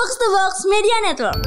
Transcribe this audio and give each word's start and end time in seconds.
Box 0.00 0.16
to 0.16 0.28
Box 0.32 0.52
Media 0.64 0.96
Network. 1.04 1.44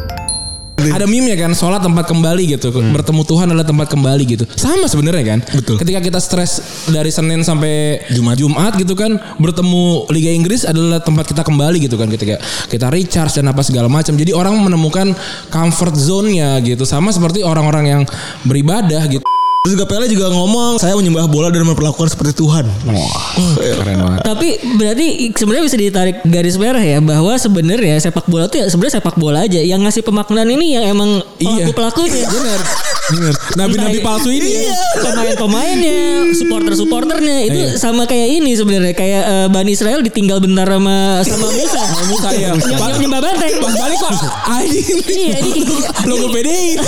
Ada 0.78 1.10
meme 1.10 1.34
ya 1.34 1.38
kan, 1.42 1.58
sholat 1.58 1.82
tempat 1.82 2.06
kembali 2.06 2.54
gitu. 2.54 2.70
Bertemu 2.70 3.26
Tuhan 3.26 3.50
adalah 3.50 3.66
tempat 3.66 3.90
kembali 3.90 4.24
gitu. 4.30 4.46
Sama 4.54 4.86
sebenarnya 4.86 5.26
kan. 5.26 5.40
Betul. 5.58 5.82
Ketika 5.82 5.98
kita 5.98 6.22
stres 6.22 6.62
dari 6.86 7.10
Senin 7.10 7.42
sampai 7.42 8.06
Jumat. 8.14 8.38
Jumat 8.38 8.78
gitu 8.78 8.94
kan, 8.94 9.18
bertemu 9.42 10.06
Liga 10.14 10.30
Inggris 10.30 10.70
adalah 10.70 11.02
tempat 11.02 11.34
kita 11.34 11.42
kembali 11.42 11.82
gitu 11.82 11.98
kan 11.98 12.14
ketika 12.14 12.38
kita 12.70 12.94
recharge 12.94 13.42
dan 13.42 13.50
apa 13.50 13.66
segala 13.66 13.90
macam. 13.90 14.14
Jadi 14.14 14.38
orang 14.38 14.54
menemukan 14.62 15.18
comfort 15.50 15.98
zone-nya 15.98 16.62
gitu. 16.62 16.86
Sama 16.86 17.10
seperti 17.10 17.42
orang-orang 17.42 17.90
yang 17.90 18.02
beribadah 18.46 19.02
gitu. 19.10 19.26
Terus 19.64 19.80
juga 19.80 19.88
Pele 19.88 20.12
juga 20.12 20.28
ngomong 20.28 20.76
saya 20.76 20.92
menyembah 20.92 21.24
bola 21.24 21.48
dan 21.48 21.64
memperlakukan 21.64 22.12
seperti 22.12 22.36
Tuhan. 22.36 22.68
Wah, 22.84 23.24
keren 23.56 23.96
banget. 23.96 24.20
Tapi 24.20 24.48
berarti 24.76 25.06
sebenarnya 25.32 25.64
bisa 25.64 25.78
ditarik 25.80 26.20
garis 26.22 26.60
merah 26.60 26.84
ya 26.84 27.00
bahwa 27.00 27.32
sebenarnya 27.32 27.96
sepak 27.96 28.28
bola 28.28 28.52
tuh 28.52 28.60
ya 28.60 28.68
sebenarnya 28.68 29.00
sepak 29.00 29.16
bola 29.16 29.40
aja 29.40 29.64
yang 29.64 29.80
ngasih 29.80 30.04
pemaknaan 30.04 30.52
ini 30.52 30.76
yang 30.76 30.84
emang 30.84 31.24
Iya. 31.40 31.72
pelaku 31.72 32.04
pelakunya. 32.04 32.28
Bener. 32.28 32.60
Bener. 33.06 33.34
Nabi-nabi 33.56 34.00
palsu 34.00 34.32
ini 34.32 34.48
ya. 34.48 34.60
Iya, 34.64 34.76
pemain-pemainnya, 35.00 35.96
supporter-supporternya 36.36 37.38
itu 37.46 37.60
Iya. 37.64 37.80
sama 37.80 38.04
kayak 38.04 38.30
ini 38.34 38.56
sebenarnya 38.56 38.92
kayak 38.92 39.24
eh, 39.24 39.48
Bani 39.48 39.72
Israel 39.72 40.00
ditinggal 40.02 40.40
bentar 40.40 40.68
sama 40.68 41.24
sama 41.24 41.48
Musa. 41.48 41.80
Sama 41.80 42.04
Musa, 42.12 42.28
iya. 42.32 42.52
Yang- 42.52 42.68
yang 42.68 43.00
nyembah 43.00 43.22
banteng. 43.22 43.54
Pas 43.60 43.74
balik 43.74 43.96
kok 43.98 44.12
anjing. 44.46 44.84
Iya, 45.08 45.38
ini 45.40 45.64
Logo 46.04 46.28
PDI. 46.32 46.68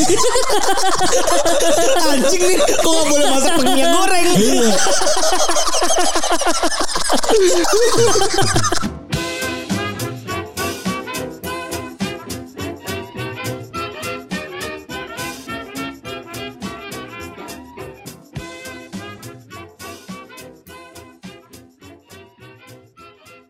Anjing 2.05 2.42
nih, 2.42 2.58
kok 2.66 2.92
gak 2.92 3.05
boleh 3.10 3.28
masak 3.30 3.52
pakai 3.60 3.70
minyak 3.74 3.90
goreng? 3.94 4.28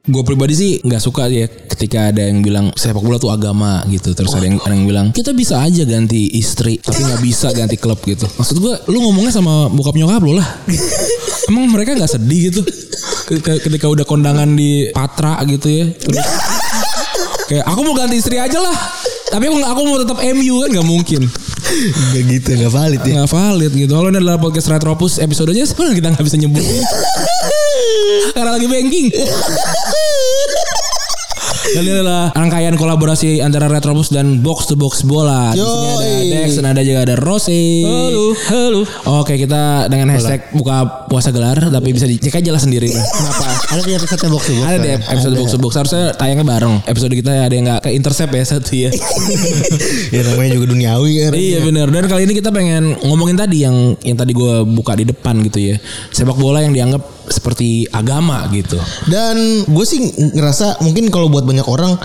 Gue 0.06 0.22
pribadi 0.22 0.54
sih 0.54 0.72
nggak 0.86 1.02
suka 1.02 1.26
ya 1.26 1.50
ketika 1.50 2.14
ada 2.14 2.30
yang 2.30 2.46
bilang 2.46 2.70
sepak 2.78 3.02
bola 3.02 3.18
tuh 3.18 3.34
agama 3.34 3.82
gitu. 3.90 4.14
Terus 4.14 4.38
ada 4.38 4.46
yang 4.46 4.62
ada 4.62 4.74
yang 4.78 4.86
bilang 4.86 5.08
kita 5.10 5.34
bisa 5.34 5.66
aja 5.66 5.82
ganti 5.82 6.30
istri 6.38 6.78
tapi 6.78 7.02
nggak 7.02 7.22
bisa 7.26 7.50
ganti 7.50 7.74
klub 7.74 7.98
gitu. 8.06 8.30
Maksud 8.38 8.58
gue 8.62 8.74
lu 8.94 9.02
ngomongnya 9.02 9.34
sama 9.34 9.66
bokap 9.74 9.98
nyokap 9.98 10.22
lu 10.22 10.38
lah. 10.38 10.46
Emang 11.50 11.70
mereka 11.74 11.98
nggak 11.98 12.10
sedih 12.10 12.54
gitu 12.54 12.62
Ketika- 13.66 13.90
udah 13.90 14.06
kondangan 14.06 14.46
di 14.54 14.94
Patra 14.94 15.42
gitu 15.50 15.66
ya. 15.74 15.86
Terus 15.90 16.22
kayak 17.50 17.66
aku 17.66 17.80
mau 17.82 17.98
ganti 17.98 18.22
istri 18.22 18.38
aja 18.38 18.62
lah. 18.62 18.78
Tapi 19.34 19.50
aku 19.50 19.58
aku 19.58 19.82
mau 19.90 19.98
tetap 19.98 20.22
MU 20.22 20.62
kan 20.62 20.70
nggak 20.70 20.86
mungkin. 20.88 21.22
Gak 22.14 22.24
gitu, 22.30 22.50
gak 22.62 22.72
valid 22.72 23.02
ya. 23.02 23.14
Nggak 23.20 23.32
valid 23.34 23.72
gitu. 23.74 23.92
Kalau 23.98 24.08
ini 24.14 24.22
adalah 24.22 24.38
podcast 24.38 24.70
Retropus 24.70 25.18
episodenya 25.18 25.66
sebenarnya 25.66 25.96
kita 26.00 26.08
nggak 26.14 26.26
bisa 26.30 26.38
nyebut. 26.38 26.62
Karena 28.38 28.52
lagi 28.56 28.68
banking. 28.70 29.08
Ini 31.66 31.90
adalah 31.98 32.30
rangkaian 32.38 32.78
kolaborasi 32.78 33.42
antara 33.42 33.66
Retropus 33.66 34.14
dan 34.14 34.46
Box 34.46 34.70
to 34.70 34.78
Box 34.78 35.02
Bola. 35.02 35.50
Di 35.50 35.66
sini 35.66 35.90
ada. 35.90 36.10
Dex 36.30 36.48
dan 36.62 36.66
ada 36.70 36.82
juga 36.86 37.00
ada 37.10 37.16
Rossi. 37.18 37.82
Halo, 37.82 38.38
halo. 38.54 38.82
Oke, 39.26 39.34
kita 39.42 39.90
dengan 39.90 40.14
hashtag 40.14 40.46
buka 40.54 41.10
puasa 41.10 41.34
gelar 41.34 41.58
tapi 41.58 41.90
bisa 41.90 42.06
dicek 42.06 42.38
aja 42.38 42.54
lah 42.54 42.62
sendiri. 42.62 42.94
Kenapa? 43.18 43.50
Ada 43.74 43.82
di 43.82 43.94
episode 43.98 44.30
box 44.30 44.46
to 44.46 44.54
box. 44.54 44.66
Ada 44.70 44.78
di 44.78 44.90
ya? 44.94 44.98
episode 45.10 45.36
Box 45.36 45.48
to 45.50 45.58
Box 45.58 45.74
harusnya 45.82 46.04
tayangnya 46.14 46.46
bareng. 46.46 46.76
Episode 46.86 47.14
kita 47.18 47.32
ada 47.50 47.54
yang 47.58 47.66
nggak 47.66 47.82
ke 47.82 47.90
intercept 47.98 48.32
ya 48.38 48.44
satu 48.46 48.72
ya. 48.78 48.90
ya 50.16 50.22
namanya 50.22 50.50
juga 50.54 50.66
duniawi 50.70 51.12
kan. 51.26 51.32
Iya 51.34 51.60
benar. 51.66 51.88
Dan 51.90 52.06
kali 52.06 52.30
ini 52.30 52.34
kita 52.38 52.54
pengen 52.54 52.94
ngomongin 53.02 53.42
tadi 53.42 53.66
yang 53.66 53.98
yang 54.06 54.18
tadi 54.20 54.38
gue 54.38 54.62
buka 54.70 54.94
di 54.94 55.10
depan 55.10 55.42
gitu 55.42 55.74
ya. 55.74 55.76
Sepak 56.14 56.38
bola 56.38 56.62
yang 56.62 56.78
dianggap 56.78 57.25
seperti 57.30 57.90
agama 57.92 58.46
gitu. 58.52 58.78
Dan 59.10 59.66
gue 59.66 59.86
sih 59.86 60.00
ngerasa 60.36 60.82
mungkin 60.82 61.10
kalau 61.10 61.28
buat 61.28 61.44
banyak 61.44 61.66
orang 61.66 61.98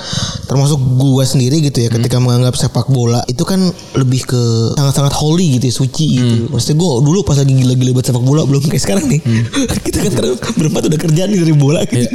termasuk 0.50 0.78
gue 0.78 1.24
sendiri 1.24 1.62
gitu 1.62 1.86
ya 1.86 1.88
ketika 1.92 2.18
menganggap 2.18 2.58
sepak 2.58 2.90
bola 2.90 3.22
itu 3.30 3.42
kan 3.46 3.60
lebih 3.94 4.26
ke 4.26 4.42
sangat-sangat 4.74 5.14
holy 5.14 5.60
gitu 5.60 5.70
ya, 5.70 5.74
suci 5.74 6.06
gitu. 6.18 6.36
Maksudnya 6.50 6.76
gue 6.80 6.90
dulu 7.04 7.18
pas 7.22 7.36
lagi 7.38 7.52
gila-gila 7.52 7.90
buat 7.96 8.06
sepak 8.06 8.24
bola 8.24 8.42
belum 8.44 8.62
kayak 8.66 8.82
sekarang 8.82 9.04
nih. 9.06 9.20
Kita 9.86 9.98
kan 10.04 10.10
sekarang 10.10 10.32
berempat 10.58 10.82
udah 10.90 10.98
kerjaan 11.00 11.28
nih 11.30 11.40
dari 11.42 11.54
bola 11.54 11.80
gitu. 11.86 12.06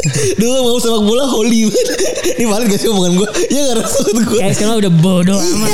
dulu 0.40 0.56
mau 0.64 0.78
sepak 0.80 1.02
bola 1.04 1.24
holy 1.28 1.68
banget. 1.68 1.86
Ini 2.40 2.46
valid 2.48 2.66
gak 2.72 2.80
sih 2.80 2.88
omongan 2.88 3.12
gue? 3.20 3.28
Ya 3.52 3.60
gak 3.68 3.76
rasa 3.84 3.98
gue. 4.08 4.38
Kayak 4.40 4.56
sekarang 4.56 4.74
udah 4.80 4.92
bodoh 5.02 5.40
amat. 5.40 5.72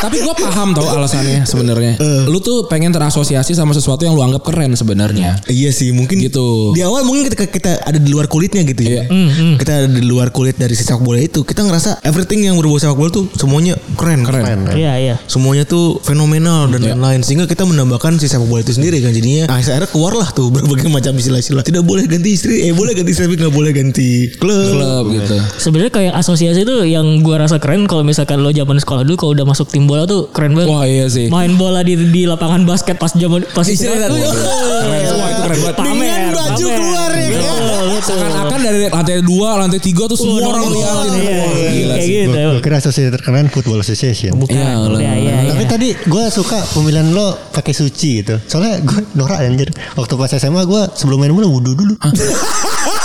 Tapi 0.00 0.16
gue 0.24 0.34
paham 0.40 0.68
tau 0.72 0.86
alasannya 0.88 1.44
sebenarnya. 1.44 1.94
Lu 2.30 2.38
tuh 2.40 2.64
pengen 2.70 2.94
terasosiasi 2.94 3.52
sama 3.52 3.76
sesuatu 3.76 4.08
yang 4.08 4.16
lu 4.16 4.22
anggap 4.24 4.46
keren 4.46 4.72
sebenarnya. 4.72 5.36
Iya 5.50 5.70
sih 5.74 5.85
mungkin 5.92 6.18
Gitu. 6.18 6.72
Di 6.74 6.82
awal 6.82 7.04
mungkin 7.04 7.28
ketika 7.28 7.46
kita 7.46 7.70
ada 7.84 8.00
di 8.00 8.08
luar 8.08 8.26
kulitnya 8.26 8.64
gitu 8.64 8.82
ya. 8.82 9.04
Iya. 9.06 9.56
Kita 9.60 9.72
ada 9.84 9.88
di 9.90 10.02
luar 10.02 10.32
kulit 10.32 10.56
dari 10.56 10.72
sepak 10.72 10.98
bola 10.98 11.20
itu, 11.20 11.44
kita 11.44 11.62
ngerasa 11.62 12.02
everything 12.02 12.42
yang 12.42 12.56
berbau 12.56 12.80
sepak 12.80 12.96
bola 12.96 13.10
tuh 13.12 13.28
semuanya 13.36 13.76
keren. 13.94 14.24
Keren. 14.24 14.72
Iya, 14.72 14.92
iya. 14.96 15.14
Semuanya 15.28 15.68
tuh 15.68 16.00
fenomenal 16.02 16.66
dan 16.66 16.80
Iya. 16.82 16.94
lain-lain 16.96 17.20
sehingga 17.22 17.44
kita 17.44 17.62
menambahkan 17.62 18.16
si 18.18 18.26
sepak 18.26 18.46
bola 18.46 18.62
itu 18.62 18.74
sendiri 18.74 18.98
kan 19.02 19.12
jadinya 19.12 19.50
nah, 19.50 19.58
akhirnya 19.58 19.86
keluar 19.86 20.14
lah 20.16 20.28
tuh 20.32 20.48
berbagai 20.54 20.88
macam 20.88 21.12
istilah-istilah 21.14 21.62
tidak 21.62 21.82
boleh 21.84 22.06
ganti 22.08 22.32
istri 22.32 22.64
eh 22.64 22.72
boleh 22.72 22.94
ganti 22.94 23.12
istri 23.12 23.26
tapi 23.26 23.36
nggak 23.36 23.54
boleh 23.54 23.72
ganti 23.74 24.30
klub, 24.40 24.72
Klub 24.72 25.04
gitu. 25.12 25.36
Sebenarnya 25.60 25.92
kayak 25.92 26.12
asosiasi 26.16 26.62
itu 26.64 26.76
yang 26.86 27.20
gua 27.20 27.44
rasa 27.44 27.60
keren 27.60 27.84
kalau 27.84 28.02
misalkan 28.02 28.40
lo 28.40 28.50
zaman 28.50 28.78
sekolah 28.80 29.02
dulu 29.04 29.16
kalau 29.18 29.32
udah 29.36 29.46
masuk 29.46 29.68
tim 29.68 29.84
bola 29.84 30.06
tuh 30.08 30.30
keren 30.32 30.54
banget. 30.56 30.68
Wah 30.70 30.84
iya 30.88 31.06
sih. 31.10 31.28
Main 31.28 31.54
bola 31.54 31.82
di 31.82 31.94
di 31.98 32.22
lapangan 32.24 32.64
basket 32.64 32.96
pas 32.96 33.12
zaman 33.12 33.44
pas 33.52 33.66
Istirahat. 33.66 34.08
Keren. 34.10 35.02
Wah 35.16 35.28
itu 35.28 35.40
keren 35.42 35.58
banget. 35.60 35.75
Pamer, 35.76 35.92
Dengan 35.92 36.20
baju 36.32 36.64
pamer. 36.64 36.76
keluar 36.76 37.10
ya 37.12 37.28
kan? 37.36 37.60
Seakan-akan 37.96 38.60
dari 38.60 38.78
lantai 38.86 39.18
dua, 39.20 39.48
lantai 39.56 39.80
tiga 39.80 40.04
tuh 40.04 40.14
semua 40.14 40.38
orang 40.44 40.62
liatin. 40.64 41.12
Iya, 41.16 41.32
Wah, 41.34 41.50
Gila 41.66 41.94
kayak 41.94 42.06
gitu. 42.06 42.30
Gue 42.30 42.60
kira 42.60 42.76
asosiasi 42.76 43.10
terkeren 43.10 43.46
Football 43.48 43.80
Association. 43.80 44.30
Iya. 44.42 44.68
Iya, 44.86 45.12
iya, 45.16 45.34
iya. 45.42 45.50
Tapi 45.50 45.64
tadi 45.66 45.88
gue 45.96 46.24
suka 46.28 46.58
pemilihan 46.70 47.08
lo 47.10 47.34
pakai 47.50 47.72
suci 47.72 48.20
gitu. 48.20 48.36
Soalnya 48.42 48.80
gue 48.80 49.00
norak 49.12 49.38
anjir. 49.38 49.68
Waktu 49.92 50.12
pas 50.14 50.30
SMA 50.30 50.62
gue 50.62 50.82
sebelum 50.94 51.18
main 51.18 51.32
bola 51.32 51.46
wudhu 51.46 51.72
dulu. 51.72 51.94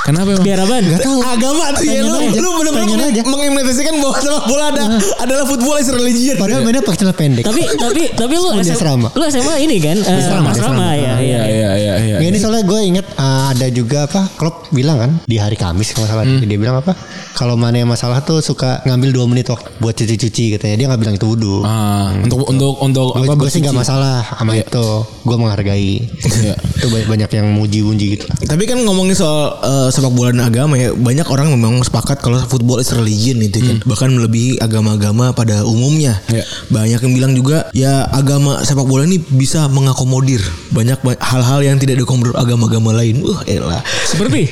Kenapa 0.00 0.32
emang? 0.32 0.42
Biar 0.42 0.58
apaan? 0.58 0.82
Gak 0.86 1.00
tahu. 1.04 1.18
agama 1.20 1.64
tuh 1.76 1.84
ya 1.84 2.00
lu 2.00 2.14
aja. 2.16 2.38
lu 2.40 2.50
aja. 2.50 3.20
mengimplementasikan 3.22 3.94
bahwa 4.00 4.14
sepak 4.16 4.44
bola 4.48 4.64
ada 4.72 4.82
adalah 5.20 5.44
football 5.44 5.76
is 5.76 5.88
religion 5.88 6.34
Padahal 6.34 6.64
mainnya 6.64 6.80
pakai 6.80 6.98
celana 6.98 7.14
pendek. 7.14 7.44
tapi 7.44 7.62
tapi 7.76 8.02
tapi 8.10 8.34
lu 8.34 8.48
SMA, 8.60 9.08
lu 9.10 9.24
SMA 9.28 9.54
ini 9.60 9.76
kan 9.78 9.96
eh, 9.96 10.18
asrama, 10.18 10.48
asrama 10.50 10.50
asrama. 10.50 10.88
ya. 10.96 11.12
Iya 11.20 11.40
iya 11.44 11.70
iya 11.76 11.94
iya. 12.00 12.16
Ya, 12.16 12.26
ini 12.26 12.38
soalnya 12.38 12.64
gue 12.64 12.80
inget 12.80 13.06
uh, 13.14 13.52
ada 13.52 13.66
juga 13.68 14.08
apa 14.08 14.24
Klopp 14.34 14.72
bilang 14.72 14.96
kan 14.98 15.10
di 15.24 15.36
hari 15.36 15.54
Kamis 15.54 15.92
kalau 15.92 16.08
salah 16.08 16.24
dia 16.24 16.56
bilang 16.56 16.80
apa 16.80 16.96
kalau 17.30 17.54
mana 17.54 17.76
yang 17.76 17.88
masalah 17.88 18.20
tuh 18.20 18.40
suka 18.40 18.80
ngambil 18.84 19.10
dua 19.12 19.24
menit 19.24 19.48
waktu 19.48 19.68
buat 19.78 19.94
cuci-cuci 19.94 20.56
katanya 20.56 20.76
dia 20.76 20.86
nggak 20.88 21.00
bilang 21.00 21.14
itu 21.16 21.26
wudhu. 21.26 21.60
Ah, 21.62 22.12
untuk 22.16 22.44
untuk 22.44 22.72
untuk 22.80 23.08
apa 23.12 23.32
gue 23.34 23.48
sih 23.48 23.60
nggak 23.60 23.76
masalah 23.76 24.24
sama 24.26 24.56
itu 24.56 24.86
gue 25.20 25.36
menghargai 25.36 25.92
Iya. 26.40 26.54
itu 26.56 26.86
banyak, 26.88 27.08
banyak 27.08 27.30
yang 27.32 27.46
muji-muji 27.52 28.06
gitu 28.16 28.24
Tapi 28.44 28.64
kan 28.64 28.80
ngomongin 28.80 29.12
soal 29.12 29.60
eh, 29.60 29.88
sepak 29.90 30.10
bola 30.10 30.30
dan 30.30 30.42
agama 30.42 30.74
ya 30.74 30.90
banyak 30.90 31.26
orang 31.26 31.52
memang 31.52 31.82
sepakat 31.82 32.18
kalau 32.18 32.38
football 32.42 32.78
is 32.78 32.90
religion 32.90 33.38
gitu 33.38 33.60
kan 33.60 33.76
bahkan 33.84 34.08
melebihi 34.10 34.58
agama-agama 34.58 35.30
pada 35.30 35.62
umumnya. 35.62 36.18
Iya. 36.26 36.44
Banyak 36.70 37.00
yang 37.02 37.14
bilang 37.14 37.32
juga 37.34 37.68
ya 37.70 38.06
agama 38.06 38.62
sepak 38.62 38.86
bola 38.86 39.04
ini 39.04 39.18
bisa 39.18 39.66
mengakomodir 39.66 40.40
banyak 40.70 40.98
ba- 41.02 41.20
hal-hal 41.20 41.60
yang 41.60 41.76
tidak 41.76 41.98
diakomodir 41.98 42.32
agama-agama 42.34 42.94
lain. 42.94 43.20
Wah, 43.20 43.42
elah. 43.44 43.82
Seperti 44.06 44.48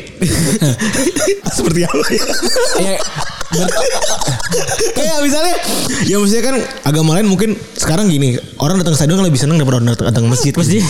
Seperti 1.56 1.81
apa 1.87 2.06
ya? 2.10 2.99
Ya, 3.48 3.64
Kayak 4.93 5.19
misalnya 5.20 5.55
ya 6.05 6.17
maksudnya 6.17 6.44
kan 6.44 6.56
agama 6.84 7.17
lain 7.17 7.26
mungkin 7.26 7.50
sekarang 7.72 8.08
gini, 8.08 8.37
orang 8.58 8.76
datang 8.76 8.93
ke 8.93 8.99
stadion 8.99 9.17
kan 9.17 9.26
lebih 9.26 9.40
senang 9.40 9.56
daripada 9.56 9.76
orang 9.78 9.88
datang, 9.90 10.25
ke 10.25 10.28
masjid. 10.28 10.52
Masjid. 10.52 10.82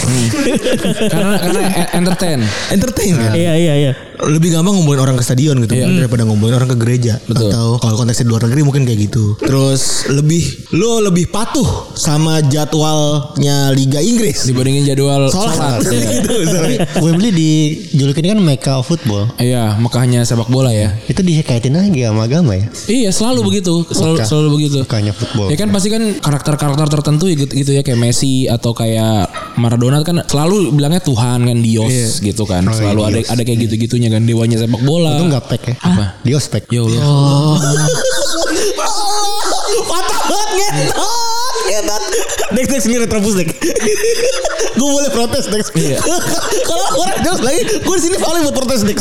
karena 1.06 1.35
karena 1.38 1.61
e- 1.77 1.91
entertain. 1.94 2.41
Entertain 2.71 3.12
kan. 3.15 3.32
Iya 3.32 3.53
iya 3.55 3.75
iya. 3.77 3.93
lebih 4.19 4.50
gampang 4.50 4.75
ngumpulin 4.75 4.99
orang 4.99 5.15
ke 5.15 5.23
stadion 5.23 5.62
gitu 5.62 5.79
daripada 5.79 6.27
ngumpulin 6.27 6.59
orang 6.59 6.67
ke 6.67 6.75
gereja 6.75 7.23
Betul. 7.23 7.55
atau 7.55 7.79
kalau 7.79 7.94
konteksnya 7.94 8.27
di 8.27 8.31
luar 8.35 8.43
negeri 8.50 8.67
mungkin 8.67 8.82
kayak 8.82 8.99
gitu 9.06 9.38
terus 9.38 10.11
lebih 10.11 10.43
lo 10.75 10.99
lebih 10.99 11.31
patuh 11.31 11.62
sama 11.94 12.43
jadwalnya 12.43 13.71
Liga 13.71 14.03
Inggris 14.03 14.43
Dibandingin 14.43 14.85
jadwal 14.87 15.31
sholat 15.31 15.87
Iya. 15.87 16.19
gitu 16.19 16.35
sorry. 16.44 16.77
Wembley 16.99 17.31
dijulukin 17.31 18.27
kan 18.27 18.38
Mecca 18.43 18.82
of 18.82 18.87
Football 18.87 19.31
Iya, 19.38 19.79
Mekahnya 19.79 20.23
sepak 20.23 20.49
bola 20.49 20.75
ya. 20.75 20.99
itu 21.06 21.23
dikaitin 21.23 21.79
lagi 21.79 22.03
sama 22.03 22.27
agama 22.27 22.48
ya 22.53 22.67
Iya, 22.87 23.11
selalu 23.11 23.41
begitu. 23.45 23.85
Selalu 23.89 24.17
Mekah. 24.17 24.27
selalu 24.27 24.49
begitu. 24.55 24.79
Mekahnya 24.83 25.12
football. 25.12 25.47
Ya 25.49 25.56
kan 25.56 25.69
pasti 25.69 25.89
kan 25.89 26.03
karakter-karakter 26.15 26.87
tertentu 26.91 27.25
ya 27.27 27.37
gitu, 27.37 27.53
gitu 27.55 27.71
ya 27.73 27.83
kayak 27.83 27.99
Messi 27.99 28.47
atau 28.47 28.73
kayak 28.73 29.29
Maradona 29.56 30.00
kan 30.00 30.23
selalu 30.25 30.71
bilangnya 30.71 31.00
Tuhan 31.00 31.45
kan 31.45 31.59
Dios 31.59 32.21
gitu 32.21 32.45
kan. 32.45 32.62
Oh, 32.62 32.71
iya, 32.71 32.79
selalu 32.79 33.00
ada 33.03 33.19
Dios. 33.19 33.29
ada 33.29 33.43
kayak 33.43 33.59
gitu-gitunya 33.67 34.09
kan 34.09 34.23
dewanya 34.23 34.56
sepak 34.56 34.81
bola. 34.81 35.15
itu 35.15 35.25
nggak 35.27 35.45
pek 35.47 35.62
ya 35.65 35.75
Apa? 35.81 36.05
dia 36.23 36.35
ospek 36.37 36.62
Ya 36.69 36.81
Allah. 36.81 37.00
Dex 42.56 42.67
Dex 42.71 42.81
ini 42.89 42.97
retropus 43.00 43.35
Dex. 43.37 43.49
gue 44.79 44.89
boleh 44.89 45.11
protes 45.11 45.45
Dex. 45.50 45.69
Iya. 45.75 45.99
kalau 46.71 46.87
orang 47.03 47.19
Dex 47.21 47.37
lagi, 47.43 47.61
gue 47.83 47.95
di 47.99 48.03
sini 48.03 48.17
paling 48.17 48.43
buat 48.49 48.56
protes 48.56 48.83
Dex. 48.87 48.99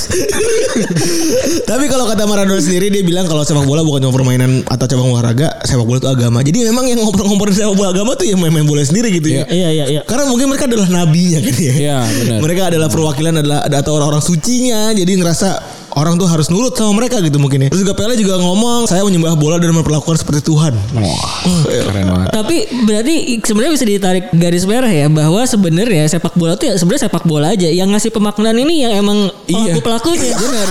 Tapi 1.64 1.86
kalau 1.88 2.10
kata 2.10 2.24
Maradona 2.26 2.60
sendiri 2.60 2.90
dia 2.92 3.04
bilang 3.06 3.30
kalau 3.30 3.46
sepak 3.46 3.64
bola 3.64 3.86
bukan 3.86 4.08
cuma 4.08 4.14
permainan 4.14 4.66
atau 4.68 4.86
cabang 4.90 5.14
olahraga, 5.14 5.62
sepak 5.64 5.86
bola 5.86 5.98
itu 6.02 6.10
agama. 6.10 6.40
Jadi 6.44 6.68
memang 6.68 6.86
yang 6.90 7.00
ngobrol-ngobrol 7.06 7.54
sepak 7.54 7.76
bola 7.78 7.94
agama 7.94 8.18
tuh 8.18 8.26
yang 8.28 8.42
main-main 8.42 8.66
bola 8.66 8.84
sendiri 8.84 9.14
gitu 9.16 9.30
ya. 9.32 9.44
Iya 9.48 9.70
iya 9.72 9.86
iya. 9.88 10.02
Karena 10.04 10.28
mungkin 10.28 10.50
mereka 10.52 10.66
adalah 10.68 10.88
nabinya 10.90 11.40
kan 11.40 11.56
ya. 11.56 11.74
Iya, 11.74 11.98
benar. 12.04 12.40
Mereka 12.44 12.62
adalah 12.74 12.88
perwakilan 12.92 13.34
adalah 13.42 13.60
ada 13.64 13.76
atau 13.80 13.92
orang-orang 13.96 14.24
sucinya. 14.24 14.92
Jadi 14.92 15.12
ngerasa 15.18 15.50
orang 15.98 16.14
tuh 16.16 16.30
harus 16.30 16.48
nurut 16.48 16.78
sama 16.78 16.94
mereka 16.94 17.18
gitu 17.20 17.42
mungkin 17.42 17.66
ya. 17.66 17.70
Terus 17.74 17.82
juga 17.82 17.98
Pele 17.98 18.14
juga 18.14 18.38
ngomong 18.38 18.86
saya 18.86 19.02
menyembah 19.02 19.34
bola 19.34 19.58
dan 19.58 19.74
memperlakukan 19.74 20.22
seperti 20.22 20.46
Tuhan. 20.46 20.78
Wah, 20.94 21.34
keren 21.66 22.06
banget. 22.06 22.30
Tapi 22.30 22.58
berarti 22.86 23.16
sebenarnya 23.42 23.74
bisa 23.74 23.86
ditarik 23.86 24.26
garis 24.32 24.64
merah 24.64 24.90
ya 24.90 25.10
bahwa 25.10 25.42
sebenarnya 25.44 26.06
sepak 26.06 26.38
bola 26.38 26.54
tuh 26.54 26.70
ya 26.70 26.74
sebenarnya 26.78 27.10
sepak 27.10 27.24
bola 27.26 27.52
aja 27.52 27.68
yang 27.68 27.90
ngasih 27.90 28.14
pemaknaan 28.14 28.58
ini 28.62 28.86
yang 28.86 28.94
emang 28.94 29.34
Iya. 29.50 29.80
pelaku 29.82 30.14
pelakunya. 30.14 30.34
Bener. 30.38 30.68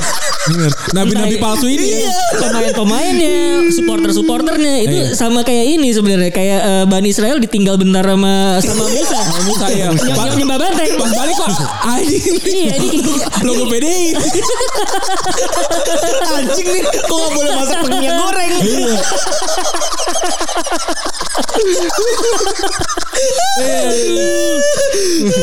Bener. 0.46 0.70
Nabi-nabi 0.94 1.36
palsu 1.42 1.66
ini 1.66 1.82
ya. 1.82 2.06
Iya, 2.06 2.14
pemain-pemainnya, 2.38 3.66
supporter-supporternya 3.74 4.74
itu 4.86 4.96
Iya. 5.10 5.18
sama 5.18 5.42
kayak 5.42 5.74
ini 5.74 5.90
sebenarnya 5.90 6.30
kayak 6.30 6.60
eh, 6.62 6.84
Bani 6.86 7.10
Israel 7.10 7.42
ditinggal 7.42 7.74
bentar 7.74 8.06
sama 8.06 8.62
sama 8.62 8.84
Musa. 8.86 9.18
Sama 9.18 9.42
Musa, 9.42 9.66
iya. 9.74 9.90
Yang 9.90 10.38
nyembah 10.38 10.58
banteng. 10.62 10.90
Pas 10.94 11.10
balik 11.10 11.34
kok 11.34 11.50
anjing. 11.82 12.22
Iya, 12.56 12.74
ini 12.78 12.98
Logo 13.42 13.66
PDI. 13.66 14.14
Anjing 16.36 16.68
nih, 16.68 16.82
kok 16.84 17.16
gak 17.16 17.30
boleh 17.32 17.52
masak 17.56 17.78
pakai 17.82 17.98
minyak 17.98 18.16
goreng? 18.20 18.52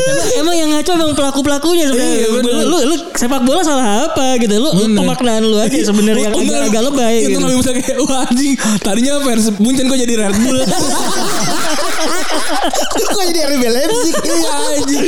emang, 0.04 0.28
emang 0.38 0.54
yang 0.54 0.70
ngaco 0.74 0.90
emang 0.94 1.12
pelaku 1.16 1.40
pelakunya 1.42 1.84
sebenarnya. 1.90 2.14
Iya, 2.14 2.28
lu, 2.30 2.50
lu, 2.70 2.78
lu 2.94 2.96
sepak 3.14 3.42
bola 3.42 3.62
salah 3.66 4.06
apa 4.08 4.38
gitu. 4.38 4.54
Lu, 4.58 4.70
lu 4.70 4.86
pemaknaan 4.94 5.42
lu 5.44 5.58
aja 5.58 5.78
sebenarnya 5.90 6.30
yang 6.30 6.34
agak, 6.34 6.70
agak 6.70 6.82
lebay 6.90 7.16
Itu 7.26 7.28
gitu. 7.36 7.42
Nabi 7.42 7.56
Musa 7.58 7.70
kayak 7.74 7.96
wah 8.06 8.24
anjing. 8.28 8.54
Tadinya 8.80 9.20
fans 9.22 9.50
Munchen 9.58 9.86
kok 9.90 9.98
jadi 9.98 10.14
Red 10.18 10.36
Bull. 10.42 10.58
Kok 12.94 13.22
jadi 13.30 13.40
RB 13.50 13.62
Leipzig? 13.68 14.14
Iya 14.24 14.52
anjing. 14.78 15.06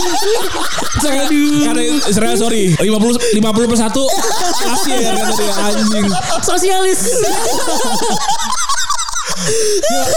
Saya 1.02 1.22
karena 1.30 1.82
Israel 2.08 2.36
sorry 2.38 2.74
50 2.78 3.40
50 3.40 3.40
per 3.42 3.78
1 3.78 3.92
kasih 4.64 4.96
ya 4.98 5.12
anjing. 5.70 6.06
Sosialis. 6.42 7.00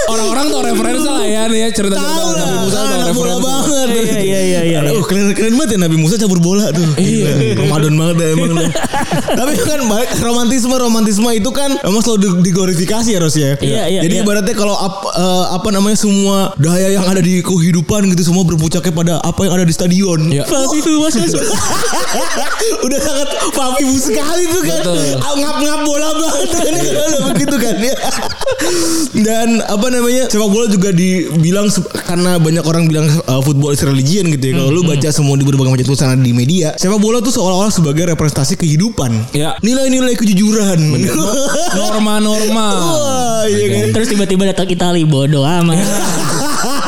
Orang-orang 0.10 0.46
tuh 0.48 0.60
referensi 0.64 1.06
lah 1.06 1.24
ya 1.24 1.42
nih 1.46 1.60
ya 1.60 1.70
cerita 1.70 1.92
cerita 1.92 2.02
Tahu 2.02 2.30
lah, 2.30 2.40
Nabi 2.40 2.56
Musa 2.60 2.80
tuh 2.80 2.96
anak 2.96 3.12
bola 3.12 3.28
referensi. 3.30 3.46
banget. 3.46 3.88
Iya 3.90 4.40
iya 4.40 4.62
iya 4.66 4.80
iya. 4.82 4.92
Oh 4.92 5.04
keren 5.04 5.34
keren 5.34 5.54
banget 5.54 5.70
ya 5.76 5.80
Nabi 5.80 5.98
Musa 5.98 6.16
cabur 6.16 6.40
bola 6.40 6.66
tuh. 6.72 6.86
Iya. 6.96 7.30
Ramadan 7.58 7.94
banget 7.94 8.16
ya 8.18 8.28
emang. 8.34 8.52
lu. 8.52 8.64
Tapi 9.40 9.54
kan 9.60 9.80
balik 9.86 10.10
romantisme 10.20 10.74
romantisme 10.74 11.30
itu 11.32 11.50
kan 11.50 11.70
emang 11.80 12.02
selalu 12.02 12.20
di- 12.20 12.50
diglorifikasi 12.50 13.10
ya 13.10 13.20
Ros 13.20 13.36
ya. 13.36 13.54
Iya, 13.60 13.84
iya, 13.88 14.02
Jadi 14.02 14.16
iya. 14.16 14.24
ibaratnya 14.24 14.54
kalau 14.54 14.76
eh, 14.76 15.46
apa 15.52 15.70
namanya 15.70 15.98
semua 15.98 16.54
daya 16.56 16.90
yang 16.90 17.06
ada 17.06 17.20
di 17.20 17.40
kehidupan 17.40 18.10
gitu 18.10 18.24
semua 18.26 18.44
berpucaknya 18.44 18.92
pada 18.92 19.14
apa 19.20 19.40
yang 19.44 19.54
ada 19.56 19.66
di 19.66 19.74
stadion. 19.74 20.20
Iya. 20.28 20.44
Udah 22.80 23.00
sangat 23.00 23.28
papibu 23.52 23.96
sekali 23.96 24.44
tuh 24.48 24.62
kan. 24.64 24.82
Ngap-ngap 25.36 25.80
bola 25.84 26.10
banget 26.16 26.50
kan. 26.58 26.72
Udah 26.74 27.22
begitu 27.30 27.56
kan 27.58 27.76
ya. 27.78 27.96
Dan 29.10 29.62
apa 29.66 29.90
namanya 29.90 30.30
sepak 30.30 30.50
bola 30.50 30.66
juga 30.70 30.94
dibilang 30.94 31.66
karena 32.06 32.38
banyak 32.38 32.64
orang 32.66 32.86
bilang 32.86 33.10
uh, 33.26 33.42
football 33.42 33.74
is 33.74 33.82
religion 33.82 34.30
gitu 34.30 34.54
ya. 34.54 34.54
Kalau 34.58 34.70
lu 34.70 34.82
baca 34.86 35.10
semua 35.10 35.36
di 35.36 35.46
berbagai 35.46 35.72
macam 35.74 35.86
tulisan 35.86 36.22
di 36.22 36.32
media, 36.32 36.78
sepak 36.78 37.02
bola 37.02 37.18
tuh 37.20 37.34
seolah-olah 37.34 37.74
sebagai 37.74 38.06
representasi 38.14 38.56
kehidupan. 38.60 39.34
Ya. 39.34 39.58
Nilai-nilai 39.66 40.14
kejujuran. 40.14 40.78
Norma-norma. 41.74 42.68
Wah, 43.00 43.44
iya 43.50 43.66
kan. 43.70 43.86
Terus 43.98 44.08
tiba-tiba 44.14 44.44
datang 44.50 44.70
Itali 44.70 45.04
bodoh 45.06 45.44
amat. 45.44 45.78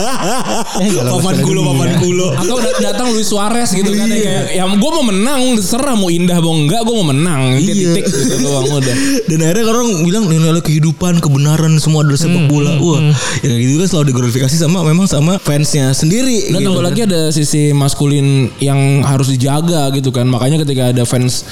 papan 1.07 1.35
kulo, 1.41 1.61
papan 1.71 1.91
kulo. 1.99 2.27
Atau 2.35 2.57
dat- 2.57 2.79
datang 2.81 3.07
Luis 3.13 3.27
Suarez 3.27 3.69
gitu 3.71 3.87
kan 3.87 4.07
ya 4.07 4.17
kayak 4.17 4.43
ya 4.53 4.63
gue 4.65 4.91
mau 4.91 5.05
menang 5.05 5.41
terserah 5.57 5.95
mau 5.95 6.09
indah 6.09 6.37
mau 6.39 6.55
enggak 6.55 6.81
gue 6.81 6.95
mau 6.95 7.07
menang 7.07 7.41
Kayak 7.55 7.61
Iya. 7.61 7.93
titik 7.93 8.03
gitu 8.07 8.35
doang 8.41 8.65
udah 8.71 8.95
Dan 9.27 9.37
akhirnya 9.41 9.65
orang 9.65 9.87
bilang 10.03 10.23
nilai 10.27 10.61
kehidupan, 10.61 11.19
kebenaran 11.19 11.73
semua 11.77 12.03
adalah 12.03 12.19
sepak 12.19 12.45
bola. 12.47 12.75
Wah, 12.77 12.99
ya 13.41 13.47
kayak 13.47 13.61
gitu 13.61 13.77
kan 13.77 13.87
selalu 13.87 14.05
diglorifikasi 14.11 14.55
sama 14.57 14.79
memang 14.83 15.07
sama 15.07 15.37
fansnya 15.37 15.91
sendiri. 15.91 16.51
Dan 16.51 16.59
gitu. 16.61 16.67
tambah 16.71 16.83
lagi 16.83 17.01
ada 17.05 17.21
sisi 17.29 17.71
maskulin 17.71 18.51
yang 18.57 18.77
harus 19.01 19.29
dijaga 19.29 19.89
gitu 19.91 20.09
kan. 20.09 20.25
Makanya 20.25 20.61
ketika 20.61 20.91
ada 20.91 21.03
fans 21.03 21.45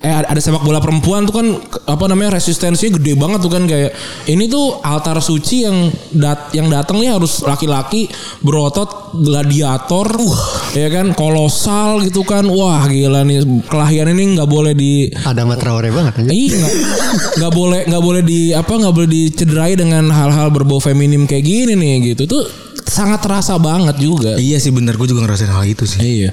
eh 0.00 0.12
ada 0.12 0.36
sepak 0.36 0.60
bola 0.60 0.76
perempuan 0.80 1.24
tuh 1.24 1.40
kan 1.40 1.46
apa 1.88 2.04
namanya 2.08 2.36
resistensinya 2.36 3.00
gede 3.00 3.16
banget 3.16 3.40
tuh 3.40 3.52
kan 3.52 3.64
kayak 3.64 3.92
ini 4.28 4.44
tuh 4.48 4.80
altar 4.84 5.20
suci 5.24 5.64
yang 5.64 5.88
dat 6.12 6.52
yang 6.52 6.68
datang 6.68 7.00
nih 7.00 7.12
harus 7.12 7.40
laki-laki 7.44 8.08
berotot 8.44 9.16
gladiator 9.16 10.08
ya 10.76 10.88
kan 10.92 11.16
kolosal 11.16 12.04
gitu 12.04 12.24
kan. 12.24 12.44
Wah 12.48 12.84
gila 12.88 13.24
nih 13.24 13.40
kelahiran 13.68 14.16
ini 14.16 14.36
nggak 14.40 14.50
boleh 14.50 14.72
di 14.76 15.08
Ada 15.16 15.44
Traore 15.56 15.88
banget 15.92 16.24
aja. 16.24 16.32
Iya 16.32 16.66
nggak 17.40 17.52
boleh 17.52 17.80
nggak 17.88 18.02
boleh 18.04 18.22
di 18.24 18.40
apa 18.52 18.72
nggak 18.76 18.94
boleh 18.94 19.08
dicederai 19.08 19.74
dengan 19.76 20.08
hal-hal 20.12 20.52
berbau 20.52 20.80
feminim 20.80 21.24
kayak 21.24 21.44
gini 21.44 21.72
nih 21.76 22.12
gitu. 22.12 22.28
Tuh 22.28 22.44
sangat 22.86 23.20
terasa 23.24 23.56
banget 23.60 23.96
juga. 24.00 24.36
Iya 24.36 24.56
sih 24.62 24.72
benar, 24.72 24.96
gue 24.96 25.08
juga 25.08 25.26
ngerasain 25.26 25.50
hal 25.50 25.64
itu 25.68 25.84
sih. 25.84 26.00
Iya. 26.00 26.30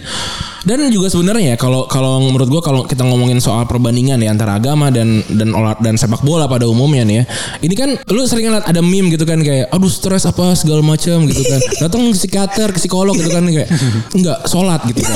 Dan 0.68 0.84
juga 0.92 1.08
sebenarnya 1.08 1.56
ya, 1.56 1.58
kalau 1.58 1.88
kalau 1.88 2.20
menurut 2.20 2.52
gua 2.52 2.60
kalau 2.60 2.84
kita 2.84 3.08
ngomongin 3.08 3.40
soal 3.40 3.64
perbandingan 3.64 4.20
ya 4.20 4.36
antara 4.36 4.60
agama 4.60 4.92
dan 4.92 5.24
dan 5.32 5.56
olah 5.56 5.80
dan 5.80 5.96
sepak 5.96 6.20
bola 6.28 6.44
pada 6.52 6.68
umumnya 6.68 7.08
nih 7.08 7.16
ya. 7.16 7.26
Ini 7.64 7.76
kan 7.80 7.90
lu 8.12 8.28
sering 8.28 8.52
lihat 8.52 8.68
ada 8.68 8.84
meme 8.84 9.08
gitu 9.16 9.24
kan 9.24 9.40
kayak 9.40 9.72
aduh 9.72 9.88
stres 9.88 10.28
apa 10.28 10.60
segala 10.60 10.84
macam 10.84 11.24
gitu 11.24 11.40
kan. 11.40 11.60
Datang 11.88 12.12
ke 12.12 12.20
psikiater, 12.20 12.76
ke 12.76 12.80
psikolog 12.84 13.16
gitu 13.16 13.32
kan 13.32 13.48
kayak 13.48 13.72
enggak 14.12 14.44
sholat 14.44 14.84
gitu 14.92 15.08
kan. 15.08 15.16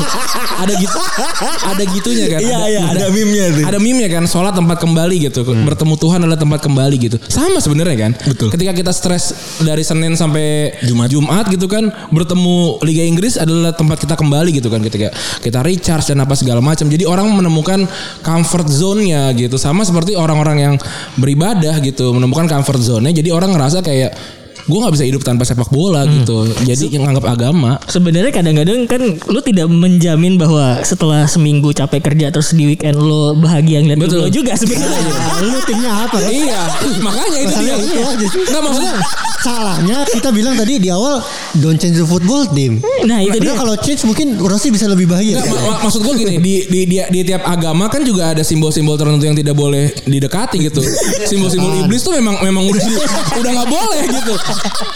ada 0.64 0.72
gitu 0.72 0.98
ada 1.68 1.82
gitunya 1.84 2.26
kan. 2.32 2.40
Iya, 2.40 2.58
iya, 2.72 2.80
ada 2.88 3.06
meme-nya 3.12 3.44
tuh. 3.52 3.64
Ada 3.68 3.78
meme 3.78 4.00
ya 4.08 4.10
kan 4.16 4.24
sholat 4.24 4.56
tempat 4.56 4.80
kembali 4.80 5.16
gitu. 5.28 5.44
Bertemu 5.44 5.94
Tuhan 6.00 6.18
adalah 6.24 6.40
tempat 6.40 6.64
kembali 6.64 6.96
gitu. 6.96 7.16
Sama 7.28 7.60
sebenarnya 7.60 8.08
kan. 8.08 8.12
Betul. 8.24 8.48
Ketika 8.56 8.72
kita 8.72 8.92
stres 8.96 9.36
dari 9.60 9.84
Senin 9.84 10.16
sampai 10.16 10.57
Jumat 10.84 11.08
Jumat 11.10 11.44
gitu 11.50 11.66
kan 11.66 11.90
bertemu 12.10 12.82
Liga 12.84 13.04
Inggris 13.04 13.34
adalah 13.36 13.72
tempat 13.74 14.02
kita 14.02 14.14
kembali 14.14 14.50
gitu 14.56 14.68
kan 14.68 14.80
ketika 14.82 15.12
kita 15.42 15.62
recharge 15.62 16.10
dan 16.10 16.22
apa 16.22 16.34
segala 16.34 16.58
macam. 16.62 16.86
Jadi 16.88 17.04
orang 17.06 17.28
menemukan 17.32 17.86
comfort 18.22 18.66
zone-nya 18.68 19.30
gitu. 19.34 19.56
Sama 19.56 19.86
seperti 19.86 20.14
orang-orang 20.18 20.58
yang 20.58 20.74
beribadah 21.16 21.78
gitu 21.82 22.10
menemukan 22.14 22.46
comfort 22.50 22.80
zone-nya. 22.80 23.12
Jadi 23.14 23.30
orang 23.30 23.54
ngerasa 23.54 23.80
kayak 23.84 24.12
gue 24.68 24.78
nggak 24.78 24.94
bisa 24.94 25.04
hidup 25.08 25.22
tanpa 25.24 25.48
sepak 25.48 25.72
bola 25.72 26.04
gitu. 26.04 26.44
Jadi 26.62 26.92
yang 26.92 27.08
anggap 27.08 27.24
agama. 27.24 27.80
Sebenarnya 27.88 28.28
kadang-kadang 28.28 28.84
kan 28.84 29.02
lu 29.32 29.40
tidak 29.40 29.66
menjamin 29.72 30.36
bahwa 30.36 30.84
setelah 30.84 31.24
seminggu 31.24 31.72
capek 31.72 32.04
kerja 32.04 32.28
terus 32.28 32.52
di 32.52 32.68
weekend 32.68 33.00
lo 33.00 33.32
bahagia 33.34 33.80
ngeliat 33.80 33.98
Betul. 33.98 34.20
bola 34.20 34.30
juga 34.30 34.52
sebenarnya. 34.54 35.00
Lu 35.40 35.58
timnya 35.64 35.92
apa? 36.04 36.16
Ros? 36.20 36.28
iya, 36.28 36.60
makanya 37.00 37.38
itu 37.40 37.54
dia. 37.64 37.74
Itu 37.80 38.00
aja 38.04 38.26
sih. 38.28 38.40
Nggak 38.44 38.62
maksudnya 38.62 38.94
Salahnya 39.38 40.02
kita 40.02 40.34
bilang 40.34 40.58
tadi 40.58 40.82
di 40.82 40.90
awal 40.90 41.22
don't 41.62 41.78
change 41.78 41.94
the 41.94 42.02
football 42.02 42.42
team. 42.50 42.82
Nah, 43.06 43.22
itu 43.22 43.38
dia. 43.38 43.54
kalau 43.54 43.78
change 43.78 44.02
mungkin 44.02 44.34
Rossi 44.34 44.74
bisa 44.74 44.90
lebih 44.90 45.06
bahagia. 45.06 45.38
Nggak, 45.38 45.46
ma- 45.46 45.62
ma- 45.62 45.80
maksud 45.86 46.02
gue 46.02 46.14
gini 46.18 46.42
di, 46.42 46.54
di 46.66 46.80
di 46.90 46.96
di 46.98 47.20
tiap 47.22 47.46
agama 47.46 47.86
kan 47.86 48.02
juga 48.02 48.34
ada 48.34 48.42
simbol-simbol 48.42 48.98
tertentu 48.98 49.30
yang 49.30 49.38
tidak 49.38 49.54
boleh 49.54 49.94
didekati 50.10 50.58
gitu. 50.58 50.82
Simbol-simbol 51.30 51.86
iblis 51.86 52.02
tuh 52.02 52.18
memang 52.18 52.42
memang 52.42 52.66
udah 52.66 52.82
udah 53.38 53.50
nggak 53.62 53.68
boleh 53.70 54.00
gitu. 54.10 54.34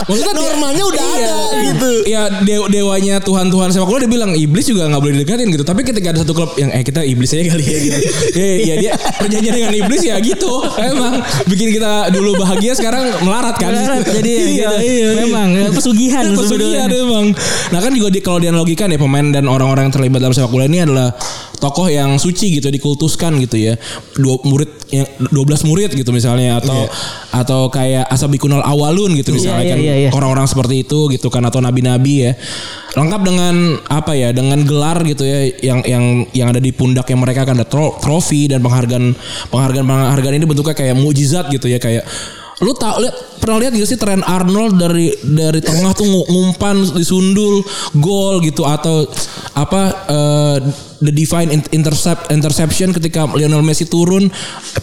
Maksudnya 0.09 0.35
Normanya 0.35 0.85
udah 0.85 1.05
ada, 1.05 1.35
gitu. 1.63 1.91
Ya 2.09 2.23
de- 2.43 2.69
dewanya 2.69 3.17
Tuhan 3.23 3.49
Tuhan 3.49 3.69
sepak 3.71 3.87
bola 3.87 3.99
dia 4.03 4.11
bilang 4.11 4.33
iblis 4.35 4.67
juga 4.67 4.91
nggak 4.91 5.01
boleh 5.03 5.15
didekatin 5.23 5.49
gitu. 5.55 5.65
Tapi 5.65 5.81
ketika 5.87 6.13
ada 6.13 6.19
satu 6.27 6.35
klub 6.35 6.51
yang 6.59 6.75
eh 6.75 6.83
kita 6.83 7.07
iblis 7.07 7.31
aja 7.33 7.45
kali 7.55 7.65
ya 7.65 7.79
gitu. 7.79 7.99
ya, 8.39 8.47
ya 8.59 8.75
dia 8.83 8.93
perjanjian 9.21 9.55
dengan 9.55 9.73
iblis 9.77 10.03
ya 10.03 10.17
gitu. 10.19 10.53
Emang 10.79 11.23
bikin 11.47 11.69
kita 11.73 12.11
dulu 12.11 12.37
bahagia 12.43 12.73
sekarang 12.75 13.09
melarat 13.23 13.57
kan. 13.57 13.71
Melarat, 13.73 14.03
jadi 14.09 14.31
ya 14.31 14.43
iya, 14.43 14.51
gitu. 14.51 14.77
iya, 14.83 15.09
Memang, 15.27 15.49
ya, 15.55 15.69
pesugihan 15.71 16.25
Pesugihan 16.35 16.89
emang. 16.91 17.27
Nah 17.71 17.79
kan 17.81 17.93
juga 17.95 18.09
di, 18.11 18.21
kalau 18.21 18.39
dianalogikan 18.43 18.91
ya 18.91 18.99
pemain 18.99 19.27
dan 19.31 19.47
orang-orang 19.47 19.89
yang 19.89 19.95
terlibat 19.95 20.21
dalam 20.25 20.35
sepak 20.35 20.51
bola 20.51 20.67
ini 20.67 20.83
adalah 20.83 21.15
tokoh 21.63 21.87
yang 21.87 22.19
suci 22.19 22.59
gitu 22.59 22.67
dikultuskan 22.69 23.39
gitu 23.39 23.55
ya. 23.55 23.79
Dua 24.19 24.35
murid 24.43 24.67
yang 24.91 25.07
12 25.31 25.63
murid 25.63 25.95
gitu 25.95 26.11
misalnya 26.11 26.59
atau 26.59 26.91
atau 27.31 27.71
kayak 27.71 28.11
asabikunal 28.11 28.61
awalun 28.61 29.15
gitu 29.15 29.31
misalnya 29.31 29.63
Iya, 29.63 29.71
kan 29.71 29.79
iya, 29.79 29.95
iya. 29.97 30.11
orang-orang 30.11 30.45
seperti 30.45 30.83
itu 30.83 31.07
gitu 31.09 31.31
kan 31.31 31.47
atau 31.47 31.63
nabi-nabi 31.63 32.27
ya. 32.27 32.33
Lengkap 32.93 33.23
dengan 33.23 33.55
apa 33.87 34.13
ya 34.13 34.35
dengan 34.35 34.59
gelar 34.67 35.01
gitu 35.07 35.23
ya 35.23 35.49
yang 35.63 35.81
yang 35.87 36.05
yang 36.35 36.49
ada 36.51 36.59
di 36.59 36.75
pundak 36.75 37.07
yang 37.07 37.23
mereka 37.23 37.47
kan 37.47 37.55
ada 37.55 37.65
tro- 37.65 37.95
trofi 38.03 38.51
dan 38.51 38.59
penghargaan 38.61 39.15
penghargaan 39.49 39.87
penghargaan 39.87 40.35
ini 40.37 40.45
bentuknya 40.45 40.75
kayak 40.75 40.99
mukjizat 40.99 41.47
gitu 41.49 41.71
ya 41.71 41.79
kayak 41.79 42.03
Lu 42.63 42.71
tau 42.79 42.95
liat, 43.03 43.43
pernah 43.43 43.59
lihat 43.59 43.75
gak 43.75 43.91
sih 43.91 43.99
tren 43.99 44.23
Arnold 44.23 44.79
dari 44.79 45.11
dari 45.19 45.59
tengah 45.59 45.91
tuh 45.99 46.07
ngu- 46.07 46.29
ngumpan 46.31 46.95
disundul 46.95 47.59
gol 47.99 48.39
gitu 48.39 48.63
atau 48.63 49.03
apa 49.51 49.92
eh, 50.13 50.57
the 51.01 51.11
divine 51.11 51.49
in- 51.49 51.71
intercept 51.73 52.29
interception 52.29 52.93
ketika 52.93 53.25
Lionel 53.33 53.65
Messi 53.65 53.89
turun 53.89 54.29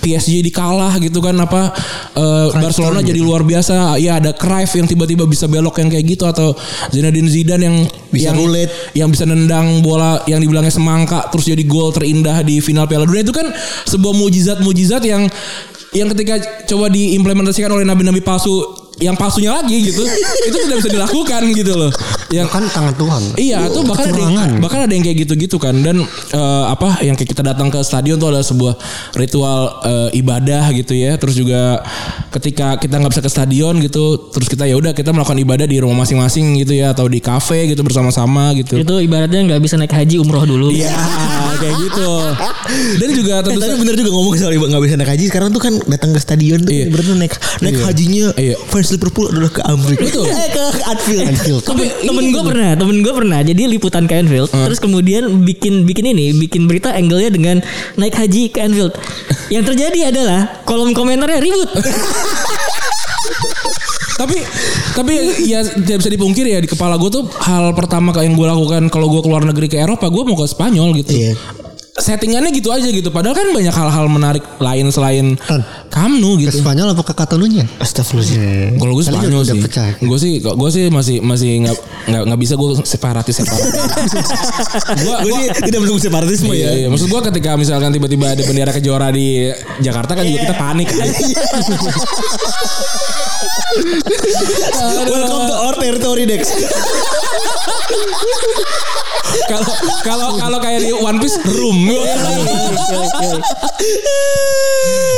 PSG 0.02 0.42
dikalah 0.42 0.98
gitu 0.98 1.22
kan 1.22 1.38
apa 1.38 1.70
eh, 2.18 2.48
Barcelona 2.58 3.06
jadi 3.06 3.22
luar 3.22 3.46
biasa. 3.46 4.02
Ya 4.02 4.18
ada 4.18 4.34
Cruyff 4.34 4.74
yang 4.74 4.90
tiba-tiba 4.90 5.30
bisa 5.30 5.46
belok 5.46 5.78
yang 5.78 5.90
kayak 5.94 6.06
gitu 6.10 6.26
atau 6.26 6.58
Zinedine 6.90 7.30
Zidane 7.30 7.64
yang 7.70 7.78
Bisa 8.10 8.34
yang, 8.34 8.38
roulette. 8.42 8.74
yang 8.98 9.10
bisa 9.14 9.30
nendang 9.30 9.86
bola 9.86 10.26
yang 10.26 10.42
dibilangnya 10.42 10.74
semangka 10.74 11.30
terus 11.30 11.46
jadi 11.46 11.62
gol 11.70 11.94
terindah 11.94 12.42
di 12.42 12.58
final 12.58 12.90
Piala 12.90 13.06
Dunia. 13.06 13.22
Itu 13.22 13.36
kan 13.36 13.46
sebuah 13.86 14.18
mujizat-mujizat 14.18 15.04
yang 15.06 15.30
yang 15.90 16.06
ketika 16.14 16.38
coba 16.70 16.90
diimplementasikan 16.90 17.70
oleh 17.74 17.82
nabi-nabi 17.82 18.22
palsu 18.22 18.79
yang 19.00 19.16
palsunya 19.16 19.56
lagi 19.56 19.80
gitu 19.82 20.04
itu 20.48 20.58
tidak 20.60 20.78
bisa 20.80 20.90
dilakukan 20.92 21.42
gitu 21.52 21.74
loh 21.74 21.92
yang 22.30 22.46
kan 22.46 22.62
tangan 22.70 22.94
Tuhan. 22.94 23.24
Iya, 23.42 23.74
tuh 23.74 23.82
bahkan 23.82 24.14
ada 24.14 24.22
yang, 24.22 24.62
bahkan 24.62 24.86
ada 24.86 24.94
yang 24.94 25.02
kayak 25.02 25.26
gitu-gitu 25.26 25.58
kan 25.58 25.74
dan 25.82 25.98
eh, 26.30 26.64
apa 26.70 27.02
yang 27.02 27.18
kayak 27.18 27.26
kita 27.26 27.42
datang 27.42 27.74
ke 27.74 27.82
stadion 27.82 28.22
tuh 28.22 28.30
adalah 28.30 28.46
sebuah 28.46 28.78
ritual 29.18 29.60
eh, 29.82 30.20
ibadah 30.22 30.70
gitu 30.78 30.94
ya. 30.94 31.18
Terus 31.18 31.34
juga 31.34 31.82
ketika 32.30 32.78
kita 32.78 33.02
nggak 33.02 33.12
bisa 33.12 33.24
ke 33.26 33.32
stadion 33.34 33.82
gitu, 33.82 34.30
terus 34.30 34.46
kita 34.46 34.70
ya 34.70 34.78
udah 34.78 34.94
kita 34.94 35.10
melakukan 35.10 35.42
ibadah 35.42 35.66
di 35.66 35.82
rumah 35.82 36.06
masing-masing 36.06 36.54
gitu 36.62 36.78
ya 36.78 36.94
atau 36.94 37.10
di 37.10 37.18
kafe 37.18 37.66
gitu 37.66 37.82
bersama-sama 37.82 38.54
gitu. 38.54 38.78
Itu 38.78 39.02
ibaratnya 39.02 39.50
nggak 39.50 39.62
bisa 39.62 39.82
naik 39.82 39.90
haji 39.90 40.22
umroh 40.22 40.46
dulu. 40.46 40.70
Iya, 40.70 40.94
kayak 41.58 41.76
gitu. 41.82 42.10
Dan 43.02 43.10
juga 43.10 43.34
Eh, 43.40 43.42
tentu 43.42 43.58
tapi 43.58 43.66
saja 43.66 43.78
bener 43.80 43.96
juga 43.96 44.10
ngomong 44.12 44.34
soal 44.38 44.54
nggak 44.54 44.84
bisa 44.86 44.96
naik 44.96 45.12
haji 45.18 45.26
sekarang 45.26 45.50
tuh 45.50 45.62
kan 45.62 45.74
datang 45.90 46.14
ke 46.14 46.20
stadion 46.22 46.62
tuh 46.62 46.70
Iya. 46.70 46.86
berarti 46.94 47.10
naik 47.18 47.34
naik 47.66 47.78
hajinya 47.82 48.26
Iya. 48.38 48.56
fans 48.70 48.89
Liverpool 48.94 49.28
adalah 49.30 49.52
ke 49.52 49.62
Amerika 49.66 50.04
Betul. 50.06 50.26
eh 50.30 50.50
ke 50.50 50.66
Anfield 50.90 51.26
Anfield. 51.30 51.64
Tapi 51.66 51.86
temen 52.04 52.26
gue 52.34 52.44
pernah, 52.44 52.72
temen 52.76 52.98
gue 53.02 53.14
pernah. 53.14 53.40
Jadi 53.46 53.62
liputan 53.70 54.04
ke 54.10 54.14
Anfield, 54.20 54.50
terus 54.50 54.80
kemudian 54.82 55.46
bikin 55.46 55.86
bikin 55.86 56.06
ini, 56.12 56.34
bikin 56.38 56.66
berita 56.66 56.94
angle-nya 56.94 57.30
dengan 57.30 57.58
naik 57.96 58.16
haji 58.18 58.50
ke 58.50 58.60
Anfield. 58.62 58.94
Yang 59.54 59.74
terjadi 59.74 60.00
adalah 60.14 60.66
kolom 60.66 60.94
komentarnya 60.94 61.40
ribut. 61.42 61.70
tapi 64.20 64.36
tapi 65.00 65.14
ya 65.48 65.64
tidak 65.64 66.04
bisa 66.04 66.12
dipungkiri 66.12 66.52
ya 66.52 66.60
di 66.60 66.68
kepala 66.68 67.00
gue 67.00 67.08
tuh 67.08 67.24
hal 67.40 67.72
pertama 67.72 68.12
yang 68.20 68.36
gue 68.36 68.44
lakukan 68.44 68.92
kalau 68.92 69.08
gue 69.08 69.24
keluar 69.24 69.48
negeri 69.48 69.72
ke 69.72 69.80
Eropa 69.80 70.12
gue 70.12 70.24
mau 70.28 70.36
ke 70.36 70.44
Spanyol 70.44 70.92
gitu. 71.00 71.16
Iya. 71.16 71.34
Settingannya 72.00 72.50
gitu 72.52 72.72
aja 72.72 72.88
gitu. 72.88 73.10
Padahal 73.10 73.36
kan 73.36 73.48
banyak 73.50 73.70
hal-hal 73.70 74.06
menarik 74.08 74.44
lain 74.58 74.88
selain 74.90 75.36
Tan. 75.38 75.62
Kamnu 75.90 76.38
Ke 76.38 76.48
gitu. 76.48 76.64
Spanyol 76.64 76.92
apa 76.92 77.04
ke 77.04 77.14
Catalunya? 77.14 77.66
Astagfirullahaladzim 77.78 78.78
Kalau 78.78 78.94
gue 78.94 79.04
Spanyol 79.04 79.42
sih. 79.44 79.60
pecah. 79.60 79.90
Gue 80.00 80.18
sih 80.18 80.34
gue 80.40 80.70
sih 80.72 80.84
masih 80.88 81.16
masih 81.20 81.52
nggak 81.64 81.76
nggak 82.08 82.24
nggak 82.26 82.40
bisa 82.40 82.54
gue 82.56 82.70
separatis 82.82 83.36
separatis. 83.36 83.74
gue 84.98 85.14
gue 85.20 85.32
sih 85.34 85.46
tidak 85.62 85.80
mendukung 85.82 86.00
separatisme 86.00 86.50
Iya, 86.50 86.66
ya 86.66 86.72
iya. 86.76 86.88
Maksud 86.88 87.08
gue 87.08 87.22
ketika 87.30 87.54
misalkan 87.54 87.92
tiba-tiba 87.92 88.32
ada 88.32 88.42
bendera 88.42 88.72
kejora 88.72 89.12
di 89.12 89.52
Jakarta 89.80 90.16
kan 90.16 90.24
juga 90.24 90.40
kita 90.46 90.56
panik. 90.56 90.88
welcome 95.06 95.46
to 95.46 95.56
our 95.56 95.76
territory 95.76 96.26
Dex 96.26 96.50
Kalau 99.50 99.74
kalau 100.06 100.28
kalau 100.38 100.58
kayak 100.62 100.82
di 100.86 100.92
One 100.94 101.20
Piece 101.22 101.38
room. 101.46 101.90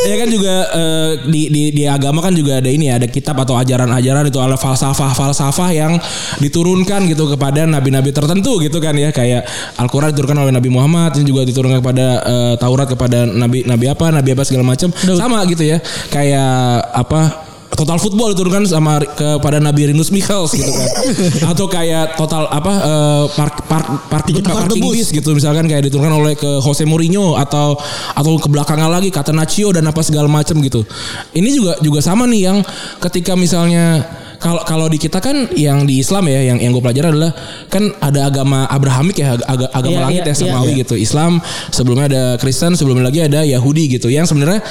ya 0.02 0.16
kan 0.18 0.28
juga 0.34 0.56
eh, 0.74 1.12
di, 1.30 1.48
di 1.54 1.64
di 1.72 1.84
agama 1.86 2.26
kan 2.26 2.34
juga 2.34 2.58
ada 2.58 2.70
ini 2.72 2.90
ya, 2.90 2.98
ada 2.98 3.08
kitab 3.08 3.38
atau 3.44 3.54
ajaran-ajaran 3.60 4.28
itu 4.28 4.40
ada 4.42 4.58
falsafah-falsafah 4.58 5.70
yang 5.72 5.94
diturunkan 6.42 7.06
gitu 7.12 7.30
kepada 7.30 7.70
nabi-nabi 7.70 8.12
tertentu 8.12 8.58
gitu 8.60 8.82
kan 8.82 8.96
ya. 8.98 9.14
Kayak 9.14 9.46
Al-Qur'an 9.78 10.12
diturunkan 10.16 10.48
oleh 10.48 10.54
Nabi 10.54 10.70
Muhammad 10.72 11.16
ini 11.20 11.26
juga 11.28 11.46
diturunkan 11.46 11.80
kepada 11.84 12.08
eh, 12.26 12.54
Taurat 12.58 12.88
kepada 12.90 13.26
nabi 13.28 13.64
nabi 13.64 13.86
apa 13.88 14.10
nabi 14.12 14.34
apa 14.34 14.44
segala 14.48 14.66
macam. 14.66 14.90
Sama 14.96 15.44
gitu 15.48 15.64
ya. 15.66 15.78
Kayak 16.10 16.88
apa 16.96 17.51
Total 17.72 17.98
Football 17.98 18.36
diturunkan 18.36 18.68
sama 18.68 19.00
kepada 19.02 19.58
Nabi 19.58 19.90
Rinus 19.90 20.12
Michels 20.12 20.52
gitu 20.52 20.70
kan. 20.70 20.90
Atau 21.56 21.66
kayak 21.66 22.14
total 22.14 22.46
apa 22.48 22.74
eh, 22.78 23.26
park 23.32 23.56
park 23.66 23.88
parking 24.06 24.44
parking 24.44 24.84
bis 24.92 25.10
gitu 25.10 25.32
misalkan 25.32 25.66
kayak 25.66 25.88
diturunkan 25.88 26.14
oleh 26.14 26.36
ke 26.36 26.60
Jose 26.60 26.84
Mourinho 26.84 27.34
atau 27.34 27.80
atau 28.12 28.32
ke 28.36 28.48
belakangan 28.48 28.92
lagi 28.92 29.08
Catenaccio 29.10 29.72
dan 29.72 29.88
apa 29.88 30.04
segala 30.04 30.28
macam 30.28 30.60
gitu. 30.60 30.84
Ini 31.32 31.50
juga 31.50 31.74
juga 31.80 32.04
sama 32.04 32.28
nih 32.28 32.42
yang 32.44 32.58
ketika 33.00 33.34
misalnya 33.34 34.04
kalau 34.38 34.62
kalau 34.66 34.86
di 34.90 34.98
kita 34.98 35.22
kan 35.22 35.54
yang 35.54 35.86
di 35.86 36.02
Islam 36.02 36.26
ya 36.26 36.42
yang 36.42 36.58
yang 36.58 36.74
gue 36.74 36.82
pelajari 36.82 37.14
adalah 37.14 37.32
kan 37.70 37.88
ada 38.02 38.26
agama 38.26 38.66
Abrahamik 38.68 39.16
ya 39.16 39.38
ag- 39.38 39.46
ag- 39.46 39.70
agama 39.72 39.94
Iya, 39.96 40.02
langit 40.02 40.22
iya, 40.26 40.34
ya 40.34 40.36
samawi 40.36 40.72
iya. 40.76 40.82
gitu. 40.82 40.96
Islam 40.98 41.38
sebelumnya 41.70 42.06
ada 42.10 42.24
Kristen 42.36 42.74
sebelumnya 42.74 43.08
lagi 43.08 43.22
ada 43.22 43.46
Yahudi 43.46 43.96
gitu. 43.96 44.10
Yang 44.10 44.34
sebenarnya 44.34 44.66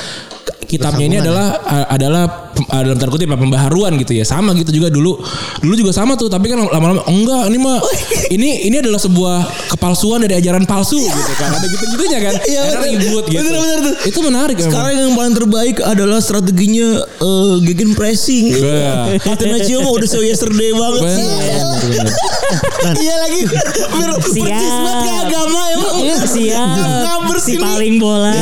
kitabnya 0.66 1.04
ini 1.06 1.16
adalah 1.18 1.58
adalah 1.88 2.24
pem- 2.52 2.68
ah, 2.70 2.80
dalam 2.82 2.96
tanda 2.98 3.12
kutip 3.12 3.26
ya, 3.26 3.36
pembaharuan 3.38 3.92
gitu 3.98 4.12
ya. 4.14 4.24
Sama 4.26 4.52
gitu 4.54 4.70
juga 4.70 4.88
dulu. 4.90 5.18
Dulu 5.62 5.74
juga 5.74 5.92
sama 5.94 6.14
tuh 6.14 6.30
tapi 6.30 6.50
kan 6.50 6.60
lama-lama 6.66 7.02
enggak 7.08 7.50
ini 7.50 7.58
mah 7.58 7.78
ini 8.34 8.70
ini 8.70 8.76
adalah 8.78 9.00
sebuah 9.00 9.36
kepalsuan 9.74 10.22
dari 10.24 10.38
ajaran 10.38 10.64
palsu 10.64 10.98
gitu 11.00 11.32
kan. 11.38 11.50
Ada 11.54 11.66
gitu-gitunya 11.66 12.18
kan? 12.22 12.34
Iya, 12.46 12.60
Karena 12.66 12.80
bener. 12.80 13.00
ribut 13.00 13.24
gitu. 13.28 13.38
Bener-bener 13.40 13.78
tuh. 13.80 13.94
itu 14.10 14.18
menarik 14.24 14.56
sekarang 14.58 14.92
yang 14.96 15.12
paling 15.14 15.34
terbaik 15.36 15.76
adalah 15.82 16.18
strateginya 16.22 16.88
eh, 17.04 17.54
gegen 17.66 17.92
pressing. 17.94 18.54
Iya. 18.54 19.18
Catenaccio 19.22 19.82
mah 19.82 19.92
udah 19.94 20.08
so 20.08 20.20
yesterday 20.20 20.70
banget 20.74 21.02
sih. 21.16 21.26
Bener, 21.26 21.76
bener. 21.80 22.14
iya 23.00 23.14
lagi. 23.18 23.42
Persis 23.46 24.74
banget 24.84 25.14
agama 25.26 25.60
emang. 25.74 25.94
Siap. 26.20 26.68
Ngaber 26.78 27.36
Si 27.40 27.56
paling 27.56 27.96
bola. 27.96 28.32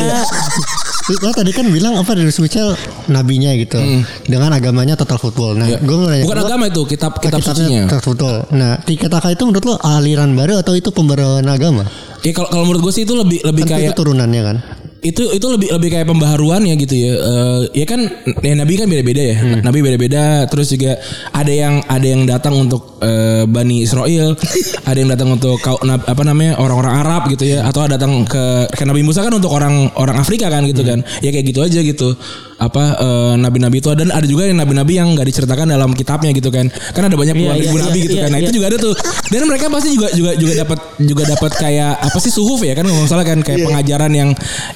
Lo 1.09 1.33
tadi 1.33 1.50
kan 1.50 1.65
bilang 1.67 1.97
apa 1.97 2.12
dari 2.12 2.29
Michel 2.29 2.77
nabinya 3.09 3.49
gitu 3.55 3.81
dengan 4.23 4.53
agamanya 4.53 4.93
total 4.95 5.17
football. 5.17 5.57
Nah, 5.57 5.65
Ya. 5.67 5.79
gue 5.79 5.97
mau 5.97 6.05
nanya 6.07 6.23
bukan 6.23 6.37
lo- 6.37 6.47
agama 6.47 6.65
itu 6.67 6.83
kitab 6.85 7.17
kitab 7.17 7.41
sucinya 7.41 7.88
total 7.88 8.03
football. 8.03 8.37
Nah, 8.50 8.77
Tiki 8.79 9.09
Taka 9.09 9.33
itu 9.33 9.43
menurut 9.43 9.65
lo 9.65 9.75
aliran 9.79 10.33
baru 10.33 10.59
atau 10.59 10.73
itu 10.73 10.91
pembaruan 10.91 11.45
agama? 11.45 11.88
ya 12.19 12.35
kalau 12.35 12.50
kalau 12.50 12.65
menurut 12.67 12.83
gue 12.83 12.93
sih 12.93 13.03
itu 13.03 13.15
lebih 13.15 13.41
lebih 13.41 13.62
Kan 13.62 13.79
kayak 13.79 13.88
itu 13.88 13.97
turunannya 13.97 14.43
kan. 14.43 14.57
Itu 14.99 15.31
itu 15.31 15.47
lebih 15.47 15.69
lebih 15.71 15.88
kayak 15.95 16.07
pembaharuan 16.11 16.67
ya 16.67 16.75
gitu 16.75 16.95
ya. 16.99 17.12
Eh, 17.14 17.61
ya 17.83 17.87
kan 17.87 18.00
ya 18.43 18.55
nabi 18.59 18.75
kan 18.75 18.90
beda-beda 18.90 19.23
ya. 19.23 19.37
Nabi 19.62 19.78
beda-beda 19.83 20.47
terus 20.50 20.75
juga 20.75 20.99
ada 21.31 21.52
yang 21.52 21.83
ada 21.87 22.07
yang 22.07 22.23
datang 22.26 22.59
untuk 22.59 22.99
eh, 23.02 23.47
bani 23.47 23.87
Israel 23.87 24.35
ada 24.90 24.99
yang 24.99 25.11
datang 25.11 25.38
untuk 25.38 25.59
kau 25.62 25.78
apa 25.87 26.23
namanya 26.26 26.59
orang-orang 26.59 26.95
Arab 27.05 27.23
gitu 27.31 27.47
ya 27.47 27.62
atau 27.67 27.87
datang 27.87 28.26
ke 28.26 28.67
ke 28.75 28.83
Nabi 28.83 29.07
Musa 29.07 29.23
kan 29.23 29.31
untuk 29.31 29.55
orang 29.55 29.95
orang 29.95 30.19
Afrika 30.19 30.50
kan 30.50 30.67
gitu 30.67 30.83
kan. 30.83 31.07
Ya 31.23 31.31
kayak 31.31 31.47
gitu 31.47 31.62
aja 31.62 31.78
gitu 31.78 32.19
apa 32.59 32.85
eh, 32.99 33.35
nabi-nabi 33.38 33.79
itu 33.79 33.88
ada 33.95 34.03
ada 34.11 34.27
juga 34.27 34.50
yang 34.50 34.59
nabi-nabi 34.59 34.99
yang 34.99 35.09
nggak 35.15 35.27
diceritakan 35.31 35.71
dalam 35.71 35.95
kitabnya 35.95 36.35
gitu 36.35 36.50
kan 36.50 36.67
kan 36.91 37.07
ada 37.07 37.15
banyak 37.15 37.38
Iya, 37.38 37.43
puluhan 37.47 37.59
ribu 37.62 37.77
iya, 37.79 37.83
nabi 37.87 37.99
iya, 37.99 38.05
gitu 38.05 38.17
iya, 38.19 38.23
kan 38.27 38.31
nah 38.35 38.38
itu 38.43 38.50
iya. 38.50 38.57
juga 38.59 38.67
ada 38.67 38.77
tuh 38.83 38.95
dan 39.31 39.43
mereka 39.47 39.65
pasti 39.71 39.88
juga 39.95 40.09
juga 40.11 40.31
juga 40.35 40.53
dapat 40.67 40.79
juga 40.99 41.23
dapat 41.31 41.53
kayak 41.55 41.93
apa 42.03 42.19
sih 42.19 42.33
suhuf 42.35 42.61
ya 42.67 42.75
kan 42.75 42.83
nggak 42.83 43.07
salah 43.07 43.23
kan 43.23 43.38
kayak 43.47 43.62
pengajaran 43.62 44.11
yang 44.11 44.31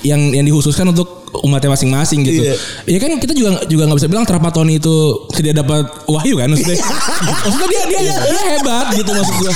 yang 0.07 0.21
yang 0.31 0.47
dihususkan 0.47 0.87
untuk 0.95 1.23
umatnya 1.41 1.73
masing-masing 1.73 2.29
gitu. 2.29 2.45
Iya. 2.45 2.55
Ya 2.85 2.99
kan 3.01 3.17
kita 3.17 3.33
juga 3.33 3.65
juga 3.65 3.89
nggak 3.89 3.99
bisa 4.05 4.11
bilang 4.12 4.29
Trapatoni 4.29 4.77
itu 4.77 5.25
tidak 5.33 5.65
dapat 5.65 5.89
wahyu 6.05 6.37
kan 6.37 6.53
maksudnya. 6.53 6.77
maksudnya 7.49 7.69
dia 7.73 7.83
dia 7.89 8.17
dia 8.21 8.43
hebat 8.53 8.87
gitu 8.93 9.11
maksud 9.17 9.37
gua. 9.41 9.55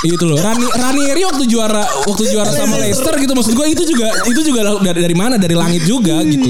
Itu 0.00 0.24
loh. 0.24 0.40
Rani 0.40 0.64
Ranieri 0.64 1.28
waktu 1.28 1.44
juara 1.44 1.84
waktu 2.08 2.24
juara 2.26 2.48
sama 2.48 2.80
Leicester 2.80 3.12
gitu 3.14 3.32
maksud 3.32 3.52
gua 3.52 3.68
itu 3.68 3.84
juga 3.84 4.08
itu 4.24 4.40
juga 4.40 4.60
dari, 4.80 5.04
dari 5.04 5.12
mana? 5.12 5.36
Dari 5.36 5.52
langit 5.52 5.84
juga 5.84 6.24
gitu. 6.24 6.48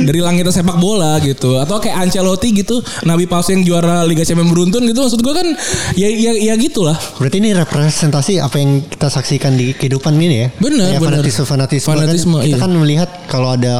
Dari 0.00 0.16
langit 0.16 0.48
sepak 0.48 0.80
bola 0.80 1.20
gitu. 1.20 1.60
Atau 1.60 1.76
kayak 1.76 2.08
Ancelotti 2.08 2.56
gitu, 2.56 2.80
nabi 3.04 3.28
palsu 3.28 3.52
yang 3.52 3.62
juara 3.62 4.00
Liga 4.02 4.24
Champions 4.24 4.48
beruntun 4.48 4.88
gitu 4.88 4.96
maksud 4.96 5.20
gua 5.20 5.36
kan 5.36 5.48
ya 5.92 6.08
ya 6.08 6.32
ya 6.32 6.54
gitulah. 6.56 6.96
Berarti 7.20 7.36
ini 7.36 7.52
representasi 7.52 8.40
apa 8.40 8.56
yang 8.56 8.80
kita 8.82 9.08
saksikan 9.08 9.52
di 9.54 9.76
kehidupan 9.76 10.16
ini 10.16 10.36
ya? 10.40 10.48
Bener, 10.56 10.96
Kayak 10.96 11.00
bener. 11.00 11.12
Fanatisme, 11.20 11.44
fanatisme, 11.44 11.88
Fanatisme, 11.90 12.32
kan, 12.34 12.44
kita 12.44 12.56
iya. 12.56 12.64
kan 12.64 12.70
melihat 12.72 13.10
kalau 13.28 13.52
ada 13.52 13.74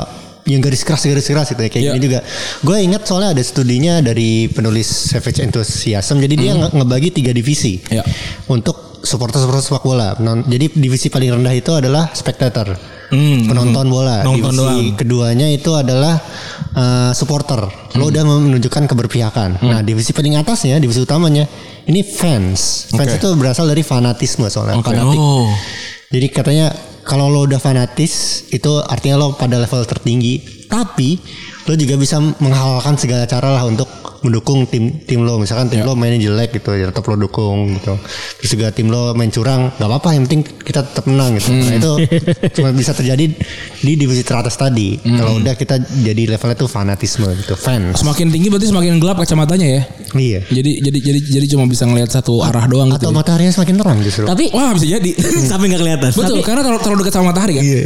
yang 0.44 0.60
garis 0.60 0.82
keras 0.82 1.04
garis 1.04 1.24
keras 1.24 1.48
gitu 1.48 1.62
ya 1.62 1.70
kayak 1.70 1.84
Iya. 1.84 1.92
gini 1.94 2.04
juga. 2.04 2.20
Gue 2.60 2.76
ingat 2.82 3.08
soalnya 3.08 3.32
ada 3.32 3.40
studinya 3.40 4.04
dari 4.04 4.44
penulis 4.44 4.84
Savage 5.08 5.40
Enthusiasm. 5.40 6.20
Jadi 6.20 6.34
dia 6.36 6.52
nge- 6.52 6.72
ngebagi 6.74 7.16
tiga 7.16 7.32
divisi 7.32 7.80
Hmm. 7.80 7.96
Iya. 7.96 8.04
untuk 8.50 8.89
supporter-supporter 9.00 9.62
sepak 9.62 9.82
bola. 9.82 10.14
Non- 10.20 10.44
Jadi 10.44 10.76
divisi 10.76 11.08
paling 11.08 11.36
rendah 11.36 11.52
itu 11.52 11.72
adalah 11.72 12.12
spectator. 12.12 12.76
Hmm, 13.10 13.50
penonton 13.50 13.90
bola. 13.90 14.22
Nonton 14.22 14.54
divisi 14.54 14.62
doang. 14.62 14.94
keduanya 14.94 15.50
itu 15.50 15.74
adalah 15.74 16.14
uh, 16.72 17.10
supporter. 17.10 17.58
Lo 17.98 18.06
Hmm. 18.06 18.12
udah 18.14 18.22
menunjukkan 18.22 18.86
keberpihakan. 18.86 19.58
Nah, 19.60 19.82
divisi 19.82 20.14
paling 20.14 20.38
atasnya, 20.38 20.78
divisi 20.78 21.02
utamanya 21.02 21.50
ini 21.84 22.06
fans. 22.06 22.86
Fans 22.94 23.10
Oke. 23.10 23.18
itu 23.18 23.28
berasal 23.34 23.66
dari 23.66 23.82
fanatisme 23.82 24.46
soalnya, 24.46 24.78
Oke. 24.78 24.94
fanatik. 24.94 25.18
Oh. 25.18 25.50
Jadi 26.10 26.26
katanya 26.30 26.70
kalau 27.02 27.26
lo 27.26 27.42
udah 27.42 27.58
fanatis 27.58 28.46
itu 28.50 28.78
artinya 28.78 29.18
lo 29.18 29.34
pada 29.34 29.58
level 29.58 29.82
tertinggi. 29.82 30.59
Tapi 30.70 31.18
lo 31.66 31.74
juga 31.76 31.94
bisa 31.98 32.16
menghalalkan 32.18 32.94
segala 32.96 33.26
cara 33.26 33.52
lah 33.52 33.62
untuk 33.66 33.86
mendukung 34.20 34.68
tim 34.68 35.00
tim 35.08 35.24
lo 35.24 35.40
misalkan 35.40 35.72
tim 35.72 35.80
lo 35.80 35.96
mainnya 35.96 36.28
jelek 36.28 36.60
gitu 36.60 36.76
ya 36.76 36.92
tetap 36.92 37.08
lo 37.08 37.16
dukung 37.16 37.72
gitu 37.80 37.96
terus 38.36 38.50
juga 38.52 38.68
tim 38.68 38.92
lo 38.92 39.16
main 39.16 39.32
curang 39.32 39.72
nggak 39.80 39.88
apa-apa 39.88 40.12
yang 40.12 40.28
penting 40.28 40.44
kita 40.44 40.84
tetap 40.84 41.08
menang 41.08 41.40
gitu 41.40 41.48
nah 41.56 41.72
itu 41.72 41.92
cuma 42.52 42.68
bisa 42.76 42.92
terjadi 42.92 43.32
di 43.80 43.92
divisi 43.96 44.20
teratas 44.20 44.60
tadi 44.60 45.00
kalau 45.00 45.40
udah 45.40 45.56
kita 45.56 45.80
jadi 46.04 46.36
levelnya 46.36 46.56
tuh 46.56 46.68
fanatisme 46.68 47.28
gitu 47.32 47.56
fans 47.56 47.96
Semakin 48.00 48.28
tinggi 48.28 48.52
berarti 48.52 48.68
semakin 48.68 49.00
gelap 49.00 49.16
kacamatanya 49.20 49.66
ya. 49.80 49.82
iya 50.16 50.40
Jadi 50.52 50.84
jadi 50.84 50.98
jadi 51.00 51.20
jadi 51.40 51.46
cuma 51.56 51.64
bisa 51.64 51.88
ngelihat 51.88 52.12
satu 52.12 52.44
arah 52.44 52.68
doang 52.68 52.92
gitu. 52.92 53.08
atau 53.08 53.10
ya. 53.12 53.16
mataharinya 53.16 53.52
semakin 53.56 53.76
terang 53.80 53.98
justru 54.04 54.24
Tapi 54.28 54.52
Wah 54.52 54.72
bisa 54.76 54.86
jadi. 54.88 55.10
sampai 55.50 55.70
nggak 55.72 55.80
kelihatan. 55.80 56.08
Betul, 56.12 56.40
Tapi 56.40 56.42
karena 56.44 56.60
terlalu, 56.64 56.80
terlalu 56.82 56.98
dekat 57.04 57.14
sama 57.14 57.26
matahari 57.32 57.52
kan. 57.56 57.64
Iya. 57.64 57.82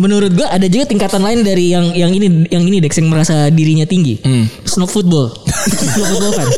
menurut 0.00 0.32
gua 0.32 0.48
ada 0.52 0.66
juga 0.68 0.84
tingkatan 0.88 1.20
lain 1.20 1.38
dari 1.44 1.64
yang 1.72 1.92
yang 1.92 2.10
ini 2.16 2.26
yang 2.48 2.64
ini 2.64 2.80
Dex 2.80 2.96
yang 2.96 3.08
merasa 3.08 3.48
dirinya 3.48 3.84
tinggi. 3.84 4.18
Hmm. 4.20 4.48
Snob 4.64 4.88
football. 4.88 5.30
Snob 5.92 6.06
football 6.08 6.32
kan. 6.34 6.48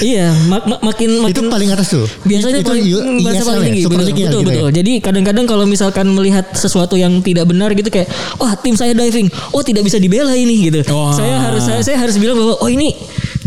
iya, 0.00 0.32
mak- 0.46 0.66
mak- 0.66 0.82
makin 0.82 1.08
itu 1.22 1.38
makin 1.38 1.46
paling 1.48 1.70
atas 1.70 1.88
tuh 1.88 2.04
biasanya 2.22 2.60
itu 2.60 2.66
paling 2.66 2.84
U- 2.84 3.04
bahasa 3.22 3.38
ISL 3.38 3.46
paling 3.46 3.62
ya? 3.62 3.66
tinggi 3.68 3.82
Super 3.82 3.94
betul 3.94 4.06
League-nya 4.06 4.26
betul, 4.26 4.40
gitu 4.40 4.50
betul. 4.50 4.66
ya? 4.66 4.72
jadi 4.74 4.92
kadang-kadang 4.98 5.44
kalau 5.46 5.64
misalkan 5.64 6.06
melihat 6.10 6.44
sesuatu 6.52 6.94
yang 6.94 7.22
tidak 7.22 7.46
benar 7.46 7.70
gitu 7.72 7.86
kayak 7.86 8.10
wah 8.36 8.52
tim 8.56 8.74
saya 8.74 8.92
diving 8.92 9.30
oh 9.50 9.62
tidak 9.62 9.86
bisa 9.86 9.96
dibela 9.96 10.34
ini 10.34 10.66
gitu 10.66 10.82
Wah. 10.90 11.14
saya 11.14 11.38
harus 11.40 11.62
saya, 11.62 11.80
saya 11.80 11.96
harus 11.96 12.18
bilang 12.18 12.34
bahwa 12.34 12.58
oh 12.58 12.66
ini 12.66 12.90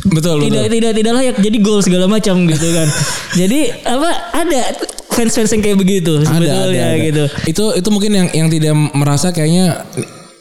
Betul, 0.05 0.37
tidak 0.39 0.69
betul. 0.69 0.75
tidak 0.79 0.91
tidak 0.95 1.13
layak 1.13 1.35
jadi 1.41 1.57
gol 1.59 1.79
segala 1.81 2.05
macam 2.05 2.35
gitu 2.45 2.67
kan 2.71 2.87
jadi 3.41 3.59
apa 3.83 4.09
ada 4.33 4.59
fans-fans 5.11 5.49
yang 5.49 5.61
kayak 5.61 5.77
begitu 5.77 6.13
sebetulnya 6.21 6.87
gitu 7.01 7.23
Itu 7.45 7.63
itu 7.73 7.89
mungkin 7.89 8.11
yang 8.13 8.27
yang 8.31 8.47
tidak 8.47 8.71
merasa 8.93 9.31
kayaknya 9.31 9.83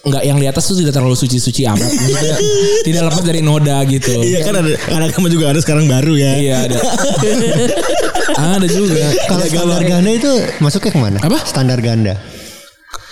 nggak 0.04 0.22
yang 0.22 0.38
di 0.38 0.46
atas 0.46 0.68
tuh 0.68 0.76
tidak 0.76 0.92
terlalu 0.92 1.16
suci-suci 1.16 1.64
amat. 1.64 1.88
Maksudnya 1.88 2.36
tidak 2.86 3.02
lepas 3.08 3.24
dari 3.24 3.40
noda 3.40 3.80
gitu. 3.88 4.20
Iya 4.20 4.40
kan 4.44 4.54
ada 4.60 4.70
anak 4.92 5.16
kamu 5.16 5.28
juga 5.32 5.50
ada 5.50 5.60
sekarang 5.64 5.88
baru 5.88 6.14
ya. 6.14 6.32
Iya 6.36 6.54
ada. 6.68 6.78
ada 8.56 8.66
juga. 8.68 9.04
kalau 9.28 9.44
standar 9.44 9.82
ganda 9.84 10.10
itu 10.10 10.32
masuknya 10.60 10.90
ke 10.92 11.00
mana 11.00 11.18
Apa? 11.20 11.38
standar 11.44 11.78
ganda 11.80 12.14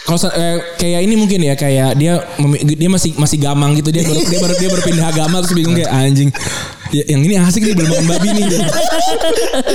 Kalau 0.03 0.19
eh, 0.35 0.59
kayak 0.83 1.01
ini 1.07 1.15
mungkin 1.15 1.39
ya 1.47 1.55
kayak 1.55 1.95
dia 1.95 2.19
dia 2.75 2.91
masih 2.91 3.15
masih 3.15 3.39
gamang 3.39 3.79
gitu 3.79 3.95
dia 3.95 4.03
baru 4.03 4.19
dia 4.19 4.39
baru 4.43 4.55
dia 4.59 4.69
berpindah 4.75 5.07
agama 5.15 5.39
terus 5.39 5.55
bingung 5.55 5.79
kayak 5.79 5.95
anjing. 5.95 6.31
Ya, 6.93 7.09
yang 7.09 7.25
ini 7.25 7.41
asik 7.41 7.65
nih 7.65 7.73
belum 7.73 7.89
makan 7.89 8.07
babi 8.11 8.29
nih. 8.37 8.45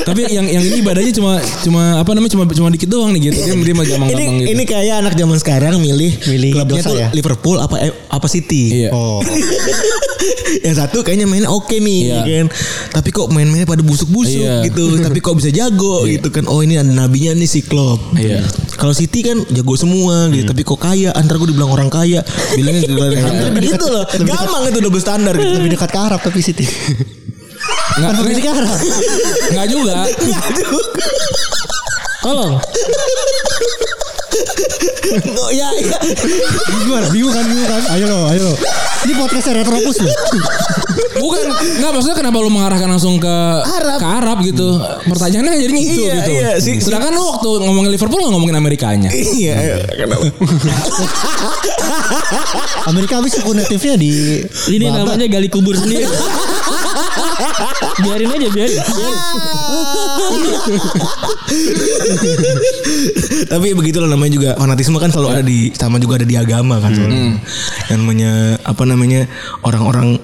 Tapi 0.05 0.21
yang 0.29 0.45
yang 0.45 0.61
ini 0.61 0.85
badannya 0.85 1.13
cuma 1.15 1.41
cuma 1.63 1.97
apa 1.97 2.09
namanya 2.13 2.31
cuma 2.37 2.43
cuma 2.45 2.69
dikit 2.69 2.91
doang 2.91 3.15
nih 3.15 3.31
gitu. 3.31 3.39
Dia 3.41 3.55
dia 3.55 3.73
mah 3.73 3.85
Ini 3.87 3.91
gamang-gamang 3.95 4.35
gitu. 4.43 4.51
ini 4.53 4.63
kayak 4.67 4.95
anak 5.01 5.13
zaman 5.17 5.37
sekarang 5.41 5.79
milih 5.79 6.11
Milih 6.29 6.51
klubnya 6.59 6.81
tuh 6.83 6.97
ya? 6.99 7.09
Liverpool 7.15 7.57
apa 7.57 7.75
eh, 7.81 7.93
apa 8.11 8.27
City. 8.29 8.85
Iya. 8.85 8.89
oh 8.93 9.23
yang 10.65 10.75
satu 10.75 11.01
kayaknya 11.01 11.25
mainnya 11.25 11.47
oke 11.47 11.73
nih 11.73 11.99
Iya. 12.07 12.19
kan. 12.23 12.47
Tapi 12.93 13.09
kok 13.09 13.27
main-mainnya 13.27 13.65
pada 13.65 13.81
busuk-busuk 13.81 14.37
Iya. 14.39 14.65
gitu. 14.65 14.95
Tapi 15.05 15.17
kok 15.17 15.35
bisa 15.35 15.49
jago 15.49 16.03
gitu 16.03 16.27
kan. 16.29 16.45
Oh 16.45 16.59
ini 16.59 16.75
ada 16.75 16.87
nabinya 16.87 17.33
nih 17.33 17.45
si 17.45 17.61
Klopp. 17.61 18.13
Iya. 18.13 18.41
Kalau 18.75 18.91
City 18.91 19.21
kan 19.21 19.41
jago 19.47 19.73
semua 19.73 20.29
gitu. 20.29 20.45
Tapi 20.45 20.61
kok 20.61 20.77
kaya. 20.77 21.09
Antar 21.11 21.37
gue 21.37 21.49
dibilang 21.49 21.69
orang 21.69 21.87
kaya. 21.87 22.21
Bilangnya 22.53 22.87
hunter 23.25 23.51
gitu 23.57 23.85
loh. 23.85 24.03
Gampang 24.19 24.63
itu 24.67 24.79
double 24.79 24.99
standar 24.99 25.33
gitu. 25.33 25.57
lebih 25.57 25.71
dekat 25.73 25.89
ke 25.89 25.99
Arab 25.99 26.19
tapi 26.19 26.39
City 26.39 26.65
Enggak 27.97 28.11
lebih 28.19 28.33
dekat 28.35 28.45
ke 28.45 28.59
Arab 28.61 28.79
enggak 29.49 29.67
juga. 29.67 29.95
tolong 32.21 32.53
Oh 35.33 35.49
ya, 35.49 35.67
ya. 35.73 35.97
gimana 36.77 37.07
bingung 37.07 37.31
kan 37.31 37.43
bingung 37.43 37.63
kan 37.65 37.83
ayo 37.95 38.05
lo 38.05 38.27
ayo 38.27 38.41
lo 38.43 38.53
ini 39.03 39.13
podcastnya 39.15 39.53
retropus 39.57 39.97
loh 39.99 40.11
Bukan 41.17 41.49
enggak 41.49 41.91
maksudnya 41.91 42.13
kenapa 42.15 42.37
lu 42.37 42.51
mengarahkan 42.51 42.85
langsung 42.87 43.17
ke 43.17 43.35
Arab. 43.65 43.97
ke 43.97 44.05
Arab 44.07 44.37
gitu. 44.43 44.77
Pertanyaannya 45.03 45.57
jadinya 45.57 45.81
itu 45.81 45.97
Iya, 45.99 46.13
gitu. 46.15 46.31
iya, 46.31 46.49
si- 46.61 46.77
Sedangkan 46.77 47.09
lu 47.09 47.25
waktu 47.25 47.49
ngomongin 47.59 47.89
Liverpool 47.89 48.21
nggak 48.21 48.33
ngomongin 48.33 48.53
Amerikanya. 48.55 49.09
Iya, 49.09 49.55
iya. 49.57 49.75
kenapa? 49.97 50.29
Amerika 52.87 53.17
habis 53.17 53.33
suku 53.33 53.51
natifnya 53.51 53.95
di 53.95 54.45
ini 54.69 54.85
Babat. 54.85 54.97
namanya 55.09 55.25
gali 55.27 55.49
kubur 55.49 55.73
sendiri 55.73 56.05
biarin 58.05 58.29
aja 58.29 58.47
biarin, 58.53 58.77
biarin. 58.77 59.17
Tapi 63.47 63.67
begitulah 63.73 64.09
namanya 64.09 64.31
juga 64.33 64.49
fanatisme 64.57 64.97
kan 65.01 65.09
selalu 65.09 65.29
ada 65.33 65.43
di 65.43 65.59
sama 65.73 65.97
juga 65.97 66.21
ada 66.21 66.27
di 66.27 66.37
agama 66.37 66.77
kan. 66.77 66.93
soalnya. 66.93 67.41
Yang 67.89 67.97
namanya 68.03 68.31
apa 68.61 68.83
namanya 68.85 69.21
orang-orang 69.65 70.21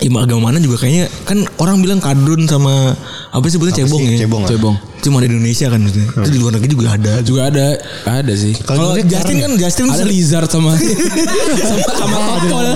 Ima 0.00 0.24
agama 0.24 0.48
mana 0.48 0.56
juga 0.56 0.80
kayaknya 0.80 1.12
kan 1.22 1.44
orang 1.56 1.76
bilang 1.78 2.00
kadrun 2.00 2.48
sama 2.48 2.96
apa 3.30 3.44
sih 3.44 3.54
sebutnya 3.54 3.76
cebong 3.78 4.00
sih? 4.00 4.16
ya 4.16 4.24
Cebong. 4.24 4.42
Cebong. 4.48 4.76
cuma 5.00 5.20
di 5.20 5.28
Indonesia 5.28 5.68
kan 5.68 5.76
maksudnya 5.78 6.08
itu 6.10 6.30
di 6.30 6.38
luar 6.38 6.52
negeri 6.56 6.70
juga 6.70 6.88
ada 6.90 7.12
Juga 7.20 7.40
ada 7.46 7.66
ada 8.06 8.32
sih. 8.32 8.56
kalau 8.60 8.96
Justin 8.98 9.36
kan 9.38 9.52
Justin 9.54 9.86
Ada 9.86 10.04
lizard 10.04 10.48
sama 10.48 10.72
sama 11.68 11.84
sama 11.94 12.16
tokol. 12.38 12.66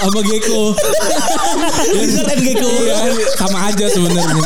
sama 0.00 0.20
gecko. 0.24 0.62
Lizard 1.92 2.26
dan 2.26 2.38
gecko 2.40 2.70
ya, 2.80 2.96
sama 3.36 3.58
aja 3.68 3.86
sebenarnya. 3.86 4.42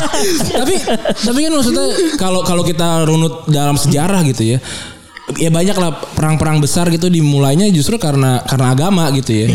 tapi 0.51 0.75
tapi 1.15 1.39
kan 1.41 1.51
maksudnya 1.53 1.85
kalau 2.17 2.43
kalau 2.43 2.61
kita 2.61 3.07
runut 3.07 3.47
dalam 3.47 3.75
sejarah 3.75 4.19
gitu 4.25 4.43
ya. 4.45 4.59
Ya 5.41 5.49
banyak 5.49 5.73
lah 5.73 5.89
perang-perang 6.13 6.61
besar 6.61 6.85
gitu 6.93 7.09
dimulainya 7.09 7.65
justru 7.73 7.97
karena 7.97 8.45
karena 8.45 8.77
agama 8.77 9.09
gitu 9.09 9.33
ya. 9.33 9.47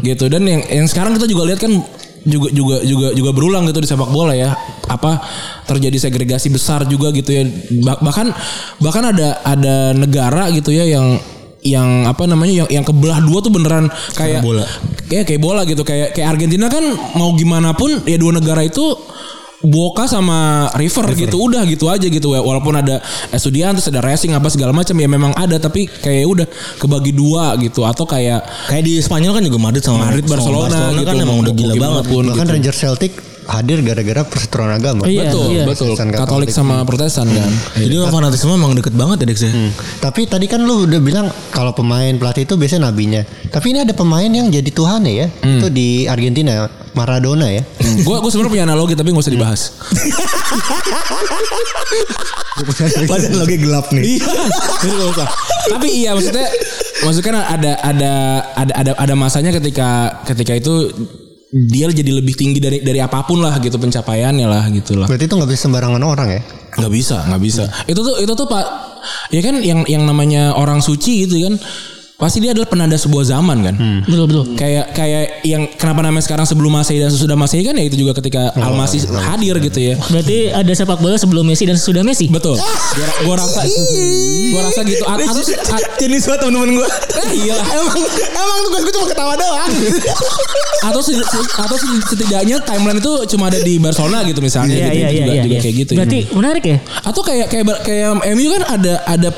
Gitu. 0.00 0.24
Dan 0.32 0.48
yang 0.48 0.64
yang 0.64 0.86
sekarang 0.88 1.12
kita 1.20 1.28
juga 1.28 1.44
lihat 1.52 1.60
kan 1.60 1.76
juga 2.24 2.48
juga 2.52 2.76
juga 2.84 3.12
juga 3.12 3.30
berulang 3.32 3.68
gitu 3.68 3.84
di 3.84 3.88
sepak 3.88 4.08
bola 4.08 4.32
ya. 4.32 4.56
Apa 4.88 5.20
terjadi 5.68 6.08
segregasi 6.08 6.48
besar 6.48 6.88
juga 6.88 7.12
gitu 7.12 7.36
ya. 7.36 7.44
Bah- 7.84 8.00
bahkan 8.00 8.32
bahkan 8.80 9.12
ada 9.12 9.44
ada 9.44 9.92
negara 9.92 10.48
gitu 10.56 10.72
ya 10.72 10.88
yang 10.88 11.20
yang 11.60 12.08
apa 12.08 12.24
namanya 12.24 12.64
yang 12.64 12.68
yang 12.80 12.84
kebelah 12.88 13.20
dua 13.20 13.44
tuh 13.44 13.52
beneran 13.52 13.92
kayak 14.16 14.40
bola. 14.40 14.64
kayak 15.04 15.28
kayak 15.28 15.40
bola 15.44 15.68
gitu. 15.68 15.84
Kayak 15.84 16.16
kayak 16.16 16.32
Argentina 16.32 16.72
kan 16.72 16.80
mau 17.12 17.36
gimana 17.36 17.76
pun 17.76 17.92
ya 18.08 18.16
dua 18.16 18.40
negara 18.40 18.64
itu 18.64 18.96
Boca 19.60 20.08
sama 20.08 20.72
River, 20.72 21.12
gitu 21.12 21.36
udah 21.36 21.68
gitu 21.68 21.92
aja 21.92 22.08
gitu 22.08 22.32
ya 22.32 22.40
walaupun 22.40 22.80
ada 22.80 23.04
Estudiantes 23.28 23.84
ada 23.92 24.00
Racing 24.00 24.32
apa 24.32 24.48
segala 24.48 24.72
macam 24.72 24.96
ya 24.96 25.04
memang 25.04 25.36
ada 25.36 25.60
tapi 25.60 25.84
kayak 25.84 26.24
udah 26.24 26.46
kebagi 26.80 27.12
dua 27.12 27.60
gitu 27.60 27.84
atau 27.84 28.08
kayak 28.08 28.40
kayak 28.72 28.82
di 28.88 28.96
Spanyol 29.04 29.36
kan 29.36 29.44
juga 29.44 29.58
Madrid 29.60 29.84
sama 29.84 30.08
Madrid, 30.08 30.24
sama 30.24 30.32
Barcelona 30.40 30.78
gitu. 30.96 31.04
kan 31.04 31.14
emang 31.20 31.38
udah 31.44 31.52
gila 31.52 31.74
banget 31.76 32.04
pun. 32.08 32.24
bahkan 32.32 32.46
gitu. 32.48 32.54
Ranger 32.56 32.76
Celtic 32.76 33.12
hadir 33.48 33.78
gara-gara 33.80 34.22
perseteruan 34.26 34.76
agama. 34.76 35.08
Iya, 35.08 35.30
betul 35.30 35.46
iya. 35.52 35.64
betul. 35.64 35.94
Protestan 35.94 36.08
Katolik 36.12 36.26
Katolik. 36.26 36.48
sama 36.52 36.76
Protestan 36.84 37.26
kan? 37.30 37.50
Jadi 37.76 37.94
emang 37.96 38.12
fanatisme 38.12 38.52
emang 38.52 38.72
deket 38.76 38.94
banget 38.94 39.24
ya 39.24 39.26
Dex 39.30 39.38
ya? 39.46 39.52
Hmm. 39.52 39.70
Tapi 40.02 40.28
tadi 40.28 40.46
kan 40.46 40.60
lu 40.62 40.84
udah 40.84 41.00
bilang 41.00 41.26
kalau 41.50 41.72
pemain 41.72 42.12
pelatih 42.16 42.44
itu 42.44 42.54
biasanya 42.60 42.92
nabinya. 42.92 43.22
Tapi 43.48 43.66
ini 43.72 43.78
ada 43.82 43.94
pemain 43.96 44.28
yang 44.28 44.52
jadi 44.52 44.70
Tuhan 44.70 45.02
ya, 45.08 45.26
itu 45.26 45.68
di 45.72 46.04
Argentina 46.06 46.68
Maradona 46.92 47.46
ya. 47.50 47.62
gue 48.06 48.16
gue 48.20 48.30
sebenarnya 48.30 48.52
punya 48.52 48.64
analogi 48.66 48.94
tapi 48.98 49.14
gak 49.14 49.24
usah 49.24 49.34
dibahas. 49.34 49.60
Padahal 53.08 53.38
lagi 53.46 53.56
gelap 53.56 53.86
nih. 53.94 54.02
Iya, 54.20 54.32
jadi 54.82 54.92
nggak 54.94 55.10
usah. 55.16 55.28
Tapi 55.70 55.88
iya 55.88 56.10
maksudnya 56.12 56.46
maksudnya 57.06 57.26
kan 57.30 57.36
ada 57.40 57.72
ada 57.80 58.12
ada 58.58 58.72
ada 58.74 58.92
ada 58.98 59.14
masanya 59.14 59.50
ketika 59.54 60.20
ketika 60.26 60.52
itu 60.58 60.90
dia 61.50 61.90
jadi 61.90 62.14
lebih 62.14 62.38
tinggi 62.38 62.62
dari 62.62 62.78
dari 62.78 63.02
apa 63.02 63.26
pun 63.26 63.42
lah 63.42 63.58
gitu 63.58 63.74
pencapaiannya 63.74 64.46
lah 64.46 64.70
gitu 64.70 64.94
lah. 64.94 65.10
Berarti 65.10 65.26
itu 65.26 65.34
nggak 65.34 65.50
bisa 65.50 65.62
sembarangan 65.66 66.02
orang 66.02 66.30
ya. 66.30 66.42
nggak 66.70 66.92
bisa 66.94 67.26
nggak 67.26 67.42
bisa 67.42 67.64
itu 67.90 67.98
tuh 67.98 68.16
itu 68.22 68.30
tuh 68.30 68.46
pak 68.46 68.64
ya 69.34 69.40
kan 69.42 69.58
yang 69.58 69.82
yang 69.90 70.06
namanya 70.06 70.54
orang 70.54 70.78
suci 70.78 71.26
gitu 71.26 71.42
kan 71.50 71.58
pasti 72.20 72.38
dia 72.38 72.52
adalah 72.52 72.68
penanda 72.68 72.94
sebuah 72.94 73.24
zaman 73.26 73.56
kan? 73.60 73.74
Betul 74.04 74.24
betul. 74.28 74.44
Kayak 74.54 74.92
kayak 74.92 75.22
yang 75.42 75.64
kenapa 75.72 76.04
namanya 76.04 76.22
sekarang 76.22 76.44
sebelum 76.44 76.70
masehi 76.70 77.00
dan 77.00 77.08
sesudah 77.08 77.34
masehi 77.34 77.64
kan 77.64 77.72
ya 77.72 77.82
itu 77.82 77.96
juga 77.96 78.12
ketika 78.14 78.52
al 78.54 78.76
masih 78.76 79.00
hadir 79.10 79.56
gitu 79.58 79.80
ya. 79.80 79.94
Berarti 79.98 80.52
ada 80.52 80.68
sepak 80.70 81.00
bola 81.00 81.16
sebelum 81.16 81.42
Messi 81.42 81.64
dan 81.64 81.74
sesudah 81.74 82.04
Messi? 82.04 82.28
Betul. 82.28 82.60
Gua, 82.60 83.08
gua 83.24 83.34
rasa 83.40 83.64
gua 84.52 84.60
rasa 84.62 84.80
gitu. 84.84 85.04
Atau 85.04 85.42
jenis 85.98 86.22
banget 86.22 86.40
temen-temen 86.42 86.70
gue 86.76 86.88
iya. 87.40 87.56
Emang 87.56 87.98
emang 88.30 88.58
tugas 88.64 88.82
gue 88.82 88.92
cuma 88.94 89.06
ketawa 89.08 89.34
doang. 89.34 89.70
Atau 90.80 91.00
atau 91.00 91.76
se- 91.76 92.04
setidaknya 92.06 92.56
timeline 92.64 92.98
itu 92.98 93.12
cuma 93.28 93.48
ada 93.48 93.58
di 93.58 93.76
Barcelona 93.76 94.24
gitu 94.24 94.40
misalnya 94.40 94.76
Iya 94.76 94.86
gitu. 94.86 94.96
iya 94.96 95.08
iya 95.08 95.08
juga, 95.10 95.32
iya. 95.32 95.42
juga 95.42 95.54
iya. 95.54 95.62
kayak 95.62 95.76
gitu 95.76 95.92
Berarti 95.94 96.18
menarik 96.32 96.64
ya. 96.64 96.78
atau 97.00 97.20
kayak 97.20 97.46
kayak 97.48 97.64
kayak 97.80 98.06
MU 98.32 98.48
kan 98.50 98.62
ada 98.70 98.92
ada 99.06 99.28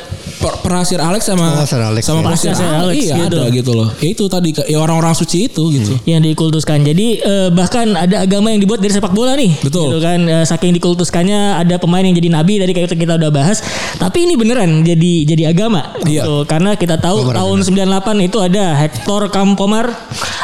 per, 0.42 0.58
perasir 0.60 0.98
Alex 0.98 1.22
sama 1.24 1.54
Oh, 1.54 1.62
Sir 1.62 1.78
Alex, 1.78 2.02
sama 2.02 2.18
ya. 2.18 2.24
perasir 2.26 2.50
Sir 2.52 2.66
Alex, 2.66 2.82
Alex, 2.82 2.96
iya 2.98 3.14
gitu. 3.16 3.38
ada 3.38 3.42
gitu 3.48 3.72
loh. 3.72 3.88
Ya 3.96 4.08
itu 4.10 4.24
tadi 4.26 4.48
ya 4.52 4.76
orang-orang 4.76 5.14
suci 5.14 5.46
itu 5.46 5.62
gitu. 5.70 5.94
yang 6.04 6.20
dikultuskan. 6.20 6.82
Jadi 6.82 7.06
eh, 7.18 7.48
bahkan 7.48 7.86
ada 7.92 8.20
agama 8.20 8.50
yang 8.50 8.58
dibuat 8.58 8.78
dari 8.78 8.90
sepak 8.90 9.10
bola 9.10 9.32
nih. 9.32 9.54
Betul. 9.60 9.88
Gitu 9.88 9.98
kan 10.00 10.20
Eh, 10.22 10.42
saking 10.42 10.72
dikultuskannya 10.72 11.40
ada 11.56 11.76
pemain 11.76 12.00
yang 12.00 12.12
jadi 12.12 12.28
nabi 12.28 12.56
tadi 12.56 12.72
kayak 12.72 12.90
kita 12.90 13.14
udah 13.14 13.30
bahas. 13.30 13.62
Tapi 13.94 14.24
ini 14.24 14.34
beneran 14.34 14.82
jadi 14.82 15.12
jadi 15.24 15.44
agama. 15.48 15.94
Iya. 16.02 16.24
Gitu. 16.24 16.34
Karena 16.44 16.74
kita 16.74 16.96
tahu 16.96 17.22
tahun 17.28 17.58
98 17.62 17.86
itu 18.22 18.38
ada 18.38 18.74
Hector 18.74 19.28
Campomar, 19.28 19.92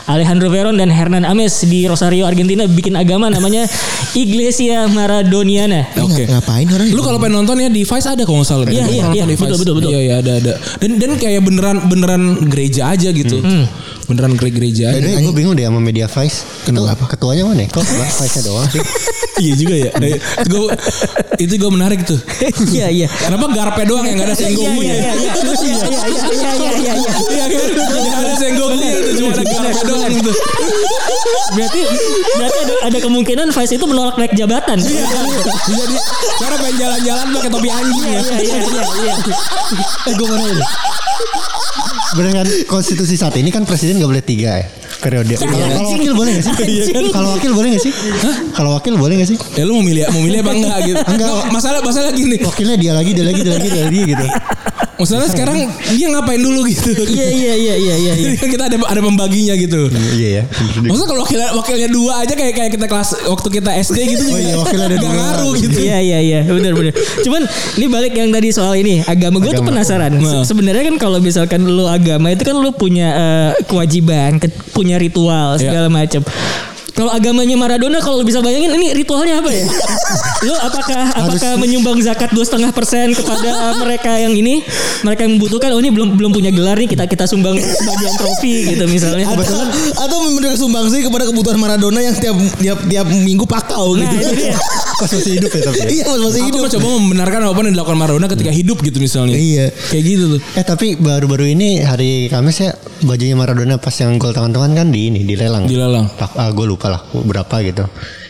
Alejandro 0.05 0.47
Veron 0.47 0.77
dan 0.77 0.89
Hernan 0.89 1.25
Ames 1.25 1.59
di 1.63 1.85
Rosario 1.85 2.23
Argentina 2.23 2.63
bikin 2.65 2.95
agama 2.95 3.27
namanya 3.27 3.65
Iglesia 4.15 4.87
Maradoniana. 4.87 5.89
Oke. 5.99 6.25
Ng- 6.25 6.31
Ngapain 6.31 6.67
orang? 6.67 6.89
Lu 6.89 7.01
kalau 7.01 7.19
pengen 7.19 7.35
nonton 7.39 7.59
ya 7.59 7.69
di 7.69 7.83
Vice 7.83 8.07
ada 8.07 8.23
kalau 8.23 8.39
nggak 8.39 8.49
salah. 8.49 8.67
Iya, 8.69 8.85
iya, 8.87 9.05
iya. 9.11 9.25
di 9.25 9.35
Vice. 9.35 9.57
Betul, 9.57 9.75
betul, 9.81 9.88
betul. 9.89 9.95
Iya, 9.95 10.01
iya 10.01 10.15
ada 10.21 10.33
ada. 10.37 10.53
Dan 10.79 10.91
dan 10.97 11.11
kayak 11.17 11.41
beneran 11.41 11.77
beneran 11.87 12.23
gereja 12.47 12.93
aja 12.93 13.09
gitu. 13.09 13.41
Beneran 14.05 14.33
gere- 14.35 14.53
gereja. 14.53 14.89
aja. 14.91 15.01
Gue 15.19 15.33
bingung 15.33 15.53
deh 15.53 15.65
sama 15.65 15.81
media 15.81 16.05
Vice. 16.07 16.45
Kenapa? 16.63 17.09
Ketuanya 17.09 17.45
mana? 17.45 17.65
ya? 17.65 17.69
Kok 17.69 17.85
Vice-nya 18.21 18.43
doang 18.43 18.69
sih? 18.69 18.81
iya 19.39 19.55
juga 19.55 19.77
ya. 19.79 19.91
Eh, 19.97 20.17
itu 20.19 20.49
gue 20.51 20.63
itu 21.39 21.53
gue 21.57 21.71
menarik 21.71 22.01
tuh. 22.03 22.19
Iya 22.69 22.89
iya. 22.91 23.07
Kenapa 23.09 23.49
garpe 23.51 23.83
doang 23.85 24.05
yang 24.05 24.17
gak 24.17 24.29
ada 24.29 24.37
senggongnya? 24.37 24.81
Iya, 24.83 24.95
iya, 24.95 25.13
iya, 25.15 25.33
iya, 25.33 25.55
iya, 25.55 25.77
iya, 25.79 25.99
iya, 26.09 26.51
iya, 26.51 26.73
iya, 26.75 26.93
iya. 26.95 27.13
Iya 27.29 27.45
kan? 27.47 27.61
Gak 28.03 28.19
ada 28.19 28.35
senggongnya 28.35 28.91
itu 28.91 29.11
cuma 29.17 29.31
ada 29.31 29.43
garpe 29.45 29.83
doang 29.85 30.03
gitu. 30.11 30.33
Berarti 31.55 31.81
berarti 32.39 32.59
ada, 32.63 32.75
ada 32.93 32.99
kemungkinan 33.03 33.47
Vice 33.51 33.75
itu 33.75 33.87
menolak 33.89 34.17
naik 34.21 34.33
jabatan. 34.37 34.79
Iya 34.79 35.03
Bisa 35.69 35.85
di 35.89 35.97
karena 36.39 36.57
pengen 36.61 36.77
jalan-jalan 36.79 37.27
pakai 37.35 37.51
topi 37.51 37.69
anjing 37.73 38.09
ya. 38.09 38.21
iya 38.21 38.59
iya 38.63 38.83
iya. 39.03 39.15
eh 40.07 40.15
gue 40.15 40.27
mana 40.29 40.45
ini? 40.47 40.65
Bener 42.17 42.31
kan 42.41 42.47
konstitusi 42.71 43.15
saat 43.19 43.37
ini 43.37 43.53
kan 43.53 43.69
presiden 43.69 44.01
gak 44.01 44.11
boleh 44.11 44.25
tiga 44.25 44.65
ya 44.65 44.67
periode. 44.99 45.35
Kalau 45.39 45.55
kalau 45.55 45.91
wakil 45.95 46.13
boleh 46.15 46.31
gak 46.39 46.45
sih? 46.45 46.55
Kalau 47.15 47.29
wakil 47.37 47.51
boleh 47.55 47.69
gak 47.77 47.83
sih? 47.83 47.93
Kalau 48.55 48.71
wakil 48.75 48.95
boleh 48.99 49.15
gak 49.23 49.29
sih? 49.31 49.39
Ya 49.55 49.63
lu 49.67 49.79
mau 49.79 49.85
milih 49.85 50.05
mau 50.11 50.21
milih 50.23 50.39
apa 50.43 50.53
enggak 50.55 50.79
gitu. 50.87 51.03
Enggak. 51.05 51.29
Nggak, 51.29 51.47
masalah 51.55 51.81
masalah 51.85 52.11
gini. 52.15 52.37
Wakilnya 52.43 52.77
dia 52.81 52.93
lagi, 52.97 53.11
dia 53.15 53.25
lagi, 53.27 53.41
dia 53.45 53.53
lagi, 53.55 53.69
dia 53.71 53.83
lagi 53.87 54.01
gitu. 54.15 54.27
Masalah 54.99 55.27
sekarang 55.27 55.59
dia 55.89 56.07
ngapain 56.09 56.39
dulu 56.39 56.67
gitu. 56.67 56.91
Iya 56.99 57.27
iya 57.29 57.55
iya 57.55 57.75
iya 57.77 57.95
iya. 57.97 58.13
Jadi 58.19 58.35
kan 58.43 58.49
kita 58.51 58.65
ada 58.67 58.77
ada 58.83 59.01
pembaginya 59.01 59.55
gitu. 59.55 59.87
Iya 60.13 60.29
ya. 60.29 60.43
Maksudnya 60.81 61.07
kalau 61.07 61.23
wakil 61.23 61.39
wakilnya 61.55 61.89
dua 61.89 62.13
aja 62.21 62.35
kayak 62.35 62.53
kayak 62.53 62.71
kita 62.73 62.87
kelas 62.87 63.15
waktu 63.25 63.49
kita 63.53 63.71
SD 63.79 63.99
gitu 64.09 64.23
juga. 64.27 64.35
Oh 64.35 64.43
iya, 64.43 64.55
wakilnya 64.57 64.87
ada 64.87 64.99
dua. 65.05 65.11
ngaruh 65.13 65.53
gitu. 65.57 65.79
Iya 65.79 65.99
iya 65.99 66.19
iya 66.21 66.41
benar 66.43 66.75
benar. 66.75 66.93
Cuman 67.23 67.43
ini 67.75 67.87
balik 67.87 68.13
yang 68.13 68.29
tadi 68.29 68.49
soal 68.51 68.75
ini 68.75 69.01
agama 69.01 69.39
gue 69.39 69.53
tuh 69.53 69.63
penasaran. 69.63 70.13
Se- 70.15 70.27
Nah. 70.29 70.45
Sebenarnya 70.45 70.85
kan 70.85 70.97
kalau 70.99 71.19
misalkan 71.19 71.63
lu 71.63 71.85
agama 71.85 72.29
itu 72.29 72.43
kan 72.43 72.53
lu 72.53 72.71
punya 72.71 73.09
eh, 73.11 73.51
kewajiban, 73.65 74.37
ke- 74.37 74.51
punya 74.71 74.97
ritual 74.97 75.55
Iya. 75.55 75.63
segala 75.63 75.89
macam. 75.89 76.23
Kalau 76.99 77.15
agamanya 77.15 77.55
Maradona 77.55 78.03
kalau 78.03 78.27
bisa 78.27 78.43
bayangin 78.43 78.75
ini 78.75 78.91
ritualnya 78.91 79.39
apa 79.39 79.47
ya? 79.49 79.63
lu 80.47 80.55
apakah 80.55 81.15
apakah 81.15 81.55
menyumbang 81.55 81.99
zakat 81.99 82.31
dua 82.31 82.43
setengah 82.43 82.71
persen 82.71 83.15
kepada 83.15 83.51
mereka 83.83 84.19
yang 84.19 84.35
ini 84.35 84.67
mereka 85.03 85.23
yang 85.23 85.39
membutuhkan 85.39 85.71
oh 85.71 85.79
ini 85.79 85.91
belum 85.91 86.15
belum 86.15 86.31
punya 86.31 86.51
gelar 86.51 86.75
nih 86.75 86.91
kita 86.91 87.07
kita 87.07 87.27
sumbang 87.27 87.55
sebagian 87.55 88.15
trofi 88.19 88.75
gitu 88.75 88.85
misalnya. 88.87 89.31
atau, 89.31 89.63
atau 89.95 90.17
memberikan 90.27 90.59
sumbangsi 90.59 91.03
kepada 91.03 91.27
kebutuhan 91.27 91.59
Maradona 91.59 92.03
yang 92.03 92.15
tiap 92.15 92.35
tiap 92.59 92.79
tiap 92.83 93.07
minggu 93.07 93.47
pakau 93.47 93.95
Nah, 93.95 94.11
gitu. 94.11 94.27
itu 94.27 94.35
dia. 94.43 94.55
Pas 94.99 95.07
masih 95.07 95.33
hidup 95.39 95.51
ya 95.55 95.63
tapi. 95.63 95.79
ya? 95.79 95.87
iya 95.87 96.05
mas 96.11 96.21
masih 96.21 96.41
Aku 96.43 96.49
hidup. 96.51 96.61
mencoba 96.67 96.87
membenarkan 96.99 97.39
apa 97.47 97.61
yang 97.63 97.75
dilakukan 97.79 97.99
Maradona 97.99 98.27
ketika 98.27 98.51
hidup 98.51 98.79
gitu 98.83 98.99
misalnya. 98.99 99.39
Iya. 99.39 99.71
Kayak 99.95 100.03
gitu 100.03 100.25
tuh. 100.35 100.41
Eh 100.59 100.65
tapi 100.67 100.99
baru-baru 100.99 101.55
ini 101.55 101.87
hari 101.87 102.27
Kamis 102.27 102.59
ya 102.59 102.75
bajunya 103.07 103.39
Maradona 103.39 103.79
pas 103.79 103.95
yang 103.95 104.19
gol 104.19 104.35
tangan-tangan 104.35 104.75
kan 104.75 104.87
di 104.91 105.07
ini 105.07 105.23
dilelang. 105.23 105.71
Dilelang. 105.71 106.11
Ah, 106.35 106.51
gue 106.51 106.67
lupa 106.67 106.88
lah 106.89 107.01
berapa 107.13 107.57
gitu. 107.65 107.85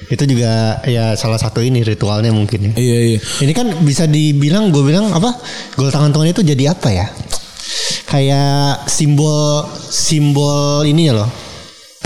Itu 0.09 0.25
juga 0.25 0.81
ya 0.89 1.13
salah 1.21 1.37
satu 1.37 1.61
ini 1.61 1.85
ritualnya 1.85 2.33
mungkin 2.33 2.73
ya. 2.73 2.73
Iya 2.77 2.99
iya. 3.15 3.21
Ini 3.45 3.53
kan 3.53 3.67
bisa 3.85 4.09
dibilang 4.09 4.73
gue 4.73 4.83
bilang 4.83 5.13
apa? 5.13 5.37
Gol 5.77 5.93
tangan 5.93 6.13
tangan 6.13 6.33
itu 6.33 6.43
jadi 6.45 6.73
apa 6.73 6.89
ya? 6.91 7.07
Kayak 8.09 8.89
simbol 8.89 9.69
simbol 9.79 10.85
ini 10.89 11.13
ya 11.13 11.15
loh. 11.17 11.48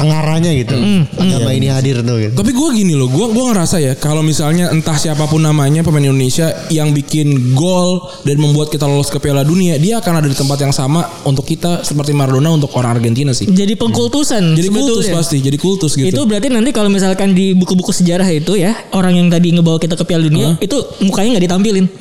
Tengaranya 0.03 0.51
gitu. 0.51 0.75
Agama 1.15 1.51
ini 1.55 1.71
hadir 1.71 2.03
tuh 2.03 2.17
gitu. 2.19 2.35
Tapi 2.35 2.51
gue 2.51 2.69
gini 2.75 2.99
loh, 2.99 3.07
gue 3.07 3.27
gua 3.31 3.55
ngerasa 3.55 3.79
ya 3.79 3.95
kalau 3.95 4.21
misalnya 4.27 4.75
entah 4.75 4.99
siapa 4.99 5.31
pun 5.31 5.38
namanya 5.47 5.87
pemain 5.87 6.03
Indonesia 6.03 6.51
yang 6.75 6.91
bikin 6.91 7.55
gol 7.55 8.03
dan 8.27 8.43
membuat 8.43 8.75
kita 8.75 8.83
lolos 8.91 9.09
ke 9.15 9.23
Piala 9.23 9.47
Dunia, 9.47 9.79
dia 9.79 10.03
akan 10.03 10.19
ada 10.19 10.29
di 10.29 10.35
tempat 10.35 10.59
yang 10.59 10.75
sama 10.75 11.07
untuk 11.23 11.47
kita 11.47 11.87
seperti 11.87 12.11
Maradona 12.11 12.51
untuk 12.51 12.75
orang 12.75 12.99
Argentina 12.99 13.31
sih. 13.31 13.47
Jadi 13.47 13.79
pengkultusan 13.79 14.59
Jadi 14.59 14.69
kultus 14.69 15.07
sebetulnya. 15.07 15.15
pasti, 15.23 15.37
jadi 15.38 15.59
kultus 15.61 15.93
gitu. 15.95 16.11
Itu 16.11 16.27
berarti 16.27 16.51
nanti 16.51 16.75
kalau 16.75 16.91
misalkan 16.91 17.31
di 17.37 17.55
buku-buku 17.55 17.95
sejarah 17.95 18.27
itu 18.27 18.59
ya 18.59 18.75
orang 18.99 19.15
yang 19.15 19.31
tadi 19.31 19.55
ngebawa 19.55 19.79
kita 19.79 19.95
ke 19.95 20.03
Piala 20.03 20.27
Dunia 20.27 20.59
itu 20.59 20.77
mukanya 21.07 21.38
nggak 21.38 21.45
ditampilin. 21.47 21.87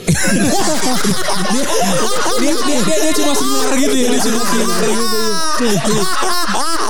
dia, 2.42 2.54
dia, 2.58 2.80
dia, 2.82 2.98
dia 2.98 3.12
cuma 3.14 3.34
sinar 3.38 3.72
gitu 3.78 3.96
ya, 3.96 4.08
dia 4.10 4.22
cuma 4.26 4.42
sinar 4.42 4.82
gitu. 5.62 5.94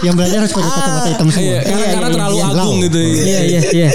Yang 0.00 0.14
belajar 0.16 0.38
harus 0.40 0.52
pakai 0.56 0.70
kacamata 0.70 1.08
hitam 1.12 1.28
semua. 1.28 1.44
Iya, 1.44 1.60
karena, 1.64 1.86
karena 1.92 2.08
terlalu 2.08 2.36
iya. 2.36 2.46
agung 2.48 2.76
Lau. 2.78 2.84
gitu. 2.88 2.98
ya. 2.98 3.10
Iya 3.10 3.40
iya 3.44 3.60
iya. 3.70 3.88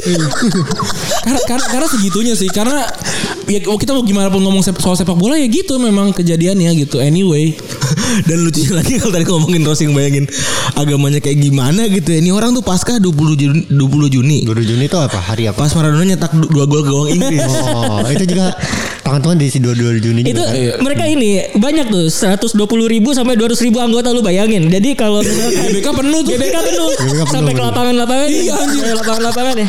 karena, 1.25 1.39
karena 1.49 1.65
karena 1.65 1.87
segitunya 1.89 2.33
sih 2.37 2.49
karena 2.53 2.85
ya 3.49 3.59
kita 3.61 3.91
mau 3.93 4.03
gimana 4.05 4.29
pun 4.29 4.41
ngomong 4.41 4.61
sep- 4.61 4.81
soal 4.81 4.93
sepak 4.93 5.17
bola 5.17 5.37
ya 5.37 5.47
gitu 5.49 5.77
memang 5.81 6.13
kejadiannya 6.13 6.71
gitu 6.85 7.01
anyway 7.01 7.53
Dan 8.27 8.45
lucunya 8.47 8.71
lagi 8.79 8.97
kalau 8.97 9.11
tadi 9.13 9.25
ngomongin 9.27 9.61
Rosing 9.65 9.91
bayangin 9.91 10.25
agamanya 10.77 11.19
kayak 11.19 11.37
gimana 11.41 11.89
gitu 11.89 12.15
ya. 12.15 12.19
Ini 12.21 12.31
orang 12.31 12.55
tuh 12.55 12.63
pasca 12.63 12.97
20 12.97 13.11
Juni, 13.35 13.61
20 13.69 14.15
Juni. 14.15 14.37
2 14.47 14.55
Juni 14.63 14.85
itu 14.87 14.97
apa? 14.97 15.19
Hari 15.19 15.51
apa? 15.51 15.65
Pas 15.65 15.73
Maradona 15.73 16.05
nyetak 16.05 16.31
du- 16.33 16.49
dua 16.49 16.65
gol 16.69 16.81
ke 16.85 16.89
gawang 16.89 17.09
Inggris. 17.11 17.43
Oh, 17.75 18.05
itu 18.07 18.25
juga 18.29 18.55
tangan-tangan 19.05 19.37
di 19.37 19.47
si 19.47 19.61
22 19.61 20.01
Juni 20.01 20.19
Itu 20.25 20.41
juga. 20.41 20.49
kan? 20.49 20.81
mereka 20.81 21.03
ini 21.05 21.29
banyak 21.53 21.85
tuh 21.87 22.09
120 22.09 22.57
ribu 22.89 23.13
sampai 23.13 23.37
200 23.37 23.53
ribu 23.61 23.77
anggota 23.77 24.09
lu 24.09 24.19
bayangin. 24.19 24.65
Jadi 24.65 24.97
kalau 24.97 25.21
GBK 25.21 25.87
penuh 26.01 26.19
tuh 26.19 26.33
GBK 26.33 26.55
penuh 26.57 26.89
GBK 26.89 27.21
penuh, 27.21 27.27
sampai 27.29 27.53
ke 27.53 27.61
lapangan-lapangan. 27.61 28.27
Iya, 28.27 28.53
anjir. 28.57 28.81
Sampai 28.81 28.95
lapangan-lapangan 28.97 29.55
ya. 29.55 29.67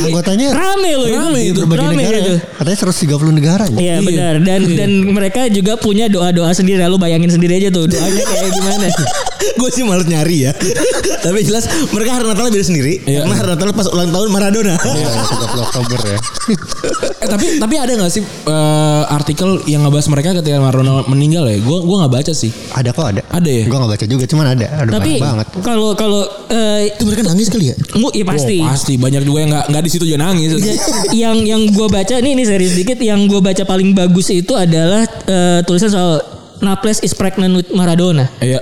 Anggotanya 0.00 0.48
Rame 0.50 0.90
loh 0.94 1.06
Rame 1.06 1.40
itu, 1.44 1.60
berbagai 1.62 1.84
Rame 1.84 2.00
negara 2.00 2.18
itu. 2.18 2.34
ya. 2.34 2.40
Katanya 2.56 2.78
130 2.82 3.38
negara 3.38 3.64
ya. 3.68 3.76
Iya 3.78 3.94
benar 4.00 4.34
dan 4.40 4.60
dan 4.72 4.90
mereka 5.06 5.40
juga 5.52 5.76
punya 5.76 6.08
doa-doa 6.08 6.50
sendiri. 6.50 6.80
Lalu 6.80 6.96
bayangin 6.98 7.28
sendiri 7.28 7.60
aja 7.60 7.68
tuh 7.68 7.84
doanya 7.86 8.24
kayak 8.24 8.50
gimana. 8.50 8.86
gue 9.58 9.68
sih 9.70 9.82
males 9.86 10.06
nyari 10.06 10.48
ya. 10.48 10.52
Tapi 11.26 11.38
jelas 11.46 11.66
mereka 11.94 12.18
hari 12.18 12.24
Natal 12.26 12.50
beda 12.50 12.64
sendiri. 12.64 13.02
Iya. 13.04 13.24
Karena 13.24 13.34
hari 13.38 13.48
Natal 13.54 13.68
pas 13.74 13.86
ulang 13.90 14.10
tahun 14.10 14.28
Maradona. 14.30 14.74
Iya, 14.78 15.08
30 15.54 15.66
Oktober 15.68 15.98
ya. 16.02 16.18
eh, 17.22 17.28
tapi 17.28 17.46
tapi 17.60 17.74
ada 17.76 17.92
nggak 17.92 18.12
sih 18.12 18.22
eh, 18.24 19.02
artikel 19.12 19.60
yang 19.68 19.84
ngebahas 19.84 20.06
mereka 20.10 20.28
ketika 20.40 20.58
Maradona 20.58 21.04
meninggal 21.06 21.44
ya 21.48 21.58
gue 21.60 21.78
gua 21.84 22.06
nggak 22.06 22.12
baca 22.20 22.32
sih 22.32 22.50
Ada 22.72 22.90
kok 22.94 23.06
ada. 23.14 23.22
Ada 23.28 23.50
ya? 23.50 23.64
Gua 23.68 23.78
gak 23.84 23.92
baca 23.98 24.06
juga, 24.08 24.24
cuman 24.24 24.46
ada. 24.56 24.66
Ada 24.66 24.90
Tapi 24.96 25.10
banyak 25.18 25.24
banget. 25.24 25.46
kalau 25.62 25.88
kalau 25.94 26.22
eh, 26.50 26.92
Itu 26.94 27.04
mereka 27.06 27.22
nangis 27.26 27.48
kali 27.52 27.72
ya? 27.72 27.76
mu 27.98 28.08
ya 28.14 28.24
pasti. 28.24 28.58
Oh, 28.62 28.70
pasti 28.70 28.94
banyak 28.96 29.22
juga 29.26 29.38
yang 29.44 29.50
nggak 29.52 29.66
nggak 29.74 29.82
di 29.84 29.90
situ 29.90 30.04
juga 30.06 30.20
nangis 30.24 30.50
yang 31.12 31.36
yang 31.44 31.62
gue 31.68 31.88
baca 31.88 32.14
nih 32.20 32.32
ini 32.34 32.44
serius 32.46 32.74
dikit 32.76 32.98
yang 33.00 33.26
gue 33.26 33.40
baca 33.40 33.62
paling 33.66 33.92
bagus 33.92 34.30
itu 34.30 34.52
adalah 34.54 35.04
eh, 35.26 35.60
tulisan 35.66 35.90
soal 35.90 36.37
Naples 36.58 36.98
is 37.00 37.12
pregnant 37.12 37.54
with 37.54 37.68
Maradona. 37.70 38.26
Iya. 38.38 38.58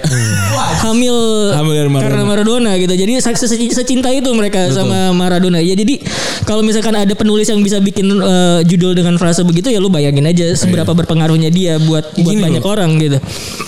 Hamil, 0.82 1.16
Hamil 1.52 1.88
Maradona. 1.88 2.02
karena 2.02 2.22
Maradona 2.22 2.70
gitu. 2.76 2.92
Jadi 2.92 3.12
se- 3.18 3.37
se- 3.38 3.72
secinta 3.72 4.09
itu 4.09 4.28
mereka 4.30 4.68
sama 4.68 5.11
Maradona. 5.11 5.59
Ya 5.59 5.72
jadi 5.72 6.00
kalau 6.44 6.61
misalkan 6.61 6.92
ada 6.92 7.12
penulis 7.12 7.46
yang 7.46 7.61
bisa 7.61 7.78
bikin 7.78 8.06
eh, 8.11 8.61
judul 8.64 8.92
dengan 8.92 9.16
frase 9.16 9.42
begitu 9.42 9.68
ya 9.68 9.78
lu 9.78 9.88
bayangin 9.88 10.24
aja 10.24 10.52
seberapa 10.52 10.92
berpengaruhnya 10.92 11.48
dia 11.48 11.76
buat 11.78 12.12
buat 12.14 12.32
Gini 12.32 12.42
banyak 12.42 12.61
loh. 12.61 12.72
orang 12.72 12.90
gitu. 12.98 13.18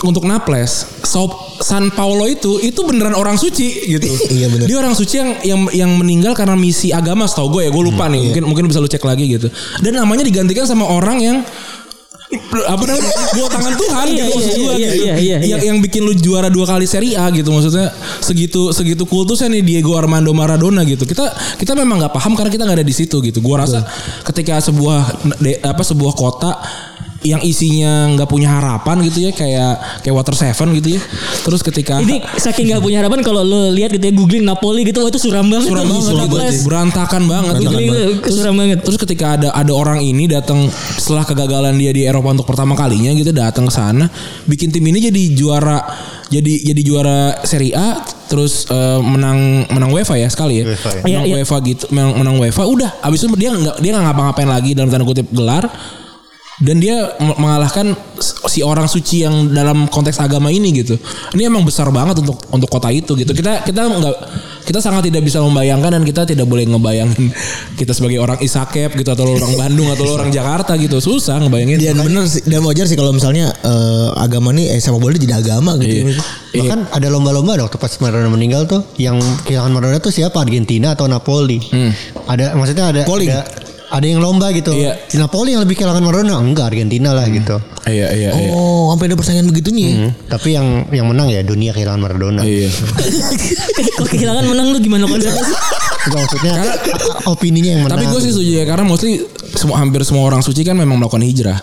untuk 0.01 0.23
Naples, 0.23 0.87
Sao 1.03 1.27
San 1.59 1.89
Paulo 1.89 2.23
itu 2.23 2.57
itu 2.59 2.79
beneran 2.81 3.13
orang 3.13 3.35
suci 3.35 3.67
gitu. 3.89 4.07
Iya, 4.31 4.47
bener. 4.47 4.65
Dia 4.69 4.77
orang 4.77 4.93
suci 4.93 5.15
yang 5.17 5.31
yang 5.41 5.59
yang 5.73 5.91
meninggal 5.95 6.31
karena 6.31 6.53
misi 6.53 6.93
agama 6.93 7.25
setahu 7.25 7.59
gue 7.59 7.67
ya, 7.67 7.71
gue 7.71 7.83
lupa 7.83 8.05
nih. 8.05 8.29
Mungkin 8.31 8.43
mungkin 8.45 8.65
bisa 8.65 8.77
lu 8.77 8.87
cek 8.87 9.01
lagi 9.01 9.25
gitu. 9.27 9.49
Dan 9.81 9.95
namanya 9.95 10.21
digantikan 10.21 10.63
sama 10.63 10.85
orang 10.85 11.17
yang 11.19 11.37
apa 12.69 12.83
namanya 12.85 13.09
bawa 13.33 13.49
tangan 13.49 13.73
Tuhan 13.73 14.05
Iya, 14.05 14.13
gitu 14.13 14.21
iya, 14.21 14.35
maksud 14.37 14.53
gua 14.53 14.69
iya, 14.69 14.77
gitu. 14.77 15.01
iya, 15.01 15.13
iya, 15.17 15.37
yang, 15.41 15.41
iya. 15.41 15.57
yang 15.73 15.77
bikin 15.81 16.05
lu 16.05 16.13
juara 16.13 16.45
dua 16.53 16.69
kali 16.69 16.85
Serie 16.85 17.17
A 17.17 17.25
gitu 17.33 17.49
maksudnya 17.49 17.89
segitu 18.21 18.69
segitu 18.69 19.09
kultusnya 19.09 19.49
nih 19.49 19.65
Diego 19.65 19.97
Armando 19.97 20.29
Maradona 20.29 20.85
gitu 20.85 21.09
kita 21.09 21.25
kita 21.57 21.73
memang 21.73 22.05
nggak 22.05 22.13
paham 22.13 22.37
karena 22.37 22.53
kita 22.53 22.63
nggak 22.69 22.77
ada 22.79 22.87
di 22.87 22.93
situ 22.93 23.17
gitu 23.25 23.41
gua 23.41 23.65
rasa 23.65 23.81
ketika 24.29 24.61
sebuah 24.61 25.25
de- 25.41 25.57
apa 25.57 25.81
sebuah 25.81 26.13
kota 26.13 26.51
yang 27.19 27.43
isinya 27.43 28.15
nggak 28.15 28.29
punya 28.31 28.47
harapan 28.47 29.03
gitu 29.03 29.27
ya 29.27 29.31
kayak 29.35 30.03
kayak 30.03 30.15
Water 30.15 30.35
Seven 30.35 30.71
gitu 30.79 30.95
ya. 30.95 31.01
Terus 31.43 31.59
ketika 31.59 31.99
Ini 31.99 32.23
saking 32.39 32.71
nggak 32.71 32.83
punya 32.83 33.03
harapan 33.03 33.19
kalau 33.19 33.43
lo 33.43 33.67
lihat 33.75 33.91
gitu 33.91 34.07
ya 34.07 34.13
googling 34.15 34.45
Napoli 34.47 34.87
gitu 34.87 35.03
wah 35.03 35.11
itu 35.11 35.19
suram 35.19 35.47
banget. 35.51 35.67
suram 35.67 35.85
banget, 35.87 36.13
Naples. 36.15 36.57
berantakan 36.63 37.21
banget. 37.27 37.53
Googling 37.59 37.87
itu 38.23 38.29
suram 38.31 38.55
banget. 38.55 38.79
Terus 38.83 38.97
ketika 38.97 39.35
ada 39.35 39.49
ada 39.51 39.71
orang 39.75 39.99
ini 39.99 40.31
datang 40.31 40.71
setelah 40.95 41.27
kegagalan 41.27 41.75
dia 41.75 41.91
di 41.91 42.07
Eropa 42.07 42.31
untuk 42.31 42.47
pertama 42.47 42.71
kalinya 42.79 43.11
gitu 43.11 43.35
datang 43.35 43.67
ke 43.67 43.73
sana 43.75 44.07
bikin 44.47 44.71
tim 44.71 44.83
ini 44.87 44.99
jadi 45.11 45.23
juara 45.35 45.83
jadi 46.29 46.71
jadi 46.71 46.81
juara 46.85 47.19
Serie 47.43 47.73
A 47.75 47.99
terus 48.29 48.69
eh, 48.69 48.99
menang 49.01 49.65
menang 49.73 49.89
UEFA 49.91 50.15
ya 50.15 50.29
sekali 50.29 50.61
ya. 50.61 50.71
UEFA 50.71 50.89
ya. 50.93 51.01
Menang 51.03 51.09
Iya, 51.09 51.19
iya. 51.25 51.35
UEFA 51.41 51.55
gitu 51.65 51.83
menang, 51.91 52.11
menang 52.21 52.35
UEFA 52.39 52.63
udah 52.63 52.89
habis 53.01 53.25
itu 53.25 53.27
dia 53.35 53.49
nggak 53.51 53.81
dia 53.81 53.91
nggak 53.97 54.05
ngapa-ngapain 54.07 54.49
lagi 54.49 54.71
dalam 54.77 54.87
tanda 54.93 55.03
kutip 55.03 55.27
gelar 55.33 55.65
dan 56.59 56.75
dia 56.83 57.15
mengalahkan 57.23 57.95
si 58.51 58.59
orang 58.59 58.83
suci 58.83 59.23
yang 59.23 59.47
dalam 59.55 59.87
konteks 59.87 60.19
agama 60.19 60.51
ini 60.51 60.75
gitu. 60.75 60.99
Ini 61.31 61.47
emang 61.47 61.63
besar 61.63 61.87
banget 61.87 62.19
untuk 62.19 62.35
untuk 62.51 62.67
kota 62.67 62.91
itu 62.91 63.15
gitu. 63.15 63.31
Kita 63.31 63.63
kita 63.63 63.87
nggak 63.87 64.15
kita 64.67 64.83
sangat 64.83 65.07
tidak 65.07 65.23
bisa 65.23 65.39
membayangkan 65.39 65.95
dan 65.95 66.03
kita 66.03 66.27
tidak 66.27 66.43
boleh 66.45 66.67
ngebayangin 66.67 67.31
kita 67.79 67.95
sebagai 67.95 68.19
orang 68.19 68.37
Isakep 68.43 68.91
gitu 68.91 69.09
atau 69.15 69.39
orang 69.39 69.55
Bandung 69.55 69.87
atau 69.87 70.03
orang 70.19 70.35
Jakarta 70.35 70.75
gitu. 70.75 70.99
Susah 70.99 71.39
ngebayangin. 71.39 71.79
Dan 71.79 72.03
bener 72.03 72.27
sih 72.27 72.43
dan 72.43 72.59
wajar 72.67 72.91
sih 72.91 72.99
kalau 72.99 73.15
misalnya 73.15 73.55
eh, 73.63 74.09
agama 74.19 74.51
nih 74.51 74.75
eh 74.75 74.79
sepak 74.83 74.99
bola 74.99 75.15
jadi 75.15 75.39
agama 75.39 75.79
gitu. 75.79 76.11
Iya. 76.11 76.59
Bahkan 76.59 76.79
ada 76.91 77.07
lomba-lomba 77.07 77.55
dong 77.55 77.71
pas 77.71 77.93
Maradona 78.03 78.27
meninggal 78.27 78.67
tuh 78.67 78.83
yang 78.99 79.15
kehilangan 79.47 79.71
Maradona 79.71 80.03
tuh 80.03 80.11
siapa? 80.11 80.43
Argentina 80.43 80.91
atau 80.91 81.07
Napoli? 81.07 81.63
Ada 82.27 82.51
maksudnya 82.59 82.91
ada 82.91 83.01
Polling. 83.07 83.31
ada 83.31 83.68
ada 83.89 84.05
yang 84.05 84.19
lomba 84.19 84.49
gitu. 84.49 84.69
Iya. 84.69 84.97
Si 85.05 85.17
Napoli 85.17 85.51
yang 85.51 85.61
lebih 85.61 85.75
kehilangan 85.75 85.99
Maradona 85.99 86.37
enggak 86.37 86.69
Argentina 86.69 87.09
lah 87.11 87.25
gitu. 87.25 87.57
Iya 87.83 88.07
iya 88.13 88.29
iya. 88.31 88.49
Oh, 88.51 88.93
sampai 88.93 89.09
ada 89.09 89.17
persaingan 89.17 89.49
begitunya. 89.49 89.81
ya? 89.81 89.93
Hmm. 89.97 90.11
Tapi 90.27 90.49
yang 90.53 90.67
yang 90.89 91.05
menang 91.05 91.27
ya 91.27 91.41
dunia 91.41 91.71
kehilangan 91.71 91.97
Maradona. 91.99 92.41
Iya. 92.41 92.69
Kalau 93.95 94.07
kehilangan 94.07 94.45
menang 94.45 94.67
lu 94.69 94.77
gimana 94.77 95.05
konsepnya 95.05 95.43
maksudnya 96.09 96.53
a- 96.55 96.63
a- 96.63 96.77
opininya 97.27 97.69
yang 97.71 97.81
menang. 97.83 97.97
Tapi 97.97 98.05
gue 98.07 98.19
sih 98.21 98.31
setuju 98.31 98.51
ya 98.55 98.65
karena 98.65 98.83
mostly 98.83 99.19
semua 99.53 99.77
hampir 99.77 100.01
semua 100.01 100.23
orang 100.23 100.39
suci 100.39 100.61
kan 100.61 100.73
memang 100.73 100.97
melakukan 100.97 101.21
hijrah. 101.21 101.59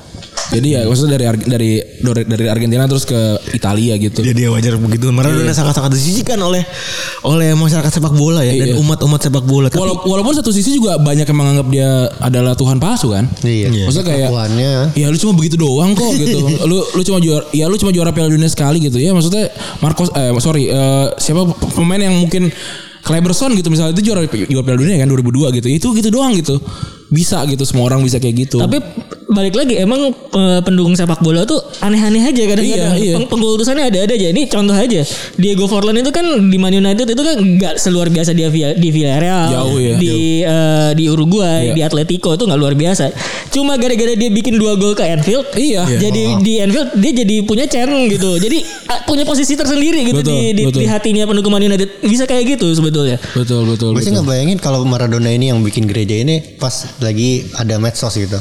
Jadi 0.47 0.69
ya 0.73 0.85
maksudnya 0.85 1.15
dari 1.15 1.27
Ar- 1.27 1.43
dari 1.43 1.71
dari 1.83 2.23
dari 2.23 2.45
Argentina 2.47 2.85
terus 2.85 3.03
ke 3.03 3.19
Italia 3.51 3.95
gitu. 3.97 4.21
Jadi 4.21 4.41
ya 4.41 4.51
wajar 4.51 4.77
begitu. 4.77 5.11
Maradona 5.11 5.51
sangat-sangat 5.51 5.91
disisikan 5.91 6.39
oleh 6.39 6.63
oleh 7.23 7.51
masyarakat 7.53 7.91
sepak 7.91 8.13
bola 8.13 8.41
ya 8.41 8.53
Iya. 8.53 8.73
dan 8.73 8.79
umat-umat 8.79 9.21
sepak 9.21 9.43
bola. 9.43 9.67
Tapi 9.67 9.81
Wala- 9.81 10.01
walaupun 10.01 10.33
satu 10.33 10.51
sisi 10.51 10.73
juga 10.73 10.97
banyak 10.97 11.25
yang 11.25 11.35
menganggap 11.37 11.67
dia 11.67 11.91
adalah 12.19 12.53
Tuhan 12.53 12.79
palsu 12.79 13.11
kan. 13.11 13.27
Iya. 13.41 13.91
Maksudnya 13.91 14.07
kayak 14.07 14.29
Kelakuannya. 14.29 14.71
Ya 14.95 15.07
lu 15.09 15.17
cuma 15.17 15.33
begitu 15.35 15.57
doang 15.57 15.93
kok 15.93 16.13
gitu. 16.23 16.39
lu 16.63 16.79
lu 16.85 17.03
cuma 17.03 17.19
juara 17.19 17.45
ya 17.51 17.67
lu 17.67 17.75
cuma 17.75 17.91
juara 17.91 18.11
Piala 18.11 18.31
Dunia 18.31 18.47
sekali 18.47 18.79
gitu 18.79 18.97
ya. 18.97 19.11
Maksudnya 19.11 19.51
Marcos 19.79 20.11
eh 20.13 20.31
sorry 20.39 20.69
eh, 20.69 21.07
siapa 21.17 21.43
pemain 21.73 21.99
yang 21.99 22.15
mungkin 22.17 22.49
Kleberson 23.03 23.55
gitu 23.55 23.71
misalnya 23.71 23.95
itu 23.95 24.03
juara 24.03 24.27
juara 24.27 24.65
Piala 24.65 24.79
Dunia 24.79 24.99
kan 24.99 25.07
2002 25.07 25.55
gitu. 25.55 25.67
Itu 25.69 25.87
gitu 25.95 26.09
doang 26.11 26.35
gitu. 26.35 26.59
Bisa 27.07 27.47
gitu 27.47 27.63
semua 27.63 27.87
orang 27.87 28.03
bisa 28.03 28.19
kayak 28.19 28.47
gitu. 28.47 28.59
Tapi 28.59 28.83
balik 29.37 29.55
lagi 29.55 29.77
emang 29.77 30.01
eh, 30.11 30.61
pendukung 30.61 30.97
sepak 30.97 31.21
bola 31.21 31.45
tuh 31.45 31.61
aneh-aneh 31.79 32.25
aja 32.25 32.43
kadang-kadang. 32.47 32.93
Iya, 32.95 33.05
iya. 33.05 33.15
Peng- 33.17 33.29
Pengkultusannya 33.29 33.85
ada-ada 33.87 34.11
aja. 34.11 34.29
Ini 34.29 34.43
contoh 34.47 34.73
aja. 34.73 35.05
Diego 35.37 35.67
Forlan 35.67 35.93
itu 35.95 36.09
kan 36.09 36.25
di 36.25 36.57
Man 36.57 36.73
United 36.73 37.05
itu 37.05 37.21
kan 37.21 37.37
nggak 37.37 37.75
seluar 37.77 38.09
biasa 38.09 38.33
dia 38.33 38.49
via- 38.49 38.73
di 38.73 38.89
Villarreal, 38.89 39.53
Jauh 39.53 39.77
ya, 39.77 39.95
di 39.95 40.17
eh, 40.41 40.91
di 40.93 41.05
Uruguay, 41.07 41.69
Iya. 41.69 41.75
di 41.75 41.83
Atletico 41.83 42.33
itu 42.33 42.43
nggak 42.43 42.57
luar 42.57 42.73
biasa. 42.73 43.13
Cuma 43.49 43.77
gara-gara 43.77 44.13
dia 44.13 44.31
bikin 44.31 44.57
dua 44.57 44.75
gol 44.75 44.93
ke 44.93 45.05
Anfield, 45.05 45.45
Iya. 45.53 45.85
Jadi 45.87 46.23
di 46.41 46.53
Anfield 46.59 46.97
dia 46.97 47.13
jadi 47.15 47.37
punya 47.43 47.65
cen 47.67 47.89
gitu. 48.09 48.39
Jadi 48.39 48.65
punya 49.05 49.23
posisi 49.23 49.53
tersendiri 49.53 50.01
gitu 50.05 50.21
Betul, 50.21 50.33
di, 50.33 50.41
di, 50.53 50.63
betul. 50.65 50.81
di 50.81 50.87
hatinya 50.87 51.25
pendukung 51.25 51.51
Man 51.51 51.63
United. 51.63 52.01
Bisa 52.01 52.25
kayak 52.25 52.57
gitu 52.57 52.73
sebetulnya. 52.73 53.21
betul 53.33 53.67
betul 53.67 53.93
Gue 53.93 54.01
sih 54.01 54.09
betul. 54.09 54.15
nggak 54.17 54.27
bayangin 54.27 54.59
kalau 54.59 54.81
Maradona 54.83 55.29
ini 55.29 55.49
yang 55.49 55.61
bikin 55.61 55.85
gereja 55.85 56.17
ini 56.17 56.41
pas 56.57 56.73
lagi 56.99 57.45
ada 57.55 57.77
medsos 57.77 58.15
gitu. 58.15 58.39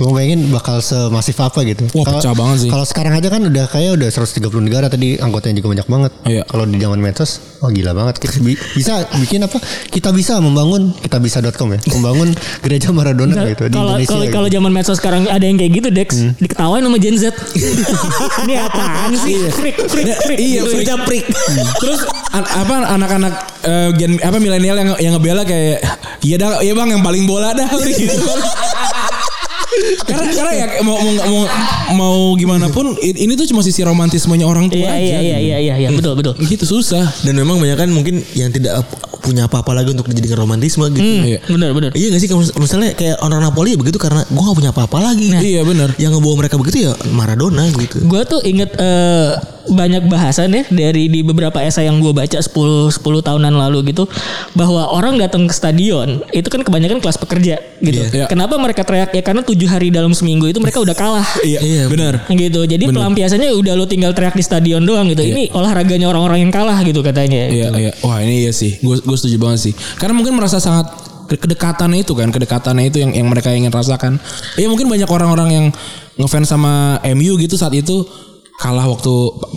Gue 0.00 0.08
bayangin 0.10 0.48
bakal 0.48 0.80
semasif 0.80 1.36
apa 1.38 1.60
gitu. 1.62 1.84
Wah, 1.92 2.02
Kalau- 2.02 2.16
pecah 2.16 2.32
banget 2.32 2.56
sih. 2.58 2.70
Kalau 2.70 2.82
sekarang 2.82 3.12
aja 3.12 3.28
kan 3.28 3.42
udah 3.42 3.64
kayak 3.66 3.90
udah 3.94 4.08
130 4.08 4.32
negara 4.58 4.88
tadi 4.88 5.14
anggotanya 5.14 5.60
juga 5.60 5.76
banyak 5.76 5.86
banget. 5.86 6.12
Iya. 6.24 6.42
Kalau 6.42 6.64
di 6.64 6.76
zaman 6.76 6.98
medsos, 6.98 7.30
wah 7.58 7.68
gila 7.68 7.92
banget. 7.92 8.16
Kita 8.18 8.40
bi- 8.40 8.56
bisa 8.72 8.92
bikin 9.14 9.44
apa? 9.44 9.60
Kita 9.86 10.08
bisa 10.10 10.38
membangun 10.38 10.96
kita 10.96 11.16
bisa.com 11.18 11.68
ya. 11.70 11.80
Membangun 11.90 12.32
gereja 12.60 12.88
Maradona 12.90 13.44
gitu 13.46 13.68
di 13.68 13.70
Kalau 13.70 13.92
Indonesia. 13.92 14.08
kalau 14.08 14.24
gitu. 14.24 14.34
kalau 14.34 14.48
zaman 14.50 14.72
medsos 14.72 14.96
sekarang 14.96 15.22
ada 15.26 15.42
yang 15.42 15.54
kayak 15.54 15.72
gitu 15.74 15.88
Dex, 15.90 16.08
diketawain 16.38 16.80
sama 16.80 16.96
Gen 16.96 17.14
Z. 17.14 17.24
Ini 18.42 18.54
apaan 18.58 19.12
sih? 19.14 19.36
Freak, 19.50 19.76
freak, 19.84 20.08
freak. 20.18 20.38
Iya, 20.38 20.60
Gitu. 20.62 20.72
freak. 20.72 20.88
prik. 21.02 21.24
Terus 21.76 22.00
an- 22.30 22.48
apa 22.48 22.74
anak-anak 22.88 23.34
eh, 23.62 23.88
gen 23.94 24.16
apa 24.18 24.36
milenial 24.36 24.76
yang 24.76 24.90
yang 24.98 25.12
ngebela 25.12 25.42
kayak 25.42 25.84
iya 26.20 26.36
dah 26.36 26.60
iya 26.60 26.72
bang 26.72 26.88
yang 26.90 27.02
paling 27.02 27.24
bola 27.24 27.52
dah 27.52 27.68
gitu. 27.84 28.16
Karena 30.02 30.30
karena 30.30 30.52
ya 30.52 30.66
mau 30.80 30.96
mau 30.96 31.12
mau, 31.16 31.42
mau 31.92 32.16
gimana 32.34 32.66
pun 32.68 32.90
ini 32.98 33.32
tuh 33.32 33.46
cuma 33.46 33.60
sisi 33.60 33.80
romantismenya 33.80 34.42
orang 34.42 34.66
tua 34.66 34.82
Iya 34.82 34.90
aja. 34.90 34.98
iya 34.98 35.18
iya 35.20 35.38
iya 35.38 35.56
iya 35.58 35.74
iya 35.78 35.88
betul 35.90 36.14
betul. 36.14 36.34
Gitu 36.40 36.64
susah. 36.64 37.06
dan 37.20 37.34
memang 37.34 37.56
banyak 37.56 37.76
kan 37.76 37.88
mungkin 37.88 38.22
yang 38.32 38.50
tidak 38.50 38.82
punya 39.20 39.44
apa-apa 39.44 39.74
lagi 39.74 39.92
untuk 39.92 40.08
dijadikan 40.08 40.40
romantisme 40.40 40.88
gitu. 40.90 41.00
Hmm, 41.00 41.22
Iya. 41.22 41.38
benar 41.46 41.70
benar. 41.70 41.90
Iya 41.92 42.06
gak 42.10 42.20
sih 42.20 42.28
Kalau 42.28 42.40
misalnya 42.56 42.90
kayak 42.92 43.20
orang 43.20 43.40
Napoli 43.40 43.72
ya 43.72 43.78
begitu 43.78 43.96
karena 43.96 44.24
gue 44.24 44.42
gak 44.42 44.56
punya 44.56 44.70
apa-apa 44.70 44.98
lagi. 44.98 45.28
Iya 45.30 45.62
benar. 45.62 45.92
Yang 45.96 46.16
ngebawa 46.16 46.34
mereka 46.40 46.56
begitu 46.56 46.88
ya 46.88 46.92
Maradona 47.10 47.68
gitu. 47.68 48.00
Gue 48.02 48.22
tuh 48.24 48.40
inget 48.42 48.72
eh, 48.74 49.30
banyak 49.70 50.02
bahasan 50.04 50.50
ya 50.50 50.62
dari 50.66 51.06
di 51.06 51.22
beberapa 51.22 51.58
esai 51.58 51.86
yang 51.86 51.98
gue 51.98 52.10
baca 52.10 52.36
10 52.36 52.50
10 52.90 52.98
tahunan 53.00 53.54
lalu 53.54 53.88
gitu 53.88 54.10
bahwa 54.52 54.90
orang 54.90 55.14
datang 55.14 55.46
ke 55.46 55.54
stadion 55.54 56.26
itu 56.30 56.46
kan 56.46 56.60
kebanyakan 56.60 56.98
kelas 56.98 57.16
pekerja 57.16 57.62
gitu. 57.78 58.02
Iya. 58.04 58.26
Kenapa 58.26 58.54
mereka 58.54 58.82
teriak 58.82 59.10
ya 59.10 59.22
karena 59.22 59.40
tujuh 59.40 59.64
hari 59.64 59.88
dalam 59.88 60.10
seminggu 60.10 60.44
itu 60.44 60.58
mereka 60.58 60.78
udah 60.78 60.92
kalah. 60.92 61.28
Iya, 61.40 61.60
Iya, 61.62 61.84
benar. 61.86 62.26
gitu. 62.28 62.60
Jadi 62.62 62.84
pelampiasannya 62.86 63.54
udah 63.54 63.72
lo 63.72 63.86
tinggal 63.86 64.10
teriak 64.10 64.34
di 64.34 64.42
stadion 64.42 64.82
doang 64.82 65.08
gitu. 65.08 65.22
Ini 65.22 65.50
olahraganya 65.50 66.06
orang-orang 66.06 66.42
yang 66.42 66.52
kalah 66.52 66.76
gitu 66.82 67.00
katanya. 67.00 67.46
Iya 67.46 67.68
iya. 67.72 67.92
Wah 68.02 68.18
ini 68.18 68.44
iya 68.44 68.52
sih. 68.52 68.76
Gue 68.78 68.98
gue 68.98 69.16
setuju 69.16 69.38
banget 69.38 69.70
sih. 69.70 69.74
Karena 69.96 70.12
mungkin 70.12 70.34
merasa 70.34 70.58
sangat 70.58 70.90
ke- 71.26 71.38
kedekatannya 71.38 72.02
itu 72.02 72.12
kan, 72.12 72.28
kedekatannya 72.28 72.90
itu 72.90 72.98
yang 72.98 73.14
yang 73.14 73.26
mereka 73.26 73.50
ingin 73.50 73.70
rasakan. 73.70 74.18
Iya 74.54 74.66
mungkin 74.66 74.90
banyak 74.90 75.06
orang-orang 75.06 75.48
yang 75.50 75.66
ngefans 76.16 76.50
sama 76.50 76.98
MU 77.08 77.38
gitu 77.38 77.54
saat 77.54 77.72
itu 77.72 78.04
kalah 78.60 78.84
waktu 78.84 79.08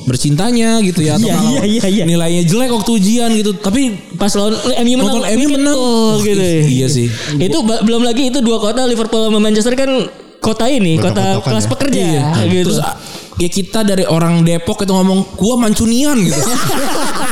bercintanya 0.07 0.79
gitu 0.79 1.03
ya 1.03 1.19
atau 1.19 1.27
Iya, 1.27 1.35
kalah 1.35 1.51
iya, 1.51 1.63
iya, 1.67 1.81
iya. 1.91 2.03
nilainya 2.07 2.47
jelek 2.47 2.71
waktu 2.71 2.91
ujian 2.95 3.35
gitu 3.35 3.51
tapi 3.59 3.99
Pas 4.15 4.31
lawan 4.31 4.55
MU 4.55 4.95
menang, 4.95 5.19
Nonton 5.19 5.23
MU 5.35 5.47
menang. 5.51 5.75
oh, 5.75 6.15
gitu. 6.23 6.39
Wah, 6.39 6.63
iya 6.63 6.87
sih. 6.87 7.11
Itu 7.35 7.57
belum 7.61 7.99
lagi 8.01 8.31
itu 8.31 8.39
dua 8.39 8.57
kota 8.57 8.87
Liverpool 8.87 9.27
sama 9.27 9.43
Manchester 9.43 9.75
kan 9.75 10.07
kota 10.39 10.67
ini, 10.67 10.95
kota 10.95 11.19
Kotak-kotakan 11.43 11.51
kelas 11.51 11.65
ya. 11.65 11.71
pekerja 11.75 11.99
Iya. 11.99 12.23
gitu. 12.47 12.71
Terus 12.71 12.79
ya 13.33 13.49
kita 13.49 13.79
dari 13.83 14.05
orang 14.05 14.39
Depok 14.41 14.81
itu 14.81 14.93
ngomong 14.93 15.35
gua 15.35 15.59
mancunian 15.59 16.15
gitu. 16.23 16.39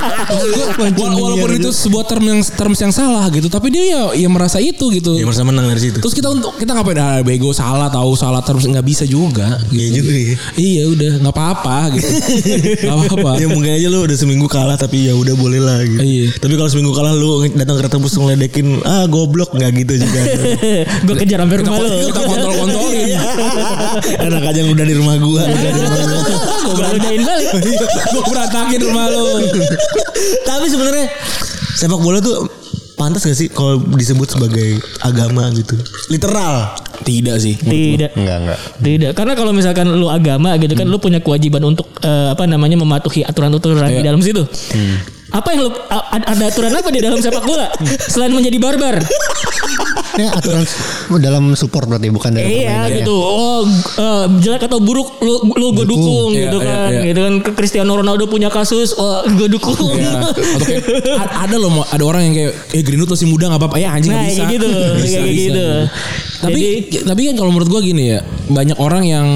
Wala- 0.01 1.17
Walaupun 1.21 1.51
itu 1.55 1.69
sebuah 1.69 2.03
term 2.05 2.23
yang 2.23 2.39
terms 2.41 2.79
yang 2.79 2.89
salah 2.89 3.27
gitu, 3.29 3.47
tapi 3.47 3.69
dia 3.69 3.83
ya 3.85 4.01
ya 4.15 4.27
merasa 4.27 4.57
itu 4.57 4.89
gitu. 4.89 5.13
Ya 5.13 5.23
merasa 5.23 5.43
menang 5.43 5.65
dari 5.65 5.81
situ. 5.81 5.97
Terus 5.97 6.11
kita 6.11 6.27
untuk 6.27 6.55
kita 6.55 6.71
ngapain 6.71 6.97
ah, 6.97 7.19
bego 7.21 7.51
salah 7.51 7.87
tahu 7.87 8.13
salah 8.13 8.41
terus 8.41 8.63
nggak 8.63 8.81
bisa 8.81 9.03
juga. 9.05 9.59
Iya 9.69 9.87
Gitu. 9.91 9.97
juga 9.99 10.13
ya. 10.13 10.35
Iya 10.55 10.83
udah 10.87 11.11
nggak 11.19 11.33
apa-apa 11.33 11.77
gitu. 11.93 12.07
Nggak 12.81 12.95
apa-apa. 13.05 13.31
Ya 13.37 13.47
mungkin 13.47 13.71
aja 13.71 13.87
lu 13.87 13.99
udah 14.01 14.17
seminggu 14.17 14.47
kalah 14.47 14.75
tapi 14.75 15.05
ya 15.05 15.13
udah 15.13 15.33
boleh 15.33 15.59
lah 15.59 15.79
gitu. 15.81 15.99
Iya. 15.99 16.25
Tapi 16.35 16.53
kalau 16.55 16.69
seminggu 16.69 16.91
kalah 16.91 17.13
lu 17.13 17.29
datang 17.51 17.77
ke 17.77 17.87
tebus 17.87 18.13
ngeledekin 18.13 18.67
ah 18.83 19.05
goblok 19.05 19.51
nggak 19.51 19.71
gitu 19.77 19.93
juga. 19.99 20.21
gue 21.05 21.15
kejar 21.17 21.39
sampai 21.39 21.57
rumah 21.59 21.77
lo. 21.77 21.87
Kita 22.03 22.21
kontrol-kontrolin. 22.21 23.19
Enak 24.25 24.43
aja 24.45 24.61
udah 24.63 24.85
di 24.85 24.95
rumah 24.95 25.15
gua. 25.17 25.41
udah 25.43 25.71
di 25.71 25.81
rumah 25.81 26.01
gua. 26.01 26.21
Balik. 26.71 27.19
Gue 28.11 28.23
berantakin 28.25 28.79
rumah 28.81 29.05
lu. 29.07 29.25
Tapi 30.43 30.65
sebenarnya 30.67 31.08
sepak 31.75 31.97
bola 31.97 32.19
tuh 32.19 32.45
pantas 32.93 33.25
gak 33.25 33.34
sih 33.34 33.49
kalau 33.49 33.82
disebut 33.91 34.30
sebagai 34.30 34.77
agama 35.01 35.49
gitu? 35.51 35.73
Literal. 36.08 36.77
Tidak 37.01 37.34
sih. 37.36 37.58
Tidak. 37.58 38.13
Enggak 38.13 38.38
enggak. 38.39 38.60
Tidak, 38.77 39.12
karena 39.12 39.34
kalau 39.34 39.49
misalkan 39.49 39.89
lu 39.89 40.06
agama 40.06 40.54
gitu 40.56 40.73
kan, 40.73 40.86
lu 40.86 41.01
punya 41.01 41.17
kewajiban 41.17 41.65
untuk 41.65 41.89
eh, 41.99 42.30
apa 42.30 42.45
namanya 42.45 42.77
mematuhi 42.77 43.25
aturan-aturan 43.25 43.89
di 43.89 43.99
Iya. 43.99 44.13
dalam 44.13 44.21
situ. 44.21 44.45
Apa 45.32 45.56
yang 45.56 45.65
lu 45.65 45.71
ada 46.12 46.43
aturan 46.45 46.69
apa 46.69 46.91
di 46.91 46.99
dalam 46.99 47.17
sepak 47.17 47.41
bola 47.41 47.71
selain 48.06 48.30
menjadi 48.30 48.60
barbar? 48.60 49.01
Ini 50.12 50.28
aturan 50.28 50.63
dalam 51.17 51.43
support 51.54 51.86
berarti 51.86 52.08
bukan 52.08 52.32
dalam 52.32 52.45
iya 52.45 52.84
permainan. 52.84 52.97
gitu. 53.00 53.15
Oh 53.15 53.63
eh, 53.95 54.26
jelek 54.39 54.63
atau 54.65 54.80
buruk 54.80 55.19
lu 55.19 55.34
lu 55.52 55.67
gue 55.71 55.86
dukung 55.86 56.30
Iya, 56.32 56.41
gitu 56.45 56.58
iya, 56.60 56.67
kan. 56.67 56.89
iya. 56.91 57.02
Gitu 57.08 57.19
kan 57.19 57.34
Cristiano 57.54 57.93
Ronaldo 57.93 58.26
punya 58.26 58.47
kasus, 58.47 58.91
oh 58.93 59.21
gue 59.26 59.47
dukung. 59.47 59.78
Ya. 59.95 60.19
Atau 60.21 60.60
kayak 60.62 60.84
ada 61.41 61.56
loh 61.56 61.71
ada 61.84 62.04
orang 62.04 62.21
yang 62.28 62.36
kayak 62.36 62.52
eh 62.71 62.82
Greenwood 62.82 63.10
masih 63.10 63.28
muda 63.28 63.47
nggak 63.47 63.62
apa-apa 63.62 63.78
ya 63.78 63.89
anjing 63.91 64.12
Nah 64.12 64.24
bisa. 64.24 64.36
kayak 64.38 64.50
gitu, 64.52 64.67
Bisa, 64.67 65.17
kayak 65.17 65.26
bisa. 65.28 65.39
gitu. 65.39 65.65
Tapi 66.41 66.62
tapi 67.06 67.21
kan 67.28 67.36
kalau 67.38 67.50
menurut 67.50 67.69
gua 67.69 67.82
gini 67.82 68.04
ya, 68.12 68.19
banyak 68.47 68.78
orang 68.78 69.04
yang 69.06 69.28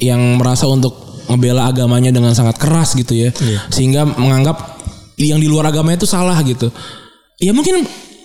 yang 0.00 0.20
merasa 0.36 0.64
untuk 0.64 0.96
ngebela 1.24 1.68
agamanya 1.68 2.10
dengan 2.10 2.32
sangat 2.32 2.56
keras 2.56 2.92
gitu 2.92 3.14
ya. 3.14 3.30
Sehingga 3.68 4.04
menganggap 4.04 4.76
yang 5.14 5.38
di 5.38 5.46
luar 5.46 5.68
agamanya 5.68 6.00
itu 6.00 6.08
salah 6.08 6.34
gitu. 6.42 6.68
Ya 7.38 7.52
mungkin 7.52 7.84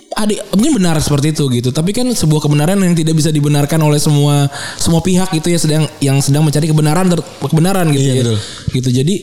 ada 0.10 0.34
mungkin 0.58 0.82
benar 0.82 0.98
seperti 0.98 1.38
itu 1.38 1.46
gitu. 1.54 1.70
Tapi 1.70 1.94
kan 1.94 2.10
sebuah 2.10 2.42
kebenaran 2.42 2.82
yang 2.82 2.98
tidak 2.98 3.14
bisa 3.14 3.30
dibenarkan 3.30 3.78
oleh 3.78 4.02
semua 4.02 4.50
semua 4.76 5.06
pihak 5.06 5.30
gitu 5.38 5.54
ya 5.54 5.60
sedang 5.62 5.84
yang 6.02 6.18
sedang 6.18 6.42
mencari 6.42 6.66
kebenaran 6.66 7.06
ter- 7.14 7.26
kebenaran 7.46 7.86
gitu 7.94 8.02
Iya, 8.02 8.14
ya. 8.14 8.22
betul. 8.26 8.38
Gitu. 8.74 8.90
Jadi 8.90 9.16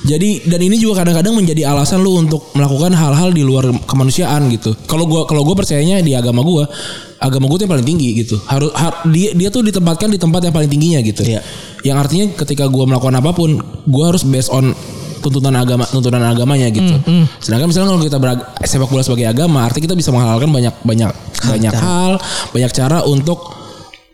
jadi 0.00 0.28
dan 0.48 0.60
ini 0.64 0.80
juga 0.80 1.04
kadang-kadang 1.04 1.36
menjadi 1.36 1.68
alasan 1.68 2.00
lu 2.00 2.16
untuk 2.16 2.48
melakukan 2.56 2.96
hal-hal 2.96 3.36
di 3.36 3.44
luar 3.44 3.68
kemanusiaan 3.84 4.48
gitu. 4.48 4.72
Kalau 4.88 5.04
gua 5.04 5.28
kalau 5.28 5.44
gua 5.44 5.52
percayanya 5.60 6.00
di 6.00 6.16
agama 6.16 6.40
gua, 6.40 6.64
agama 7.20 7.44
gua 7.44 7.60
tuh 7.60 7.64
yang 7.68 7.74
paling 7.76 7.88
tinggi 7.92 8.08
gitu. 8.24 8.40
Harus 8.48 8.72
har- 8.72 9.04
dia 9.12 9.36
dia 9.36 9.52
tuh 9.52 9.60
ditempatkan 9.60 10.08
di 10.08 10.16
tempat 10.16 10.40
yang 10.48 10.56
paling 10.56 10.72
tingginya 10.72 11.04
gitu. 11.04 11.20
Iya. 11.20 11.44
Yang 11.84 11.96
artinya 12.00 12.24
ketika 12.40 12.64
gua 12.72 12.88
melakukan 12.88 13.12
apa 13.20 13.30
pun, 13.36 13.60
gua 13.84 14.08
harus 14.08 14.24
based 14.24 14.48
on 14.48 14.72
tuntutan 15.20 15.54
agama 15.54 15.84
tuntutan 15.84 16.18
agamanya 16.18 16.66
gitu. 16.68 16.96
Sedangkan 17.38 17.68
misalnya 17.68 17.88
kalau 17.90 18.02
kita 18.02 18.18
berag- 18.18 18.46
sepak 18.60 18.88
bola 18.88 19.00
sebagai 19.00 19.26
agama, 19.26 19.62
artinya 19.62 19.84
kita 19.86 19.94
bisa 19.94 20.10
menghalalkan 20.10 20.48
banyak 20.48 20.74
banyak 20.80 21.10
banyak 21.42 21.72
hal, 21.74 22.16
banyak 22.50 22.70
cara 22.70 23.04
untuk 23.04 23.38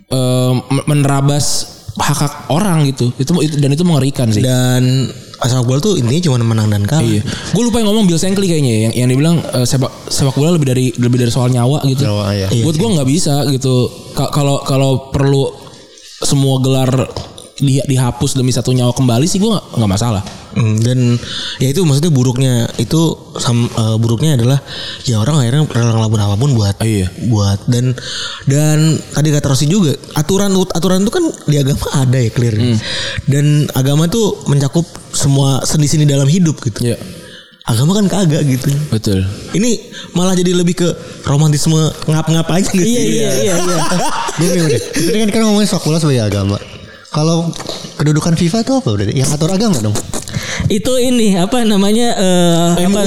em, 0.06 0.54
menerabas 0.84 1.44
hak 1.96 2.18
hak 2.18 2.32
orang 2.50 2.84
gitu. 2.86 3.08
Itu, 3.16 3.32
itu 3.40 3.56
dan 3.56 3.70
itu 3.70 3.80
mengerikan 3.80 4.28
sih. 4.28 4.42
Dan 4.42 5.08
sepak 5.36 5.64
bola 5.64 5.78
tuh 5.78 5.96
intinya 5.96 6.22
cuma 6.22 6.36
menang 6.38 6.68
dan 6.68 6.82
kalah. 6.82 7.02
Iya. 7.02 7.22
Gue 7.50 7.62
lupa 7.62 7.78
yang 7.78 7.88
ngomong 7.88 8.04
Bill 8.04 8.16
Shankly 8.16 8.46
kayaknya 8.46 8.70
ya, 8.70 8.80
yang 8.82 8.92
yang 8.94 9.06
dia 9.08 9.18
bilang 9.18 9.36
eh, 9.40 9.64
sepak 9.64 9.88
sepak 10.06 10.34
bola 10.34 10.52
lebih 10.52 10.66
dari 10.66 10.86
lebih 10.94 11.18
dari 11.18 11.30
soal 11.30 11.48
nyawa 11.48 11.80
gitu. 11.84 12.04
Nyawa, 12.04 12.24
iya. 12.32 12.48
Buat 12.60 12.76
gue 12.76 12.88
nggak 12.94 13.08
bisa 13.08 13.34
gitu. 13.48 13.74
Ka- 14.12 14.28
Kalau 14.28 14.60
kalau 14.62 15.08
perlu 15.08 15.52
semua 16.18 16.56
gelar 16.58 16.88
di, 17.56 17.80
dihapus 17.80 18.32
demi 18.32 18.48
satu 18.48 18.68
nyawa 18.68 18.92
kembali 18.92 19.24
sih 19.24 19.36
gue 19.36 19.48
nggak 19.48 19.90
masalah. 19.90 20.20
Hmm, 20.56 20.80
dan 20.80 21.20
ya 21.60 21.68
itu 21.68 21.84
maksudnya 21.84 22.08
buruknya 22.08 22.54
itu 22.76 22.96
sam, 23.36 23.68
eh, 23.68 23.96
buruknya 23.96 24.34
adalah 24.34 24.56
ya 25.04 25.20
orang 25.20 25.36
akhirnya 25.38 25.68
rela 25.68 25.92
ngelakuin 25.92 26.22
apa 26.22 26.34
pun 26.34 26.50
buat 26.52 26.76
Ah, 26.76 26.88
iya. 26.88 27.12
buat 27.28 27.60
dan 27.68 27.92
dan 28.44 28.78
tadi 29.12 29.28
kata 29.30 29.46
Rosi 29.46 29.68
juga 29.68 29.92
aturan 30.12 30.48
aturan 30.66 31.04
itu 31.04 31.12
kan 31.12 31.24
di 31.44 31.56
agama 31.56 31.84
ada 31.94 32.16
ya 32.16 32.30
clear 32.30 32.56
Hmm. 32.56 32.80
dan 33.24 33.46
agama 33.72 34.08
tuh 34.08 34.44
mencakup 34.46 34.88
semua 35.12 35.60
sendi-sendi 35.60 36.04
dalam 36.04 36.24
hidup 36.24 36.56
gitu 36.58 36.80
Iya. 36.82 36.96
agama 37.62 37.92
kan 37.92 38.08
kagak 38.08 38.46
gitu 38.46 38.72
Betul. 38.88 39.28
ini 39.52 39.76
malah 40.12 40.32
jadi 40.32 40.56
lebih 40.56 40.72
ke 40.74 40.88
romantisme 41.24 41.76
ngap-ngap 42.04 42.48
aja 42.48 42.70
gitu 42.70 42.80
Iya 42.80 43.02
iya 43.02 43.28
iya 43.36 43.54
iya. 43.60 43.76
Gue 44.36 44.48
bingung 44.50 44.68
deh. 44.68 44.80
Itu 44.80 45.12
kan 45.12 45.28
kan 45.28 45.40
ngomongin 45.44 45.66
sepak 45.66 45.82
bola 45.82 45.98
sebagai 45.98 46.24
agama. 46.24 46.56
Kalau 47.16 47.48
kedudukan 47.96 48.36
FIFA 48.36 48.58
itu 48.60 48.72
apa 48.76 48.88
berarti? 48.92 49.12
Yang 49.16 49.40
atur 49.40 49.48
agama 49.56 49.80
dong. 49.80 49.96
Itu 50.68 51.00
ini 51.00 51.40
apa 51.40 51.64
namanya 51.64 52.12
eh 52.12 52.84
apa 52.84 53.00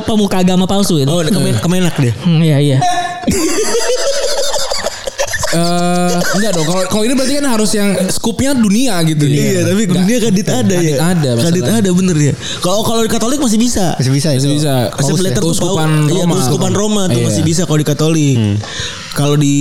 pemuka 0.00 0.40
agama 0.40 0.64
palsu 0.64 0.96
itu. 0.96 1.12
oh 1.12 1.20
kemen, 1.20 1.60
kemenak 1.60 1.92
dia 2.00 2.16
Hmm, 2.24 2.40
iya 2.40 2.56
iya. 2.56 2.78
Eh 5.54 6.12
enggak 6.34 6.50
dong. 6.52 6.66
Kalau 6.66 6.82
kalau 6.90 7.02
ini 7.06 7.14
berarti 7.14 7.34
kan 7.38 7.46
harus 7.46 7.70
yang 7.72 7.90
skupnya 8.10 8.50
dunia 8.52 8.98
gitu. 9.06 9.22
Iya, 9.24 9.62
tapi 9.64 9.82
dunia 9.86 10.16
kadit 10.18 10.48
ada 10.50 10.76
ya. 10.76 10.96
Kadit 10.98 11.00
ada, 11.00 11.30
Kadit 11.38 11.64
ada 11.64 11.88
bener 11.88 12.16
ya. 12.18 12.34
Kalau 12.58 12.82
kalau 12.82 13.00
di 13.00 13.10
Katolik 13.10 13.38
masih 13.38 13.56
bisa. 13.56 13.94
Masih 13.94 14.10
bisa 14.10 14.28
Masih 14.34 14.50
bisa. 14.50 14.74
Asep 14.90 15.14
Letter 15.22 15.38
tuh 15.38 15.54
Keuskupan 15.54 15.88
Paul- 15.88 16.10
iya, 16.10 16.22
Roma. 16.26 16.34
Keuskupan 16.34 16.72
Roma 16.74 17.02
tuh 17.06 17.20
Iya. 17.22 17.26
masih 17.30 17.42
bisa 17.42 17.62
kalau 17.64 17.78
di 17.78 17.86
Katolik. 17.86 18.36
Kalau 19.14 19.36
di 19.38 19.56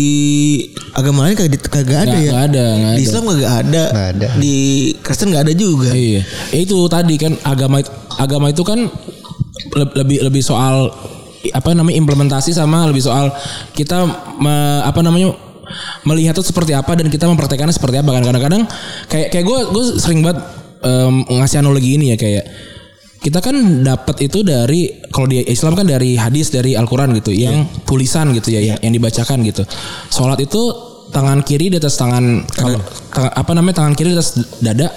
agama 0.91 1.29
lain 1.29 1.37
kagak 1.37 1.61
kagak 1.69 2.09
ada 2.09 2.17
ya. 2.17 2.31
nggak 2.33 2.43
ada, 2.49 2.65
Di 2.65 2.81
ada. 2.81 2.99
Islam 2.99 3.23
kagak 3.29 3.53
ada. 3.53 3.83
Nggak 3.93 4.07
ada. 4.17 4.27
Di 4.41 4.55
Kristen 4.99 5.27
nggak 5.29 5.43
ada 5.45 5.53
juga. 5.53 5.89
Iya. 5.93 6.21
Ya 6.49 6.59
itu 6.59 6.77
tadi 6.89 7.15
kan 7.15 7.37
agama 7.43 7.77
itu- 7.79 7.93
agama 8.17 8.49
itu 8.49 8.63
kan 8.65 8.89
le- 9.73 9.93
lebih 9.95 10.25
lebih 10.25 10.41
soal 10.41 10.89
apa 11.43 11.75
namanya 11.75 11.99
implementasi 11.99 12.49
sama 12.49 12.87
lebih 12.87 13.03
soal 13.03 13.27
kita 13.73 14.07
me- 14.39 14.81
apa 14.81 15.03
namanya 15.03 15.35
melihat 16.07 16.35
itu 16.35 16.43
seperti 16.45 16.75
apa 16.75 16.95
dan 16.95 17.07
kita 17.07 17.27
mempraktekannya 17.27 17.75
seperti 17.75 17.99
apa 17.99 18.09
kan 18.11 18.23
kadang-kadang 18.23 18.63
kayak 19.07 19.31
kayak 19.31 19.45
gue 19.47 19.59
gue 19.71 19.83
sering 19.99 20.21
banget 20.23 20.43
em, 20.83 21.23
ngasih 21.27 21.63
analogi 21.63 21.95
ini 21.95 22.13
ya 22.13 22.17
kayak 22.19 22.45
kita 23.23 23.39
kan 23.39 23.55
dapat 23.87 24.27
itu 24.27 24.43
dari 24.43 24.99
kalau 25.07 25.31
di 25.31 25.39
Islam 25.47 25.79
kan 25.79 25.87
dari 25.87 26.19
hadis 26.19 26.51
dari 26.51 26.75
Al-Qur'an 26.75 27.15
gitu 27.15 27.31
yang 27.31 27.63
tulisan 27.87 28.35
gitu 28.35 28.51
ya 28.51 28.59
yang, 28.59 28.77
yang 28.83 28.93
dibacakan 28.99 29.39
gitu. 29.47 29.63
Salat 30.11 30.43
itu 30.43 30.59
tangan 31.15 31.39
kiri 31.47 31.71
di 31.71 31.79
atas 31.79 31.95
tangan 31.95 32.43
kalau 32.51 32.83
apa 33.15 33.51
namanya 33.55 33.79
tangan 33.79 33.95
kiri 33.95 34.11
di 34.11 34.19
atas 34.19 34.43
dada, 34.59 34.91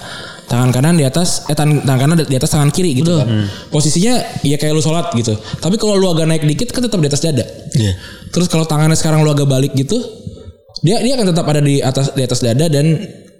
tangan 0.51 0.75
kanan 0.75 0.99
di 0.99 1.07
atas 1.07 1.47
eh 1.47 1.55
tangan, 1.55 1.87
tangan 1.87 2.01
kanan 2.03 2.17
di 2.27 2.35
atas 2.35 2.51
tangan 2.51 2.75
kiri 2.75 2.99
gitu 2.99 3.15
kan. 3.15 3.47
Posisinya 3.71 4.43
ya 4.43 4.59
kayak 4.59 4.75
lu 4.75 4.83
sholat 4.83 5.15
gitu. 5.15 5.39
Tapi 5.63 5.79
kalau 5.79 5.95
lu 5.95 6.11
agak 6.11 6.27
naik 6.27 6.43
dikit 6.51 6.75
kan 6.75 6.83
tetap 6.83 6.99
di 6.99 7.07
atas 7.07 7.23
dada. 7.23 7.47
Iya. 7.79 7.95
Terus 8.35 8.51
kalau 8.51 8.67
tangannya 8.67 8.99
sekarang 8.99 9.23
lu 9.23 9.31
agak 9.31 9.47
balik 9.47 9.71
gitu, 9.79 10.03
dia 10.85 11.01
dia 11.01 11.13
akan 11.17 11.27
tetap 11.33 11.47
ada 11.49 11.61
di 11.65 11.81
atas 11.81 12.13
di 12.13 12.23
atas 12.25 12.41
dada 12.45 12.67
dan 12.69 12.87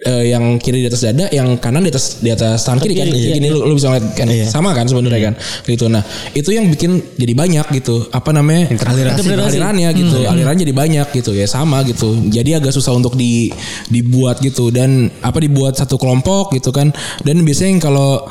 eh, 0.05 0.25
yang 0.33 0.61
kiri 0.61 0.85
di 0.85 0.89
atas 0.89 1.03
dada, 1.05 1.27
yang 1.33 1.57
kanan 1.57 1.85
di 1.85 1.91
atas 1.93 2.21
di 2.21 2.29
atas 2.33 2.65
tangan 2.65 2.81
kiri 2.85 2.95
kan. 2.97 3.07
kiri, 3.09 3.21
iya. 3.21 3.35
gini 3.37 3.49
lu, 3.49 3.65
lu 3.65 3.75
bisa 3.77 3.89
ngeliat 3.93 4.07
kan 4.13 4.27
Iya. 4.29 4.47
sama 4.49 4.71
kan 4.77 4.85
sebenarnya 4.89 5.33
kan. 5.33 5.35
Gitu. 5.65 5.85
Nah, 5.89 6.03
itu 6.37 6.51
yang 6.53 6.69
bikin 6.69 7.01
jadi 7.17 7.33
banyak 7.33 7.67
gitu. 7.81 8.09
Apa 8.13 8.31
namanya? 8.37 8.73
Aliransi. 8.77 9.29
alirannya 9.33 9.89
gitu. 9.97 10.19
Alirannya 10.25 10.63
jadi 10.69 10.75
banyak 10.77 11.07
gitu 11.17 11.31
ya 11.33 11.47
sama 11.49 11.81
gitu. 11.85 12.13
Jadi 12.29 12.57
agak 12.57 12.73
susah 12.77 12.93
untuk 12.93 13.17
di 13.17 13.49
dibuat 13.89 14.41
gitu 14.45 14.69
dan 14.69 15.09
apa 15.25 15.41
dibuat 15.41 15.77
satu 15.77 15.97
kelompok 15.97 16.53
gitu 16.57 16.73
kan. 16.73 16.93
Dan 17.25 17.45
biasanya 17.45 17.71
yang 17.77 17.83
kalau 17.83 18.25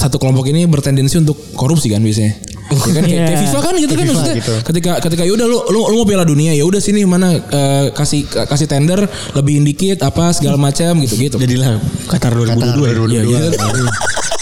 satu 0.00 0.16
kelompok 0.16 0.48
ini 0.48 0.64
bertendensi 0.64 1.20
untuk 1.20 1.36
korupsi 1.52 1.92
kan 1.92 2.00
biasanya. 2.00 2.40
Ya 2.70 2.92
kan 2.94 3.02
kayak, 3.02 3.22
kayak. 3.26 3.40
FIFA 3.44 3.58
kan 3.60 3.74
gitu 3.82 3.94
kan 3.98 4.04
FIFA 4.06 4.14
maksudnya 4.14 4.36
gitu. 4.38 4.54
ketika 4.62 4.92
ketika 5.02 5.22
ya 5.26 5.32
udah 5.34 5.46
lu, 5.50 5.58
lu 5.74 5.80
lu 5.90 5.96
mau 6.00 6.06
piala 6.06 6.22
dunia 6.22 6.54
ya 6.54 6.62
udah 6.62 6.78
sini 6.78 7.02
mana 7.02 7.34
eh, 7.34 7.90
kasih 7.90 8.30
kasih 8.30 8.70
tender 8.70 9.10
lebihin 9.34 9.66
dikit 9.66 9.98
apa 10.06 10.30
segala 10.30 10.54
macam 10.54 11.02
gitu 11.02 11.18
gitu. 11.18 11.36
Jadilah 11.36 11.82
Qatar 12.06 12.30
2022. 12.30 13.10
Ya, 13.10 13.22
gitu 13.26 13.36
kan. 13.36 13.52
Tapi 13.58 13.80
masalah 13.82 14.39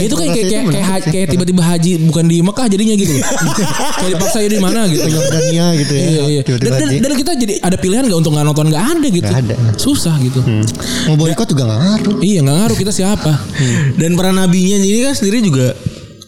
itu 0.00 0.14
kayak 0.14 0.32
kayak 0.34 0.48
kayak, 0.70 1.02
kayak, 1.10 1.26
tiba-tiba 1.32 1.62
haji 1.64 1.92
bukan 2.06 2.24
di 2.28 2.38
Mekah 2.44 2.66
jadinya 2.70 2.94
gitu. 2.94 3.12
kayak 4.00 4.10
dipaksa 4.16 4.38
ya 4.44 4.48
di 4.48 4.60
mana 4.60 4.86
gitu. 4.86 5.06
Jordania 5.10 5.66
gitu 5.76 5.92
ya. 5.92 6.04
Iya, 6.04 6.22
iya. 6.28 6.42
Dan, 6.46 6.72
dan, 6.76 6.88
dan 7.00 7.12
kita 7.16 7.32
jadi 7.36 7.54
ada 7.60 7.76
pilihan 7.76 8.04
nggak 8.06 8.18
untuk 8.20 8.32
nggak 8.36 8.46
nonton 8.46 8.66
nggak 8.70 8.84
ada 8.96 9.06
gitu. 9.08 9.26
Nggak 9.26 9.42
ada. 9.46 9.54
Susah 9.76 10.14
gitu. 10.22 10.40
Mau 11.10 11.16
boykot 11.18 11.48
juga 11.50 11.64
gak 11.66 11.80
ngaruh. 11.80 12.16
Iya 12.22 12.38
nggak 12.44 12.56
ngaruh 12.62 12.76
kita 12.78 12.92
siapa. 12.94 13.32
Dan 13.96 14.14
para 14.14 14.30
nabinya 14.30 14.78
ini 14.80 15.04
kan 15.04 15.14
sendiri 15.16 15.42
juga 15.44 15.74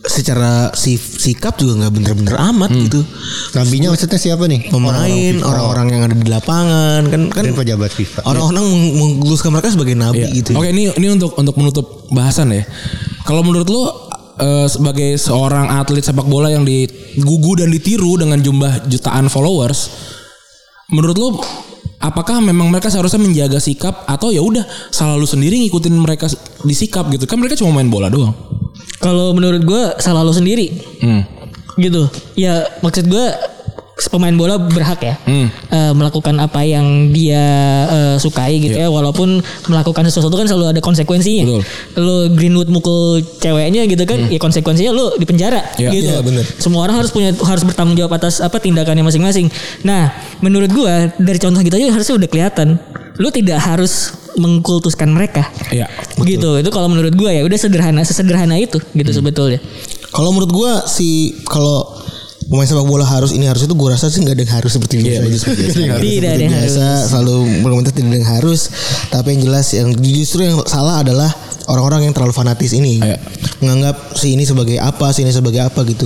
secara 0.03 0.75
sif- 0.75 1.17
sikap 1.17 1.55
juga 1.57 1.79
nggak 1.79 1.93
bener-bener 1.95 2.35
amat 2.53 2.71
gitu. 2.75 3.01
Nabinya 3.55 3.95
maksudnya 3.95 4.19
siapa 4.19 4.51
nih? 4.51 4.67
Pemain, 4.67 5.35
orang-orang 5.41 5.87
yang 5.89 6.03
ada 6.03 6.17
di 6.17 6.27
lapangan 6.27 7.07
kan 7.07 7.23
kan 7.31 7.43
dan 7.47 7.55
pejabat 7.55 7.91
FIFA. 7.91 8.21
orang-orang 8.27 8.65
meng- 8.67 8.95
menggeluskan 8.99 9.55
mereka 9.55 9.71
sebagai 9.71 9.95
nabi 9.95 10.27
Iya. 10.27 10.35
gitu. 10.35 10.51
Oke 10.55 10.69
ini 10.69 10.91
ini 10.91 11.07
untuk 11.09 11.39
untuk 11.39 11.55
menutup 11.55 11.87
bahasan 12.11 12.51
ya. 12.51 12.67
Kalau 13.23 13.41
menurut 13.41 13.67
lu 13.67 13.83
eh, 14.35 14.67
sebagai 14.67 15.15
seorang 15.17 15.71
atlet 15.71 16.03
sepak 16.03 16.27
bola 16.27 16.51
yang 16.51 16.67
digugu 16.67 17.63
dan 17.63 17.71
ditiru 17.71 18.19
dengan 18.19 18.43
jumlah 18.43 18.91
jutaan 18.91 19.31
followers, 19.31 19.87
menurut 20.91 21.15
lu 21.15 21.29
apakah 21.99 22.43
memang 22.43 22.67
mereka 22.67 22.91
seharusnya 22.91 23.23
menjaga 23.23 23.63
sikap 23.63 24.03
atau 24.05 24.35
ya 24.35 24.43
udah 24.43 24.67
salah 24.91 25.15
lu 25.15 25.25
sendiri 25.25 25.63
ngikutin 25.63 25.95
mereka 25.95 26.27
di 26.61 26.75
sikap 26.75 27.07
gitu 27.09 27.23
kan 27.25 27.39
mereka 27.39 27.55
cuma 27.55 27.79
main 27.79 27.87
bola 27.87 28.11
doang. 28.11 28.35
Kalau 28.99 29.35
menurut 29.35 29.63
gue 29.63 29.83
salah 29.99 30.23
lo 30.23 30.31
sendiri. 30.31 30.71
Hmm. 31.01 31.23
Gitu. 31.75 32.07
Ya 32.35 32.69
maksud 32.81 33.09
gue 33.09 33.27
pemain 34.03 34.35
bola 34.35 34.59
berhak 34.59 34.99
ya 34.99 35.15
Hmm. 35.23 35.47
eh, 35.71 35.93
melakukan 35.95 36.35
apa 36.43 36.67
yang 36.67 37.15
dia 37.15 37.39
eh, 37.87 38.17
sukai 38.19 38.59
gitu 38.59 38.75
Iya. 38.75 38.89
ya 38.89 38.89
walaupun 38.91 39.39
melakukan 39.71 40.03
sesuatu 40.11 40.35
kan 40.35 40.51
selalu 40.51 40.75
ada 40.75 40.81
konsekuensinya. 40.83 41.45
Betul. 41.47 41.63
Lo 42.03 42.17
Greenwood 42.35 42.67
mukul 42.67 43.23
ceweknya 43.39 43.87
gitu 43.87 44.03
kan 44.03 44.27
ya 44.27 44.43
konsekuensinya 44.43 44.91
lo 44.91 45.15
di 45.15 45.23
penjara 45.23 45.63
Iya. 45.79 45.91
gitu. 45.95 46.09
Iya, 46.09 46.19
bener. 46.19 46.45
Semua 46.59 46.83
orang 46.83 46.99
harus 46.99 47.15
punya 47.15 47.31
harus 47.37 47.63
bertanggung 47.63 47.95
jawab 47.95 48.19
atas 48.19 48.43
apa 48.43 48.59
tindakannya 48.59 49.07
masing-masing. 49.07 49.47
Nah, 49.83 50.11
menurut 50.43 50.75
gua 50.75 51.07
dari 51.15 51.39
contoh 51.39 51.63
kita 51.63 51.79
aja 51.79 51.95
harusnya 51.95 52.15
udah 52.19 52.29
kelihatan. 52.29 52.69
Lu 53.23 53.31
tidak 53.31 53.63
harus 53.63 54.19
mengkultuskan 54.35 55.09
mereka. 55.09 55.49
Iya. 55.69 55.89
Gitu. 56.19 56.59
Itu 56.59 56.71
kalau 56.71 56.87
menurut 56.87 57.13
gua 57.13 57.31
ya 57.31 57.43
udah 57.43 57.59
sederhana 57.59 58.01
sesederhana 58.03 58.57
itu 58.57 58.79
gitu 58.93 59.11
Hmm. 59.11 59.19
sebetulnya. 59.19 59.59
Kalau 60.09 60.31
menurut 60.31 60.51
gua 60.51 60.73
si 60.85 61.33
kalau 61.43 62.01
pemain 62.43 62.67
sepak 62.67 62.85
bola 62.85 63.03
harus 63.03 63.33
ini 63.33 63.49
harus 63.49 63.65
itu 63.65 63.73
gua 63.73 63.95
rasa 63.95 64.09
sih 64.09 64.21
nggak 64.21 64.35
ada 64.35 64.43
yang 64.43 64.55
harus 64.55 64.71
seperti 64.71 64.95
Iya, 64.99 65.25
biasa. 65.25 65.47
biasa. 65.49 65.97
Tidak 65.99 66.31
ada 66.31 66.43
yang 66.43 66.53
biasa 66.55 66.87
selalu 67.09 67.35
berkomentar 67.61 67.93
tidak 67.93 68.09
ada 68.09 68.19
yang 68.19 68.31
harus. 68.31 68.61
Tapi 69.09 69.29
yang 69.33 69.41
jelas 69.43 69.67
yang 69.73 69.89
justru 69.97 70.41
yang 70.43 70.61
salah 70.63 71.01
adalah 71.01 71.31
orang-orang 71.65 72.07
yang 72.07 72.13
terlalu 72.13 72.35
fanatis 72.35 72.73
ini 72.73 73.01
Iya. 73.01 73.17
menganggap 73.59 74.13
si 74.13 74.35
ini 74.35 74.45
sebagai 74.45 74.77
apa, 74.77 75.11
si 75.11 75.23
ini 75.23 75.31
sebagai 75.31 75.63
apa 75.63 75.81
gitu. 75.83 76.05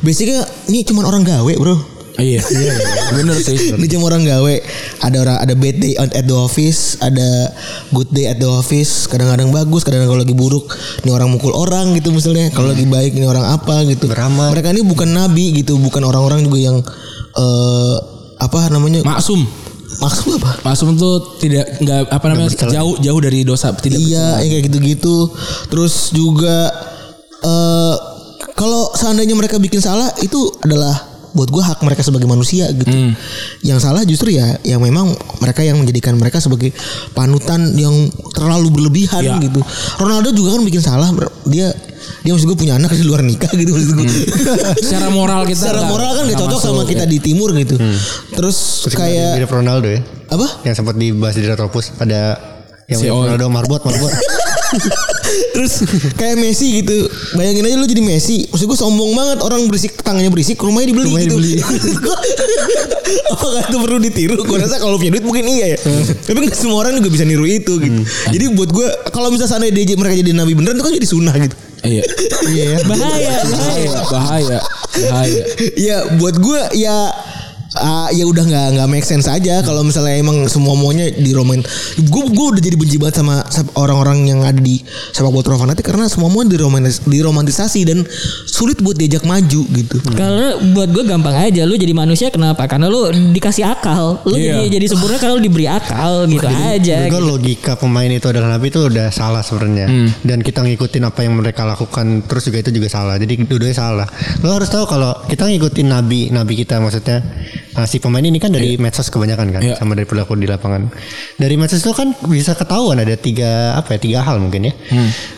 Basicnya 0.00 0.42
ini 0.68 0.84
cuma 0.84 1.02
orang 1.02 1.24
gawe 1.24 1.52
bro. 1.56 1.97
Iya. 2.18 2.42
Bener 3.14 3.38
sih. 3.38 3.78
Ini 3.78 3.86
cuma 3.94 4.10
orang 4.10 4.26
gawe. 4.26 4.54
Ada 5.06 5.16
orang 5.22 5.38
ada 5.38 5.54
bad 5.54 5.76
day 5.78 5.94
on- 6.02 6.10
at 6.10 6.26
the 6.26 6.34
office, 6.34 6.98
ada 6.98 7.54
good 7.94 8.10
day 8.10 8.26
at 8.26 8.42
the 8.42 8.50
office. 8.50 9.06
Kadang-kadang 9.06 9.54
bagus, 9.54 9.86
kadang-kadang 9.86 10.18
kalau 10.18 10.22
lagi 10.26 10.34
buruk, 10.34 10.66
ini 11.06 11.14
orang 11.14 11.30
mukul 11.30 11.54
orang 11.54 11.94
gitu 11.94 12.10
misalnya. 12.10 12.50
Kalau 12.50 12.74
lagi 12.74 12.90
baik 12.90 13.14
ini 13.14 13.22
orang 13.22 13.46
apa 13.46 13.86
gitu. 13.86 14.10
Beramal. 14.10 14.50
Mereka 14.50 14.74
ini 14.74 14.82
bukan 14.82 15.14
nabi 15.14 15.62
gitu, 15.62 15.78
bukan 15.78 16.02
orang-orang 16.02 16.42
juga 16.42 16.58
yang 16.58 16.76
eh 17.38 17.96
apa 18.42 18.66
namanya? 18.74 19.06
Maksum. 19.06 19.46
Maksud 19.98 20.42
apa? 20.42 20.50
Maksum 20.66 20.98
tuh 20.98 21.38
tidak 21.38 21.78
nggak 21.78 22.10
apa 22.10 22.24
namanya 22.28 22.50
jauh 22.50 22.98
jauh 22.98 23.20
dari 23.22 23.46
dosa 23.46 23.70
tidak 23.78 23.98
Iya, 23.98 24.42
yang 24.42 24.50
kayak 24.58 24.64
gitu-gitu. 24.70 25.30
Terus 25.70 26.10
juga 26.10 26.66
eh 27.46 27.94
kalau 28.58 28.90
seandainya 28.90 29.38
mereka 29.38 29.62
bikin 29.62 29.78
salah 29.78 30.10
itu 30.18 30.50
adalah 30.66 31.17
buat 31.38 31.48
gue 31.48 31.62
hak 31.62 31.78
mereka 31.80 32.02
sebagai 32.02 32.26
manusia 32.26 32.66
gitu. 32.68 33.14
Yang 33.62 33.78
salah 33.80 34.02
justru 34.02 34.34
ya 34.34 34.58
yang 34.62 34.82
memang 34.82 35.14
mereka 35.38 35.62
yang 35.62 35.78
menjadikan 35.78 36.12
mereka 36.12 36.42
sebagai 36.42 36.74
panutan 37.14 37.70
yang 37.72 37.94
terlalu 38.34 38.74
berlebihan 38.74 39.22
Iya. 39.22 39.38
gitu. 39.40 39.62
Ronaldo 39.96 40.34
juga 40.34 40.58
kan 40.58 40.66
bikin 40.66 40.82
salah 40.82 41.06
dia 41.46 41.70
dia 42.18 42.30
maksud 42.32 42.46
gue 42.46 42.58
punya 42.58 42.74
anak 42.74 42.90
di 42.90 43.04
luar 43.04 43.22
nikah 43.22 43.52
gitu 43.52 43.70
maksud 43.70 43.94
gue. 43.94 44.08
Secara 44.80 45.06
moral 45.08 45.44
kita 45.44 45.62
Secara 45.62 45.80
nggak- 45.80 45.92
moral 45.92 46.10
kan 46.10 46.24
gak 46.26 46.36
cocok 46.36 46.58
masuk, 46.58 46.70
sama 46.74 46.82
kita 46.84 47.04
ya. 47.04 47.08
di 47.08 47.18
timur 47.20 47.54
gitu. 47.54 47.76
Terus 48.34 48.56
Terus 48.82 48.94
kayak 48.96 49.38
mirip 49.38 49.52
Ronaldo 49.52 49.86
ya. 49.86 50.00
apa? 50.26 50.46
Yang 50.66 50.74
sempat 50.76 50.94
dibahas 50.96 51.34
di 51.34 51.44
Retropus 51.44 51.86
ada 51.96 52.20
yang 52.86 52.98
Si. 52.98 53.06
Ronaldo 53.06 53.46
marbot 53.46 53.80
marbot. 53.80 54.10
Terus 55.56 55.72
kayak 56.14 56.36
Messi 56.38 56.82
gitu. 56.82 57.08
Bayangin 57.34 57.64
aja 57.64 57.76
lu 57.76 57.86
jadi 57.86 58.02
Messi. 58.04 58.46
Maksud 58.48 58.66
gue 58.68 58.78
sombong 58.78 59.12
banget 59.16 59.38
orang 59.40 59.64
berisik 59.66 59.96
tetangganya 59.96 60.30
berisik 60.30 60.58
rumahnya 60.58 60.92
dibeli 60.92 61.08
Rumahnya 61.08 61.26
gitu. 61.28 61.36
dibeli. 61.38 61.52
Apakah 63.32 63.62
itu 63.64 63.76
perlu 63.80 63.98
ditiru? 64.00 64.36
Gue 64.44 64.58
rasa 64.60 64.76
kalau 64.78 64.96
punya 64.96 65.16
duit 65.16 65.24
mungkin 65.24 65.44
iya 65.48 65.74
ya. 65.74 65.78
Tapi 66.24 66.36
nggak 66.44 66.56
semua 66.56 66.84
orang 66.84 67.00
juga 67.00 67.08
bisa 67.12 67.24
niru 67.24 67.44
itu 67.48 67.80
gitu. 67.80 68.00
Jadi 68.30 68.44
buat 68.52 68.70
gue 68.70 68.86
kalau 69.10 69.32
misalnya 69.32 69.56
seandainya 69.56 69.94
dia 69.94 69.96
mereka 69.96 70.14
jadi 70.20 70.30
nabi 70.36 70.52
beneran 70.52 70.76
itu 70.76 70.84
kan 70.84 70.94
jadi 70.94 71.08
sunnah 71.08 71.34
gitu. 71.36 71.56
Iya. 71.84 72.02
Iya 72.48 72.64
ya. 72.64 72.78
Bahaya, 72.88 73.34
bahaya. 73.44 73.90
Bahaya. 74.08 74.58
Bahaya. 75.10 75.42
Ya 75.76 75.96
buat 76.16 76.38
gue 76.40 76.60
ya 76.80 77.12
ah, 77.78 78.08
ya 78.10 78.26
udah 78.26 78.44
nggak 78.44 78.66
nggak 78.78 78.88
make 78.90 79.06
sense 79.06 79.26
aja 79.26 79.62
kalau 79.62 79.82
misalnya 79.82 80.18
emang 80.18 80.44
semua 80.50 80.74
maunya 80.74 81.08
di 81.08 81.30
romain 81.32 81.62
gue 81.96 82.24
gue 82.28 82.46
udah 82.54 82.62
jadi 82.62 82.76
benci 82.76 82.96
banget 82.98 83.22
sama 83.22 83.42
orang-orang 83.74 84.26
yang 84.26 84.40
ada 84.42 84.58
di 84.58 84.82
sepak 85.12 85.30
bola 85.30 85.56
fanatik 85.56 85.86
karena 85.86 86.10
semua 86.10 86.28
mau 86.28 86.42
diromantis 86.42 87.02
diromantisasi 87.06 87.80
dan 87.86 87.98
sulit 88.44 88.82
buat 88.82 88.98
diajak 88.98 89.22
maju 89.24 89.60
gitu 89.68 89.96
Karena 90.12 90.58
buat 90.74 90.90
gue 90.90 91.04
gampang 91.06 91.36
aja 91.36 91.62
lu 91.64 91.78
jadi 91.78 91.94
manusia 91.94 92.28
kenapa? 92.28 92.66
Karena 92.66 92.90
lu 92.90 93.08
dikasih 93.10 93.64
akal. 93.64 94.22
Lu 94.26 94.34
Iya. 94.34 94.58
jadi 94.60 94.78
jadi 94.80 94.86
sempurna 94.90 95.16
kalau 95.18 95.38
lu 95.38 95.42
diberi 95.44 95.66
akal 95.68 96.26
gitu 96.26 96.46
aja. 96.46 96.94
Menurut 97.06 97.12
gue 97.12 97.20
gitu. 97.22 97.30
logika 97.30 97.72
pemain 97.78 98.10
itu 98.10 98.26
adalah 98.28 98.48
nabi 98.56 98.70
itu 98.72 98.80
udah 98.88 99.08
salah 99.14 99.42
sebenarnya. 99.44 99.86
Dan 100.24 100.42
kita 100.42 100.64
ngikutin 100.64 101.04
apa 101.04 101.20
yang 101.22 101.38
mereka 101.38 101.62
lakukan 101.62 102.24
terus 102.26 102.48
juga 102.48 102.58
itu 102.64 102.70
juga 102.74 102.88
salah. 102.90 103.14
Jadi 103.20 103.46
dua-duanya 103.46 103.76
salah. 103.76 104.06
Lo 104.42 104.54
harus 104.56 104.68
tahu 104.68 104.84
kalau 104.88 105.14
kita 105.28 105.46
ngikutin 105.46 105.86
nabi, 105.86 106.28
nabi 106.32 106.52
kita 106.58 106.80
maksudnya 106.82 107.22
uh, 107.78 107.86
si 107.86 108.02
pemain 108.02 108.20
ini 108.20 108.42
kan 108.42 108.50
dari 108.50 108.74
medsos 108.74 109.06
kebanyakan 109.08 109.54
kan 109.54 109.62
Iya. 109.62 109.74
sama 109.78 109.94
dari 109.94 110.04
perilaku 110.10 110.34
di 110.34 110.50
lapangan. 110.50 110.90
Dari 111.38 111.54
medsos 111.54 111.78
itu 111.78 111.94
kan 111.94 112.10
bisa 112.26 112.58
ketahuan 112.58 112.98
ada 112.98 113.14
tiga 113.14 113.78
apa 113.78 113.94
ya 113.94 113.98
tiga 114.02 114.18
hal 114.26 114.42
mungkin 114.42 114.66
ya. 114.68 114.74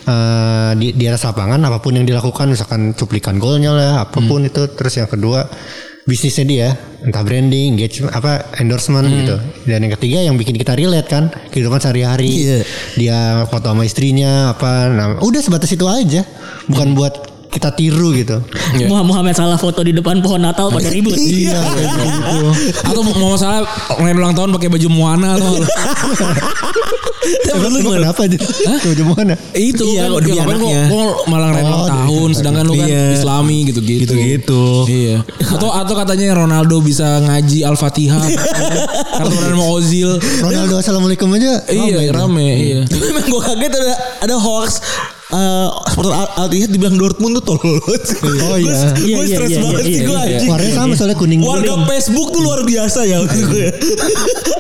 Uh, 0.09 0.73
di, 0.81 0.97
di 0.97 1.05
atas 1.05 1.29
lapangan 1.29 1.61
apa 1.61 1.79
pun 1.85 2.01
yang 2.01 2.09
dilakukan 2.09 2.49
misalkan 2.49 2.97
cuplikan 2.97 3.37
golnya 3.37 3.77
lah 3.77 4.09
apa 4.09 4.19
pun 4.25 4.49
itu 4.49 4.65
terus 4.73 4.97
yang 4.97 5.07
kedua 5.07 5.45
bisnisnya 6.09 6.47
dia 6.49 6.69
entah 7.01 7.23
branding, 7.23 7.77
engagement, 7.77 8.11
apa 8.13 8.51
endorsement 8.59 9.07
gitu. 9.09 9.37
Dan 9.69 9.87
yang 9.87 9.93
ketiga 9.95 10.19
yang 10.27 10.35
bikin 10.35 10.57
kita 10.59 10.75
relate 10.75 11.07
kan 11.07 11.31
kehidupan 11.53 11.79
sehari-hari. 11.79 12.29
Iya. 12.29 12.59
Dia 12.99 13.19
foto 13.47 13.71
sama 13.71 13.87
istrinya 13.87 14.53
apa, 14.57 14.91
nah, 14.91 15.07
udah 15.23 15.41
sebatas 15.41 15.71
itu 15.71 15.87
aja. 15.87 16.27
Bukan 16.67 16.99
buat 16.99 17.30
kita 17.51 17.69
tiru 17.71 18.15
gitu. 18.15 18.39
Muhammad 18.87 19.07
Muhammad 19.11 19.35
salah 19.35 19.59
foto 19.59 19.83
di 19.83 19.91
depan 19.91 20.19
pohon 20.19 20.39
Natal 20.39 20.71
pada 20.71 20.87
ribut. 20.87 21.13
Iya, 21.13 21.59
gitu. 21.59 22.49
Atau 22.87 23.03
mau 23.03 23.35
masalah 23.35 23.67
ngelain 23.93 24.17
ulang 24.17 24.33
tahun 24.33 24.55
pakai 24.55 24.69
baju 24.71 24.89
Moana 24.89 25.35
atau 25.35 25.59
Emang 27.51 27.73
lu 27.75 27.91
kenapa 27.93 28.25
aja? 28.25 28.39
Tuh 28.81 29.05
mana? 29.05 29.35
itu 29.53 29.85
Iya, 29.85 30.09
kan 30.09 30.23
demi 30.23 30.33
ya, 30.33 30.43
anaknya. 30.43 30.83
gua- 30.89 30.89
gua 30.89 31.29
malah 31.29 31.47
ngelain 31.53 31.67
ulang 31.67 31.81
Oh, 31.81 31.89
tahun 31.91 32.29
sedangkan 32.33 32.65
lu 32.65 32.75
kan 32.75 32.89
Iya. 32.89 33.05
Islami 33.13 33.59
gitu-gitu. 33.69 34.03
Gitu-gitu. 34.09 34.63
Iya. 34.89 35.17
Atau 35.45 35.69
atau 35.69 35.95
katanya 35.95 36.33
Ronaldo 36.33 36.81
bisa 36.81 37.21
ngaji 37.21 37.59
Al-Fatihah 37.63 38.23
karena 38.57 38.79
temenan 39.21 39.53
sama 39.53 39.65
Ozil. 39.69 40.11
Ronaldo 40.41 40.75
assalamualaikum 40.79 41.29
aja. 41.35 41.61
Iya, 41.69 42.09
rame, 42.11 42.49
iya. 42.57 42.81
Memang 43.05 43.27
gue 43.27 43.41
kaget 43.45 43.73
ada 43.75 43.95
ada 44.23 44.35
hoax 44.39 44.71
eh 45.31 45.69
supporter 45.95 46.11
Al 46.15 46.47
Ittihad 46.51 46.71
dibilang 46.75 46.97
Dortmund 46.99 47.39
tuh 47.39 47.55
tolol. 47.55 47.79
Oh 48.51 48.59
iya. 48.59 48.75
Iya, 48.99 49.15
Gue 49.15 49.25
iya, 49.31 49.37
stres 49.39 49.51
iya, 49.51 49.61
banget 49.63 49.83
iya, 49.87 49.95
sih 49.95 50.03
gue 50.03 50.11
iya. 50.11 50.27
anjing. 50.27 50.51
Warnanya 50.51 50.75
sama 50.75 50.93
soalnya 50.99 51.17
kuning. 51.17 51.41
Warga 51.43 51.75
Facebook 51.87 52.29
tuh 52.35 52.41
luar 52.43 52.61
biasa 52.67 53.01
ya 53.07 53.17
maksud 53.23 53.47
gue. 53.47 53.67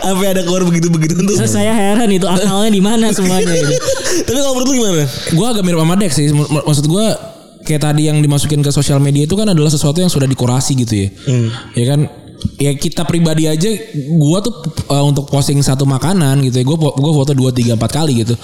Sampai 0.00 0.26
ada 0.30 0.42
keluar 0.46 0.62
begitu-begitu 0.62 1.18
tuh. 1.26 1.34
Terus 1.36 1.50
saya 1.50 1.74
heran 1.74 2.06
itu 2.08 2.26
akalnya 2.30 2.70
di 2.70 2.82
mana 2.82 3.10
semuanya 3.10 3.50
itu. 3.50 3.74
Tapi 4.30 4.38
kalau 4.38 4.54
menurut 4.54 4.68
lu 4.70 4.74
gimana? 4.78 5.04
Gue 5.34 5.46
agak 5.50 5.62
mirip 5.66 5.78
sama 5.82 5.94
Dex 5.98 6.12
sih. 6.14 6.26
M- 6.30 6.50
Maksud 6.62 6.86
gue 6.86 7.06
kayak 7.60 7.82
tadi 7.84 8.08
yang 8.08 8.18
dimasukin 8.22 8.64
ke 8.64 8.70
sosial 8.72 9.02
media 9.02 9.28
itu 9.28 9.34
kan 9.36 9.50
adalah 9.50 9.68
sesuatu 9.68 9.98
yang 10.00 10.08
sudah 10.08 10.30
dikurasi 10.30 10.78
gitu 10.78 10.94
ya. 10.94 11.08
Ya 11.74 11.84
kan 11.90 12.06
ya 12.60 12.72
kita 12.76 13.04
pribadi 13.08 13.48
aja 13.48 13.68
gua 14.16 14.44
tuh 14.44 14.54
uh, 14.88 15.04
untuk 15.04 15.28
posting 15.28 15.60
satu 15.60 15.88
makanan 15.88 16.44
gitu 16.44 16.60
ya 16.60 16.64
gua 16.64 16.92
gua 16.92 17.12
foto 17.24 17.32
2 17.32 17.52
3 17.52 17.76
4 17.76 17.80
kali 17.80 18.12
gitu 18.26 18.34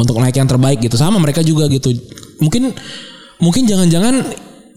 untuk 0.00 0.16
naik 0.18 0.36
yang 0.36 0.48
terbaik 0.48 0.80
gitu. 0.80 0.96
Sama 0.96 1.20
mereka 1.20 1.44
juga 1.44 1.68
gitu. 1.68 1.92
Mungkin 2.40 2.72
mungkin 3.40 3.62
jangan-jangan 3.68 4.14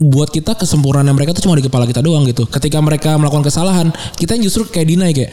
buat 0.04 0.34
kita 0.34 0.58
kesempurnaan 0.58 1.08
mereka 1.16 1.32
tuh 1.38 1.48
cuma 1.48 1.56
di 1.56 1.64
kepala 1.64 1.88
kita 1.88 2.04
doang 2.04 2.28
gitu. 2.28 2.44
Ketika 2.50 2.82
mereka 2.84 3.16
melakukan 3.16 3.46
kesalahan 3.46 3.94
kita 4.20 4.36
yang 4.36 4.44
justru 4.50 4.68
kayak 4.68 4.88
deny 4.90 5.12
kayak 5.16 5.32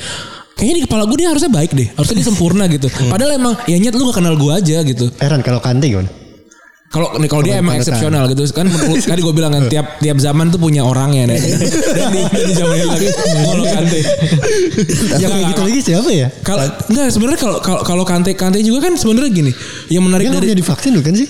kayaknya 0.54 0.76
di 0.76 0.84
kepala 0.84 1.08
gue 1.08 1.16
dia 1.24 1.32
harusnya 1.32 1.48
baik 1.48 1.72
deh 1.72 1.88
harusnya 1.96 2.16
dia 2.20 2.26
sempurna 2.28 2.64
gitu. 2.68 2.86
Padahal 3.08 3.40
emang 3.40 3.54
ya 3.64 3.80
nyet 3.80 3.96
lu 3.96 4.04
gak 4.12 4.20
kenal 4.20 4.36
gue 4.36 4.52
aja 4.52 4.84
gitu. 4.84 5.08
Heran 5.16 5.40
kalau 5.40 5.58
Kante 5.64 5.88
gimana? 5.88 6.19
Kalau 6.90 7.14
nih 7.16 7.30
kalau 7.30 7.42
dia 7.46 7.62
emang 7.62 7.78
eksepsional 7.78 8.26
gitu 8.26 8.42
kan 8.50 8.66
tadi 9.14 9.20
gue 9.22 9.30
bilang 9.30 9.54
kan 9.54 9.70
tiap 9.70 10.02
tiap 10.02 10.18
zaman 10.18 10.50
tuh 10.50 10.58
punya 10.58 10.82
orangnya 10.82 11.30
dan, 11.30 11.38
dan 11.38 12.06
di, 12.10 12.20
di 12.26 12.52
zaman 12.52 12.74
ini 12.74 12.86
lagi 12.90 13.06
kalau 13.46 13.64
kante 13.64 14.00
Ya 15.16 15.26
kayak 15.30 15.44
gitu 15.54 15.60
lagi 15.62 15.78
siapa 15.80 16.10
ya? 16.10 16.28
kalau 16.42 16.66
enggak 16.90 17.06
sebenarnya 17.14 17.38
kalau 17.38 17.56
kalau 17.62 17.80
kalau 17.86 18.02
kante 18.02 18.34
kante 18.34 18.58
juga 18.60 18.90
kan 18.90 18.98
sebenarnya 18.98 19.30
gini 19.30 19.52
yang 19.86 20.02
menarik 20.02 20.26
Dia 20.26 20.34
dari 20.34 20.50
punya 20.50 20.58
divaksin 20.58 20.92
bukan 20.98 21.14
sih? 21.14 21.28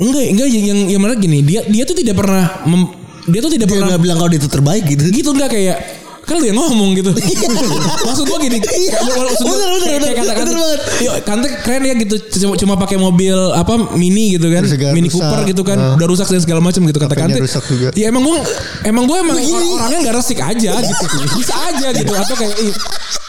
enggak 0.00 0.24
enggak 0.32 0.48
yang 0.48 0.64
yang, 0.64 0.80
yang 0.96 1.00
menarik 1.04 1.20
gini 1.20 1.38
dia 1.44 1.60
dia 1.68 1.84
tuh 1.84 1.92
tidak 1.92 2.16
pernah 2.16 2.64
mem- 2.64 2.92
dia 3.28 3.40
tuh 3.44 3.52
tidak 3.52 3.68
Dia 3.68 3.74
pernah 3.76 3.96
bilang 4.00 4.16
kalau 4.16 4.30
dia 4.32 4.40
itu 4.40 4.48
terbaik 4.48 4.84
gitu. 4.88 5.02
gitu 5.12 5.28
enggak 5.36 5.52
kayak 5.52 5.76
kan 6.22 6.34
lu 6.34 6.44
yang 6.44 6.54
ngomong 6.54 6.94
gitu 6.94 7.10
maksud 8.06 8.24
gua 8.24 8.38
gini 8.38 8.58
Iya. 8.58 8.94
maksud 9.02 9.42
gua 9.42 9.52
Bener, 9.52 9.68
bener, 9.68 9.82
kayak- 9.82 10.00
bener, 10.00 10.14
kata 10.14 10.32
bener 10.40 10.56
banget. 10.56 10.80
Yuk, 11.00 11.14
Kante 11.22 11.46
keren 11.60 11.82
ya 11.82 11.94
gitu 11.96 12.14
cuma, 12.38 12.54
cuma 12.56 12.74
pakai 12.76 12.96
mobil 12.96 13.34
apa 13.52 13.72
mini 13.92 14.36
gitu 14.36 14.46
kan 14.48 14.62
mini 14.92 15.06
rusak. 15.06 15.18
Cooper 15.18 15.40
gitu 15.44 15.62
kan 15.62 15.76
Ah. 15.76 15.94
udah 15.94 16.06
rusak 16.06 16.26
dan 16.26 16.40
segala 16.40 16.60
macam 16.60 16.80
gitu 16.80 16.96
kata 16.96 17.14
Kante 17.14 17.38
rusak 17.38 17.64
juga. 17.66 17.88
ya 17.92 18.06
emang 18.06 18.22
gua 18.22 18.38
emang 18.82 19.04
gua 19.04 19.18
emang 19.20 19.36
Begini. 19.36 19.50
or- 19.52 19.74
orangnya 19.76 19.98
nggak 20.00 20.14
resik 20.16 20.38
aja 20.38 20.72
gitu 20.78 21.04
bisa 21.34 21.54
aja 21.64 21.86
gitu 21.90 22.12
atau 22.12 22.34
kayak 22.34 22.54
ih, 22.56 22.72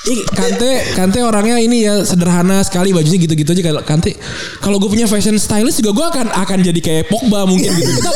ih, 0.07 0.19
Kante 0.29 0.69
Kante 0.93 1.19
orangnya 1.19 1.57
ini 1.57 1.77
ya 1.81 2.03
sederhana 2.03 2.61
sekali 2.61 2.91
bajunya 2.91 3.17
gitu-gitu 3.19 3.49
aja 3.49 3.63
kalau 3.63 3.81
Kante 3.81 4.11
kalau 4.59 4.77
gue 4.77 4.87
punya 4.87 5.05
fashion 5.05 5.35
stylist 5.35 5.79
juga 5.79 5.91
gue 5.93 6.05
akan 6.11 6.27
akan 6.31 6.57
jadi 6.61 6.79
kayak 6.79 7.03
Pogba 7.07 7.43
mungkin 7.43 7.69
gitu 7.69 7.89
kita 7.91 8.11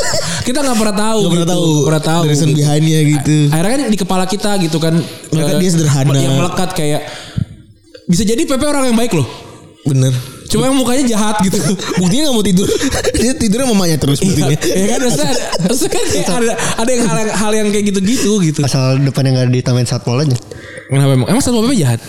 kita 0.46 0.58
nggak 0.60 0.78
pernah 0.78 0.96
tahu 0.96 1.18
Gak 1.20 1.30
pernah 1.30 1.44
gitu. 1.44 1.52
tahu. 1.52 1.66
Nggak 1.68 1.86
pernah 1.88 2.04
tahu 2.04 2.22
Dari 2.22 2.34
gitu. 2.34 2.46
behindnya 2.54 3.00
gitu. 3.10 3.36
akhirnya 3.50 3.70
kan 3.70 3.82
di 3.88 3.98
kepala 3.98 4.24
kita 4.24 4.50
gitu 4.58 4.67
kan 4.70 4.92
Mereka 5.30 5.50
eh, 5.50 5.58
dia 5.58 5.70
sederhana. 5.72 6.12
yang 6.12 6.36
melekat 6.36 6.76
kayak 6.76 7.08
bisa 8.04 8.22
jadi 8.22 8.44
Pepe 8.44 8.60
orang 8.62 8.84
yang 8.86 8.98
baik 8.98 9.16
loh 9.16 9.24
Bener. 9.82 10.12
cuma 10.44 10.64
yang 10.64 10.76
mukanya 10.76 11.04
jahat 11.06 11.40
gitu 11.40 11.56
Buktinya 12.00 12.28
gak 12.28 12.34
mau 12.34 12.42
tidur. 12.42 12.68
dia 13.14 13.32
tidurnya 13.32 13.66
mamanya 13.66 13.96
terus 13.96 14.16
buktinya. 14.18 14.52
ya 14.52 14.84
kan 14.86 14.98
maksudnya 15.02 15.28
ada, 15.28 15.40
maksudnya 15.62 15.90
kan 15.90 16.04
kayak 16.06 16.28
ada 16.28 16.52
ada 16.76 16.90
yang 16.90 17.02
hal 17.02 17.16
yang 17.18 17.30
hal 17.32 17.52
yang 17.54 17.68
kayak 17.68 17.84
gitu-gitu 17.86 18.32
gitu 18.42 18.60
Asal 18.60 18.96
depannya 18.98 19.30
nggak 19.34 19.48
ditambahin 19.54 19.84
satpol 19.84 20.16
aja. 20.18 20.36
kenapa 20.86 21.12
emang 21.14 21.28
emang 21.30 21.40
satpol 21.40 21.64
pp 21.64 21.74
jahat 21.78 22.00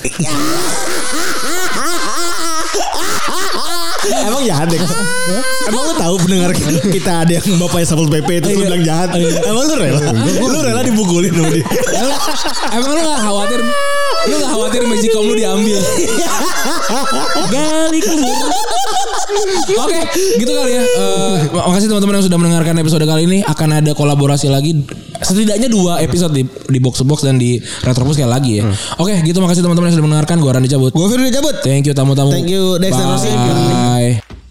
Emang 4.10 4.44
jahat 4.46 4.68
deh. 4.70 4.82
Emang 5.70 5.84
lu 5.86 5.94
tahu 5.98 6.16
pendengar 6.26 6.52
kita 6.90 7.12
ada 7.26 7.32
yang 7.32 7.46
bapaknya 7.62 7.86
Sapol 7.86 8.10
PP 8.10 8.30
itu 8.42 8.48
lu 8.58 8.66
bilang 8.66 8.84
jahat. 8.84 9.14
Emang 9.16 9.64
lu 9.66 9.76
rela? 9.78 10.02
Lu 10.40 10.60
rela 10.62 10.82
dipukulin 10.82 11.32
sama 11.34 11.50
dia. 11.54 11.66
emang, 12.00 12.20
emang 12.74 12.90
lu 12.94 13.02
gak 13.06 13.22
khawatir 13.22 13.60
lu 14.28 14.36
gak 14.36 14.52
khawatir 14.52 14.82
magicom 14.84 15.24
lu 15.24 15.34
diambil 15.38 15.80
kubur. 18.00 18.36
Oke, 19.86 20.00
gitu 20.42 20.52
kali 20.52 20.72
ya. 20.74 20.84
Eh, 20.84 21.36
makasih 21.54 21.88
teman-teman 21.88 22.18
yang 22.20 22.26
sudah 22.26 22.40
mendengarkan 22.40 22.76
episode 22.82 23.06
kali 23.06 23.24
ini. 23.30 23.40
Akan 23.46 23.70
ada 23.70 23.92
kolaborasi 23.94 24.50
lagi 24.50 24.82
Setidaknya 25.20 25.68
dua 25.68 26.00
episode 26.00 26.32
di 26.32 26.48
di 26.48 26.80
box 26.80 27.04
box 27.04 27.28
dan 27.28 27.36
di 27.36 27.60
Retropus 27.60 28.16
sekali 28.16 28.32
lagi 28.32 28.52
ya. 28.60 28.64
Oke, 28.98 29.20
gitu 29.22 29.38
makasih 29.44 29.62
teman-teman 29.62 29.92
yang 29.92 29.96
sudah 30.00 30.06
mendengarkan. 30.08 30.36
Gua 30.40 30.52
Randy 30.56 30.72
cabut. 30.72 30.92
Gue 30.96 31.08
Firly 31.12 31.30
cabut. 31.30 31.56
Thank 31.62 31.86
you 31.86 31.94
tamu-tamu. 31.94 32.32
Thank 32.32 32.50
you, 32.50 32.80
Dexter 32.80 33.06
Rossi. 33.06 33.30
Bye. 33.30 34.49